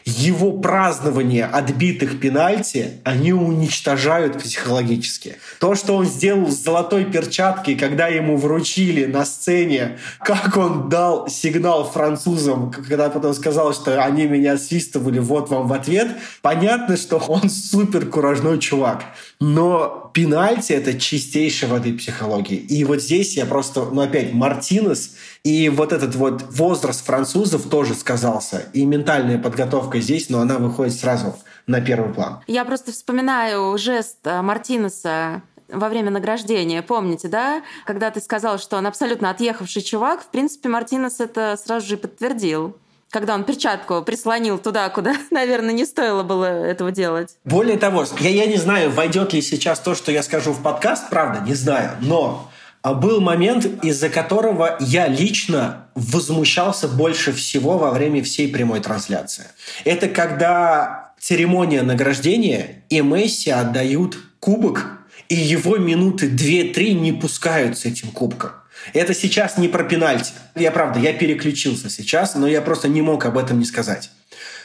его 0.05 0.51
празднование 0.51 1.45
отбитых 1.45 2.19
пенальти, 2.19 2.99
они 3.03 3.33
уничтожают 3.33 4.41
психологически. 4.41 5.37
То, 5.59 5.73
что 5.73 5.95
он 5.95 6.05
сделал 6.05 6.51
с 6.51 6.63
золотой 6.63 7.05
перчаткой, 7.05 7.75
когда 7.75 8.07
ему 8.07 8.37
вручили 8.37 9.05
на 9.05 9.25
сцене, 9.25 9.97
как 10.19 10.55
он 10.57 10.89
дал 10.89 11.27
сигнал 11.27 11.89
французам, 11.89 12.71
когда 12.71 13.09
потом 13.09 13.33
сказал, 13.33 13.73
что 13.73 14.03
они 14.03 14.27
меня 14.27 14.57
свистывали, 14.57 15.17
вот 15.17 15.49
вам 15.49 15.67
в 15.67 15.73
ответ, 15.73 16.09
понятно, 16.43 16.97
что 16.97 17.17
он 17.17 17.49
супер 17.49 18.05
куражной 18.05 18.59
чувак. 18.59 19.05
Но 19.39 20.11
пенальти— 20.13 20.71
это 20.73 20.99
чистейшая 20.99 21.69
воды 21.69 21.93
психологии. 21.93 22.57
И 22.57 22.83
вот 22.83 23.01
здесь 23.01 23.35
я 23.35 23.45
просто, 23.45 23.85
ну 23.85 24.01
опять, 24.01 24.33
Мартинес 24.33 25.15
и 25.45 25.69
вот 25.69 25.93
этот 25.93 26.15
вот 26.15 26.41
возраст 26.49 27.05
французов 27.05 27.69
тоже 27.69 27.93
сказался. 27.93 28.63
И 28.73 28.83
ментальная 28.83 29.37
подготовка 29.37 29.99
здесь, 29.99 30.29
но 30.29 30.41
она 30.41 30.57
выходит 30.57 30.95
сразу 30.95 31.35
на 31.67 31.81
первый 31.81 32.11
план. 32.11 32.41
Я 32.47 32.65
просто 32.65 32.91
вспоминаю 32.91 33.77
жест 33.77 34.17
э, 34.23 34.41
Мартинеса 34.41 35.43
во 35.69 35.89
время 35.89 36.09
награждения, 36.09 36.81
помните, 36.81 37.27
да? 37.27 37.61
Когда 37.85 38.09
ты 38.09 38.21
сказал, 38.21 38.57
что 38.57 38.77
он 38.77 38.87
абсолютно 38.87 39.29
отъехавший 39.29 39.83
чувак, 39.83 40.23
в 40.23 40.27
принципе, 40.27 40.67
Мартинес 40.67 41.19
это 41.19 41.57
сразу 41.63 41.87
же 41.87 41.97
подтвердил 41.97 42.75
когда 43.11 43.33
он 43.33 43.45
перчатку 43.45 44.01
прислонил 44.01 44.57
туда, 44.57 44.89
куда, 44.89 45.13
наверное, 45.31 45.73
не 45.73 45.85
стоило 45.85 46.23
было 46.23 46.45
этого 46.45 46.91
делать. 46.91 47.37
Более 47.45 47.77
того, 47.77 48.03
я, 48.19 48.29
я 48.29 48.45
не 48.45 48.57
знаю, 48.57 48.91
войдет 48.91 49.31
ли 49.31 49.41
сейчас 49.41 49.79
то, 49.79 49.95
что 49.95 50.11
я 50.11 50.21
скажу 50.21 50.51
в 50.51 50.61
подкаст, 50.61 51.09
правда, 51.09 51.39
не 51.39 51.53
знаю, 51.53 51.91
но 52.01 52.49
был 52.93 53.21
момент, 53.21 53.65
из-за 53.83 54.09
которого 54.09 54.77
я 54.79 55.07
лично 55.07 55.87
возмущался 55.95 56.87
больше 56.87 57.33
всего 57.33 57.77
во 57.77 57.91
время 57.91 58.23
всей 58.23 58.47
прямой 58.47 58.79
трансляции. 58.81 59.45
Это 59.85 60.07
когда 60.07 61.13
церемония 61.19 61.81
награждения, 61.81 62.83
и 62.89 63.01
Месси 63.01 63.49
отдают 63.49 64.17
кубок, 64.39 64.99
и 65.29 65.35
его 65.35 65.77
минуты 65.77 66.29
2-3 66.29 66.93
не 66.93 67.13
пускают 67.13 67.77
с 67.79 67.85
этим 67.85 68.11
кубком. 68.11 68.51
Это 68.93 69.15
сейчас 69.15 69.57
не 69.57 69.67
про 69.67 69.83
пенальти. 69.83 70.33
Я 70.53 70.71
правда, 70.71 70.99
я 70.99 71.13
переключился 71.13 71.89
сейчас, 71.89 72.35
но 72.35 72.47
я 72.47 72.61
просто 72.61 72.87
не 72.87 73.01
мог 73.01 73.25
об 73.25 73.37
этом 73.37 73.57
не 73.57 73.65
сказать 73.65 74.11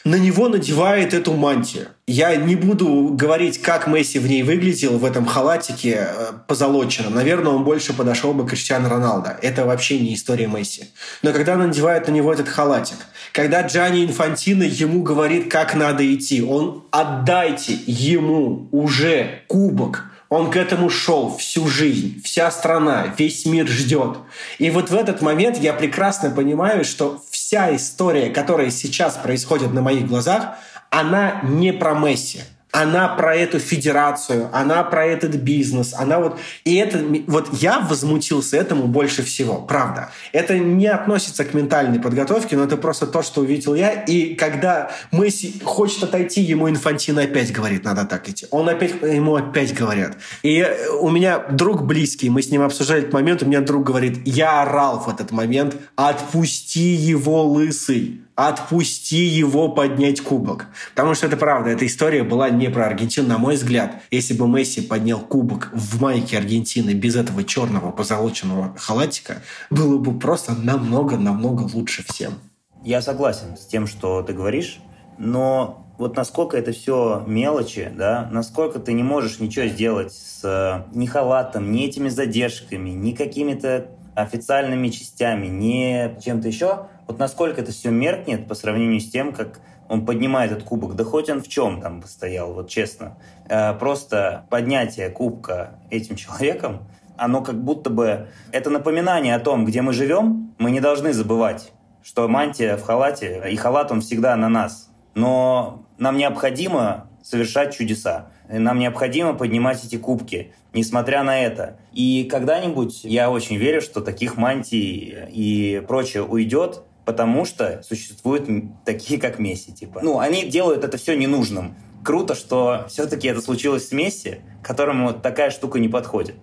на 0.05 0.17
него 0.17 0.49
надевает 0.49 1.15
эту 1.15 1.35
мантию. 1.35 1.89
Я 2.07 2.35
не 2.37 2.57
буду 2.57 3.11
говорить, 3.13 3.61
как 3.61 3.87
Месси 3.87 4.19
в 4.19 4.27
ней 4.27 4.43
выглядел, 4.43 4.99
в 4.99 5.05
этом 5.05 5.27
халатике 5.27 6.09
э, 6.09 6.33
позолоченном. 6.49 7.15
Наверное, 7.15 7.53
он 7.53 7.65
больше 7.65 7.93
подошел 7.93 8.33
бы 8.33 8.45
к 8.45 8.51
Криштиану 8.51 8.89
Роналдо. 8.89 9.39
Это 9.43 9.65
вообще 9.65 9.99
не 9.99 10.15
история 10.15 10.47
Месси. 10.47 10.85
Но 11.23 11.33
когда 11.33 11.57
надевает 11.57 12.09
на 12.09 12.13
него 12.13 12.33
этот 12.33 12.49
халатик, 12.49 12.97
когда 13.33 13.63
Джани 13.63 14.05
Инфантино 14.05 14.65
ему 14.65 15.03
говорит, 15.03 15.51
как 15.51 15.75
надо 15.75 16.03
идти, 16.13 16.43
он 16.43 16.85
отдайте 16.91 17.79
ему 17.87 18.69
уже 18.73 19.43
кубок, 19.47 20.10
он 20.31 20.51
к 20.51 20.57
этому 20.57 20.89
шел 20.89 21.37
всю 21.37 21.66
жизнь, 21.66 22.22
вся 22.22 22.51
страна, 22.53 23.12
весь 23.18 23.45
мир 23.45 23.66
ждет. 23.66 24.16
И 24.59 24.70
вот 24.70 24.89
в 24.89 24.95
этот 24.95 25.20
момент 25.20 25.59
я 25.59 25.74
прекрасно 25.74 26.31
понимаю, 26.31 26.85
что 26.85 27.22
вся 27.31 27.74
история, 27.74 28.31
которая 28.31 28.70
сейчас 28.70 29.16
происходит 29.16 29.74
на 29.74 29.83
моих 29.83 30.07
глазах, 30.07 30.55
она 30.89 31.41
не 31.43 31.72
про 31.72 31.95
Месси 31.95 32.41
она 32.73 33.09
про 33.09 33.35
эту 33.35 33.59
федерацию, 33.59 34.49
она 34.53 34.83
про 34.83 35.07
этот 35.07 35.35
бизнес, 35.37 35.95
она 35.95 36.21
вот... 36.21 36.39
И 36.64 36.77
это... 36.77 37.05
Вот 37.27 37.49
я 37.61 37.81
возмутился 37.81 38.57
этому 38.57 38.87
больше 38.87 39.23
всего, 39.23 39.57
правда. 39.57 40.11
Это 40.33 40.59
не 40.59 40.87
относится 40.87 41.45
к 41.45 41.55
ментальной 41.55 41.99
подготовке, 41.99 42.57
но 42.57 42.64
это 42.64 42.77
просто 42.77 43.07
то, 43.07 43.23
что 43.23 43.41
увидел 43.41 43.75
я. 43.75 43.93
И 43.93 44.35
когда 44.35 44.91
Месси 45.12 45.61
хочет 45.64 46.05
отойти, 46.05 46.43
ему 46.43 46.68
Инфантино 46.68 47.23
опять 47.23 47.53
говорит, 47.53 47.85
надо 47.85 48.05
так 48.05 48.29
идти. 48.29 48.47
Он 48.51 48.68
опять... 48.68 48.95
Ему 49.03 49.37
опять 49.37 49.75
говорят. 49.75 50.16
И 50.43 50.66
у 51.01 51.11
меня 51.11 51.39
друг 51.39 51.85
близкий, 51.85 52.31
мы 52.31 52.43
с 52.43 52.51
ним 52.51 52.62
обсуждали 52.62 53.01
этот 53.01 53.12
момент, 53.12 53.43
у 53.43 53.47
меня 53.47 53.61
друг 53.61 53.85
говорит, 53.85 54.21
я 54.27 54.62
орал 54.62 55.01
в 55.01 55.09
этот 55.09 55.33
момент, 55.33 55.77
отпусти 55.97 56.95
его 56.95 57.45
лысый 57.45 58.21
отпусти 58.49 59.24
его 59.24 59.68
поднять 59.68 60.20
кубок. 60.20 60.66
Потому 60.95 61.14
что 61.14 61.26
это 61.26 61.36
правда, 61.36 61.70
эта 61.70 61.86
история 61.86 62.22
была 62.22 62.49
не 62.49 62.70
про 62.70 62.86
Аргентину, 62.86 63.28
на 63.28 63.38
мой 63.38 63.57
взгляд. 63.57 63.97
Если 64.11 64.34
бы 64.34 64.49
Месси 64.49 64.80
поднял 64.80 65.20
кубок 65.20 65.70
в 65.72 66.01
майке 66.01 66.38
Аргентины 66.38 66.93
без 66.93 67.16
этого 67.16 67.45
черного 67.45 67.91
позолоченного 67.91 68.74
халатика, 68.76 69.43
было 69.68 69.99
бы 69.99 70.18
просто 70.18 70.55
намного-намного 70.55 71.68
лучше 71.72 72.03
всем. 72.09 72.34
Я 72.82 73.03
согласен 73.03 73.57
с 73.59 73.66
тем, 73.66 73.86
что 73.86 74.22
ты 74.22 74.32
говоришь, 74.32 74.80
но 75.18 75.86
вот 75.99 76.16
насколько 76.16 76.57
это 76.57 76.72
все 76.72 77.22
мелочи, 77.26 77.93
да, 77.95 78.26
насколько 78.32 78.78
ты 78.78 78.95
не 78.95 79.03
можешь 79.03 79.38
ничего 79.38 79.66
сделать 79.66 80.14
с 80.14 80.41
э, 80.45 80.97
ни 80.97 81.05
халатом, 81.05 81.70
ни 81.72 81.84
этими 81.84 82.09
задержками, 82.09 82.88
ни 82.88 83.12
какими-то 83.12 83.88
официальными 84.14 84.88
частями, 84.88 85.47
ни 85.47 86.18
чем-то 86.24 86.49
еще, 86.49 86.86
вот 87.11 87.19
насколько 87.19 87.61
это 87.61 87.73
все 87.73 87.91
меркнет 87.91 88.47
по 88.47 88.55
сравнению 88.55 89.01
с 89.01 89.11
тем, 89.11 89.33
как 89.33 89.59
он 89.89 90.07
поднимает 90.07 90.53
этот 90.53 90.63
кубок, 90.63 90.95
да 90.95 91.03
хоть 91.03 91.29
он 91.29 91.43
в 91.43 91.49
чем 91.49 91.81
там 91.81 92.05
стоял, 92.05 92.53
вот 92.53 92.69
честно. 92.69 93.19
Э, 93.49 93.75
просто 93.75 94.47
поднятие 94.49 95.11
кубка 95.11 95.81
этим 95.91 96.15
человеком, 96.15 96.87
оно 97.17 97.43
как 97.43 97.61
будто 97.61 97.91
бы... 97.91 98.29
Это 98.53 98.71
напоминание 98.71 99.35
о 99.35 99.41
том, 99.41 99.65
где 99.65 99.83
мы 99.83 99.93
живем, 99.93 100.55
мы 100.59 100.71
не 100.71 100.79
должны 100.79 101.13
забывать, 101.13 101.73
что 102.01 102.29
мантия 102.29 102.77
в 102.77 102.85
халате, 102.85 103.43
и 103.51 103.57
халат 103.57 103.91
он 103.91 104.03
всегда 104.03 104.37
на 104.37 104.49
нас. 104.49 104.89
Но 105.15 105.85
нам 105.99 106.17
необходимо 106.17 107.09
совершать 107.25 107.77
чудеса. 107.77 108.31
Нам 108.49 108.79
необходимо 108.79 109.35
поднимать 109.35 109.85
эти 109.85 109.97
кубки, 109.97 110.53
несмотря 110.73 111.25
на 111.25 111.41
это. 111.41 111.77
И 111.93 112.29
когда-нибудь, 112.31 113.03
я 113.03 113.33
очень 113.33 113.57
верю, 113.57 113.81
что 113.81 114.01
таких 114.01 114.37
мантий 114.37 115.27
и 115.29 115.83
прочее 115.89 116.23
уйдет, 116.23 116.85
потому 117.11 117.45
что 117.45 117.83
существуют 117.83 118.49
такие, 118.85 119.21
как 119.21 119.41
Месси. 119.41 119.73
Типа. 119.73 119.99
Ну, 120.01 120.21
они 120.21 120.45
делают 120.45 120.85
это 120.85 120.97
все 120.97 121.17
ненужным. 121.17 121.75
Круто, 122.05 122.37
что 122.37 122.87
все-таки 122.89 123.27
это 123.27 123.41
случилось 123.41 123.89
с 123.89 123.91
Месси, 123.91 124.43
которому 124.63 125.13
такая 125.13 125.51
штука 125.51 125.81
не 125.81 125.89
подходит. 125.89 126.37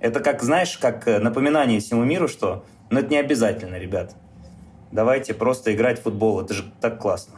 Это 0.00 0.20
как, 0.20 0.42
знаешь, 0.42 0.78
как 0.78 1.04
напоминание 1.06 1.80
всему 1.80 2.02
миру, 2.04 2.28
что 2.28 2.64
ну, 2.88 3.00
это 3.00 3.10
не 3.10 3.18
обязательно, 3.18 3.76
ребят. 3.76 4.14
Давайте 4.90 5.34
просто 5.34 5.74
играть 5.74 6.00
в 6.00 6.04
футбол, 6.04 6.40
это 6.40 6.54
же 6.54 6.64
так 6.80 6.98
классно. 6.98 7.34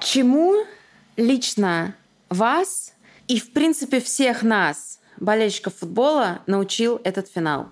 Чему 0.00 0.64
лично 1.18 1.94
вас 2.30 2.94
и, 3.28 3.38
в 3.38 3.52
принципе, 3.52 4.00
всех 4.00 4.42
нас 4.42 4.98
болельщиков 5.20 5.74
футбола 5.74 6.40
научил 6.46 7.00
этот 7.04 7.28
финал? 7.28 7.68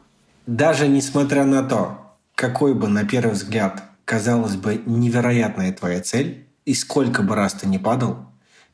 Даже 0.47 0.89
несмотря 0.89 1.45
на 1.45 1.63
то, 1.63 2.17
какой 2.35 2.75
бы 2.75 2.89
на 2.89 3.05
первый 3.05 3.33
взгляд 3.33 3.85
казалось 4.05 4.57
бы 4.57 4.83
невероятная 4.87 5.73
твоя 5.73 6.01
цель, 6.01 6.47
и 6.65 6.75
сколько 6.75 7.23
бы 7.23 7.35
раз 7.35 7.55
ты 7.55 7.67
не 7.69 7.79
падал, 7.79 8.19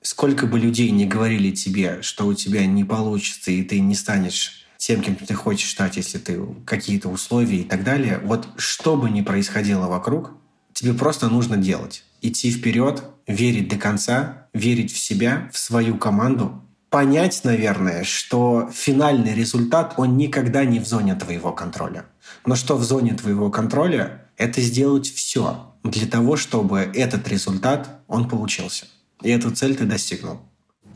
сколько 0.02 0.46
бы 0.46 0.58
людей 0.58 0.90
не 0.90 1.06
говорили 1.06 1.50
тебе, 1.50 2.02
что 2.02 2.26
у 2.26 2.34
тебя 2.34 2.66
не 2.66 2.84
получится, 2.84 3.50
и 3.50 3.62
ты 3.62 3.80
не 3.80 3.94
станешь 3.94 4.66
тем, 4.78 5.02
кем 5.02 5.16
ты 5.16 5.34
хочешь 5.34 5.70
стать, 5.70 5.96
если 5.96 6.18
ты 6.18 6.40
какие-то 6.64 7.08
условия 7.08 7.58
и 7.58 7.64
так 7.64 7.84
далее, 7.84 8.20
вот 8.22 8.48
что 8.56 8.96
бы 8.96 9.10
ни 9.10 9.22
происходило 9.22 9.86
вокруг, 9.86 10.32
тебе 10.72 10.94
просто 10.94 11.28
нужно 11.28 11.56
делать. 11.56 12.04
Идти 12.22 12.50
вперед, 12.50 13.02
верить 13.26 13.68
до 13.68 13.76
конца, 13.76 14.46
верить 14.54 14.92
в 14.92 14.98
себя, 14.98 15.50
в 15.52 15.58
свою 15.58 15.98
команду, 15.98 16.62
понять, 16.90 17.42
наверное, 17.44 18.04
что 18.04 18.70
финальный 18.72 19.34
результат, 19.34 19.94
он 19.96 20.16
никогда 20.16 20.64
не 20.64 20.80
в 20.80 20.86
зоне 20.86 21.14
твоего 21.14 21.52
контроля. 21.52 22.06
Но 22.46 22.54
что 22.54 22.76
в 22.76 22.84
зоне 22.84 23.14
твоего 23.14 23.50
контроля, 23.50 24.26
это 24.36 24.60
сделать 24.60 25.06
все 25.06 25.74
для 25.84 26.06
того, 26.06 26.36
чтобы 26.36 26.80
этот 26.94 27.28
результат, 27.28 28.00
он 28.06 28.28
получился. 28.28 28.86
И 29.22 29.30
эту 29.30 29.50
цель 29.50 29.76
ты 29.76 29.84
достигнул. 29.84 30.38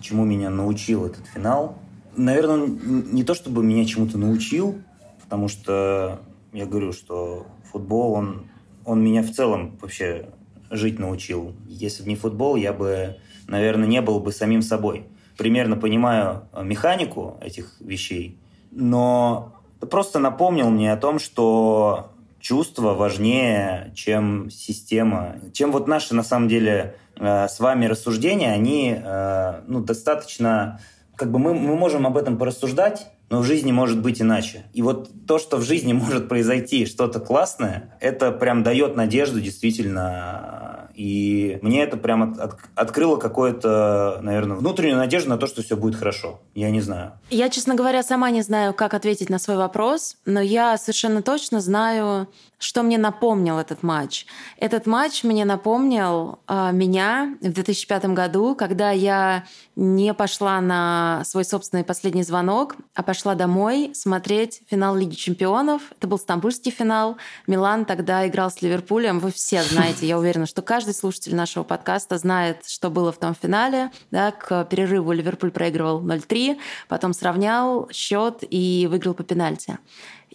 Чему 0.01 0.25
меня 0.25 0.51
научил 0.51 1.07
этот 1.07 1.27
финал? 1.27 1.79
Наверное, 2.17 2.67
не 2.67 3.25
то 3.25 3.35
чтобы 3.35 3.63
меня 3.63 3.85
чему-то 3.85 4.19
научил, 4.19 4.81
потому 5.23 5.49
что 5.49 6.21
я 6.53 6.67
говорю, 6.67 6.93
что 6.93 7.47
футбол, 7.71 8.13
он, 8.13 8.47
он 8.85 9.03
меня 9.03 9.23
в 9.23 9.31
целом 9.31 9.79
вообще 9.81 10.29
жить 10.71 10.99
научил. 10.99 11.55
Если 11.67 12.03
бы 12.03 12.09
не 12.11 12.17
футбол, 12.17 12.57
я 12.57 12.73
бы, 12.73 13.17
наверное, 13.47 13.87
не 13.87 14.03
был 14.03 14.21
бы 14.21 14.33
самим 14.33 14.63
собой 14.63 15.07
примерно 15.43 15.77
понимаю 15.77 16.47
э, 16.53 16.63
механику 16.63 17.37
этих 17.41 17.75
вещей, 17.81 18.39
но 18.71 19.53
просто 19.91 20.21
напомнил 20.21 20.71
мне 20.71 20.93
о 20.93 20.97
том, 20.97 21.19
что 21.19 22.13
чувство 22.39 22.95
важнее, 22.95 23.91
чем 23.97 24.51
система, 24.51 25.35
чем 25.53 25.73
вот 25.73 25.89
наши, 25.89 26.15
на 26.15 26.23
самом 26.23 26.47
деле, 26.47 26.95
э, 27.17 27.49
с 27.49 27.59
вами 27.59 27.87
рассуждения, 27.87 28.53
они 28.53 28.97
э, 28.97 29.63
ну, 29.67 29.81
достаточно... 29.81 30.81
Как 31.17 31.33
бы 31.33 31.41
мы, 31.41 31.55
мы 31.55 31.75
можем 31.77 32.07
об 32.07 32.17
этом 32.17 32.39
порассуждать, 32.39 33.09
но 33.29 33.41
в 33.41 33.45
жизни 33.45 33.73
может 33.73 34.01
быть 34.01 34.23
иначе. 34.23 34.65
И 34.73 34.81
вот 34.81 35.11
то, 35.27 35.41
что 35.41 35.57
в 35.57 35.63
жизни 35.63 35.93
может 35.93 36.29
произойти 36.29 36.87
что-то 36.87 37.19
классное, 37.19 37.97
это 38.01 38.31
прям 38.31 38.63
дает 38.63 38.95
надежду 38.95 39.41
действительно 39.41 40.82
и 40.95 41.59
мне 41.63 41.83
это 41.83 41.97
прям 41.97 42.23
от, 42.23 42.39
от, 42.39 42.57
открыло 42.75 43.17
какое-то, 43.17 44.19
наверное, 44.23 44.57
внутреннюю 44.57 44.97
надежду 44.97 45.31
на 45.31 45.39
то, 45.39 45.47
что 45.47 45.63
все 45.63 45.77
будет 45.77 45.97
хорошо. 45.97 46.41
Я 46.55 46.71
не 46.71 46.81
знаю. 46.81 47.13
Я, 47.31 47.49
честно 47.49 47.75
говоря, 47.75 48.03
сама 48.03 48.31
не 48.31 48.43
знаю, 48.43 48.75
как 48.75 48.95
ответить 48.95 49.31
на 49.31 49.39
свой 49.39 49.57
вопрос, 49.57 50.17
но 50.27 50.41
я 50.41 50.77
совершенно 50.79 51.23
точно 51.23 51.61
знаю, 51.61 52.29
что 52.63 52.83
мне 52.83 52.99
напомнил 52.99 53.59
этот 53.59 53.83
матч. 53.83 54.27
Этот 54.57 54.87
матч 54.87 55.25
мне 55.25 55.45
напомнил 55.45 56.39
э, 56.47 56.71
меня 56.73 57.37
в 57.41 57.53
2005 57.53 58.07
году, 58.07 58.55
когда 58.55 58.91
я 58.91 59.45
не 59.75 60.15
пошла 60.15 60.61
на 60.61 61.23
свой 61.25 61.45
собственный 61.45 61.83
последний 61.83 62.23
звонок, 62.23 62.77
а 62.95 63.03
пошла 63.03 63.35
домой 63.35 63.91
смотреть 63.95 64.63
финал 64.71 64.95
Лиги 64.95 65.15
чемпионов. 65.15 65.83
Это 65.99 66.07
был 66.07 66.19
стамбульский 66.19 66.71
финал. 66.71 67.17
Милан 67.47 67.85
тогда 67.85 68.27
играл 68.29 68.51
с 68.51 68.63
Ливерпулем. 68.63 69.19
Вы 69.19 69.33
все 69.33 69.63
знаете, 69.71 70.07
я 70.07 70.19
уверена, 70.19 70.47
что 70.47 70.63
каждый 70.63 70.95
слушатель 70.95 71.35
нашего 71.35 71.65
подкаста 71.65 72.19
знает, 72.19 72.67
что 72.67 72.91
было 72.91 73.13
в 73.13 73.19
том 73.19 73.35
финале. 73.35 73.91
Да, 74.11 74.31
к 74.31 74.65
перерыву 74.67 75.13
Ливерпуль 75.13 75.51
проигрывал 75.51 76.03
0-3, 76.03 76.59
потом 76.89 77.13
сравнял 77.13 77.89
счет 77.91 78.39
и 78.49 78.87
выиграл 78.91 79.15
по 79.15 79.25
пенальти. 79.25 79.79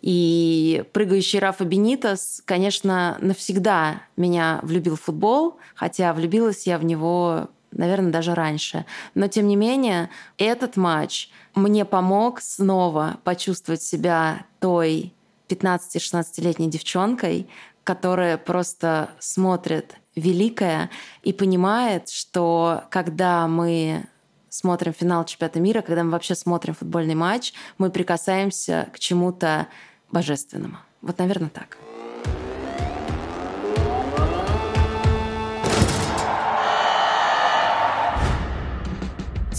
И 0.01 0.83
прыгающий 0.93 1.39
Рафа 1.39 1.65
Бенитос, 1.65 2.41
конечно, 2.45 3.17
навсегда 3.19 4.01
меня 4.15 4.59
влюбил 4.63 4.95
в 4.95 5.01
футбол, 5.01 5.57
хотя 5.75 6.13
влюбилась 6.13 6.67
я 6.67 6.77
в 6.77 6.85
него 6.85 7.49
наверное, 7.71 8.11
даже 8.11 8.33
раньше. 8.33 8.85
Но, 9.13 9.27
тем 9.27 9.47
не 9.47 9.55
менее, 9.55 10.09
этот 10.37 10.77
матч 10.77 11.29
мне 11.53 11.85
помог 11.85 12.41
снова 12.41 13.17
почувствовать 13.23 13.83
себя 13.83 14.45
той 14.59 15.13
15-16-летней 15.49 16.69
девчонкой, 16.69 17.47
которая 17.83 18.37
просто 18.37 19.11
смотрит 19.19 19.95
великое 20.15 20.89
и 21.23 21.31
понимает, 21.33 22.09
что 22.09 22.83
когда 22.89 23.47
мы 23.47 24.05
смотрим 24.49 24.93
финал 24.93 25.23
чемпионата 25.25 25.59
мира, 25.59 25.81
когда 25.81 26.03
мы 26.03 26.11
вообще 26.11 26.35
смотрим 26.35 26.73
футбольный 26.73 27.15
матч, 27.15 27.53
мы 27.77 27.91
прикасаемся 27.91 28.89
к 28.93 28.99
чему-то 28.99 29.67
божественному. 30.11 30.77
Вот, 31.01 31.17
наверное, 31.19 31.49
так. 31.49 31.77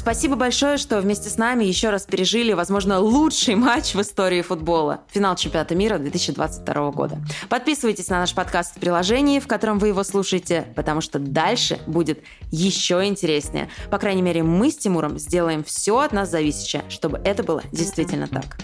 Спасибо 0.09 0.37
большое, 0.37 0.79
что 0.79 1.03
вместе 1.03 1.29
с 1.29 1.37
нами 1.37 1.65
еще 1.65 1.91
раз 1.91 2.07
пережили, 2.07 2.55
возможно, 2.55 2.99
лучший 2.99 3.57
матч 3.57 3.95
в 3.95 4.01
истории 4.01 4.41
футбола. 4.41 5.03
Финал 5.09 5.37
чемпионата 5.37 5.75
мира 5.75 5.99
2022 5.99 6.91
года. 6.93 7.19
Подписывайтесь 7.51 8.09
на 8.09 8.21
наш 8.21 8.33
подкаст 8.33 8.77
в 8.77 8.81
приложении, 8.81 9.39
в 9.39 9.47
котором 9.47 9.79
вы 9.79 9.89
его 9.89 10.03
слушаете, 10.05 10.67
потому 10.77 11.03
что 11.03 11.19
дальше 11.19 11.79
будет 11.87 12.23
еще 12.51 13.05
интереснее. 13.05 13.69
По 13.91 13.99
крайней 13.99 14.23
мере, 14.23 14.43
мы 14.43 14.71
с 14.71 14.79
Тимуром 14.79 15.19
сделаем 15.19 15.63
все 15.63 15.99
от 15.99 16.13
нас 16.13 16.31
зависящее, 16.31 16.85
чтобы 16.89 17.21
это 17.23 17.43
было 17.43 17.63
действительно 17.71 18.29
так. 18.29 18.57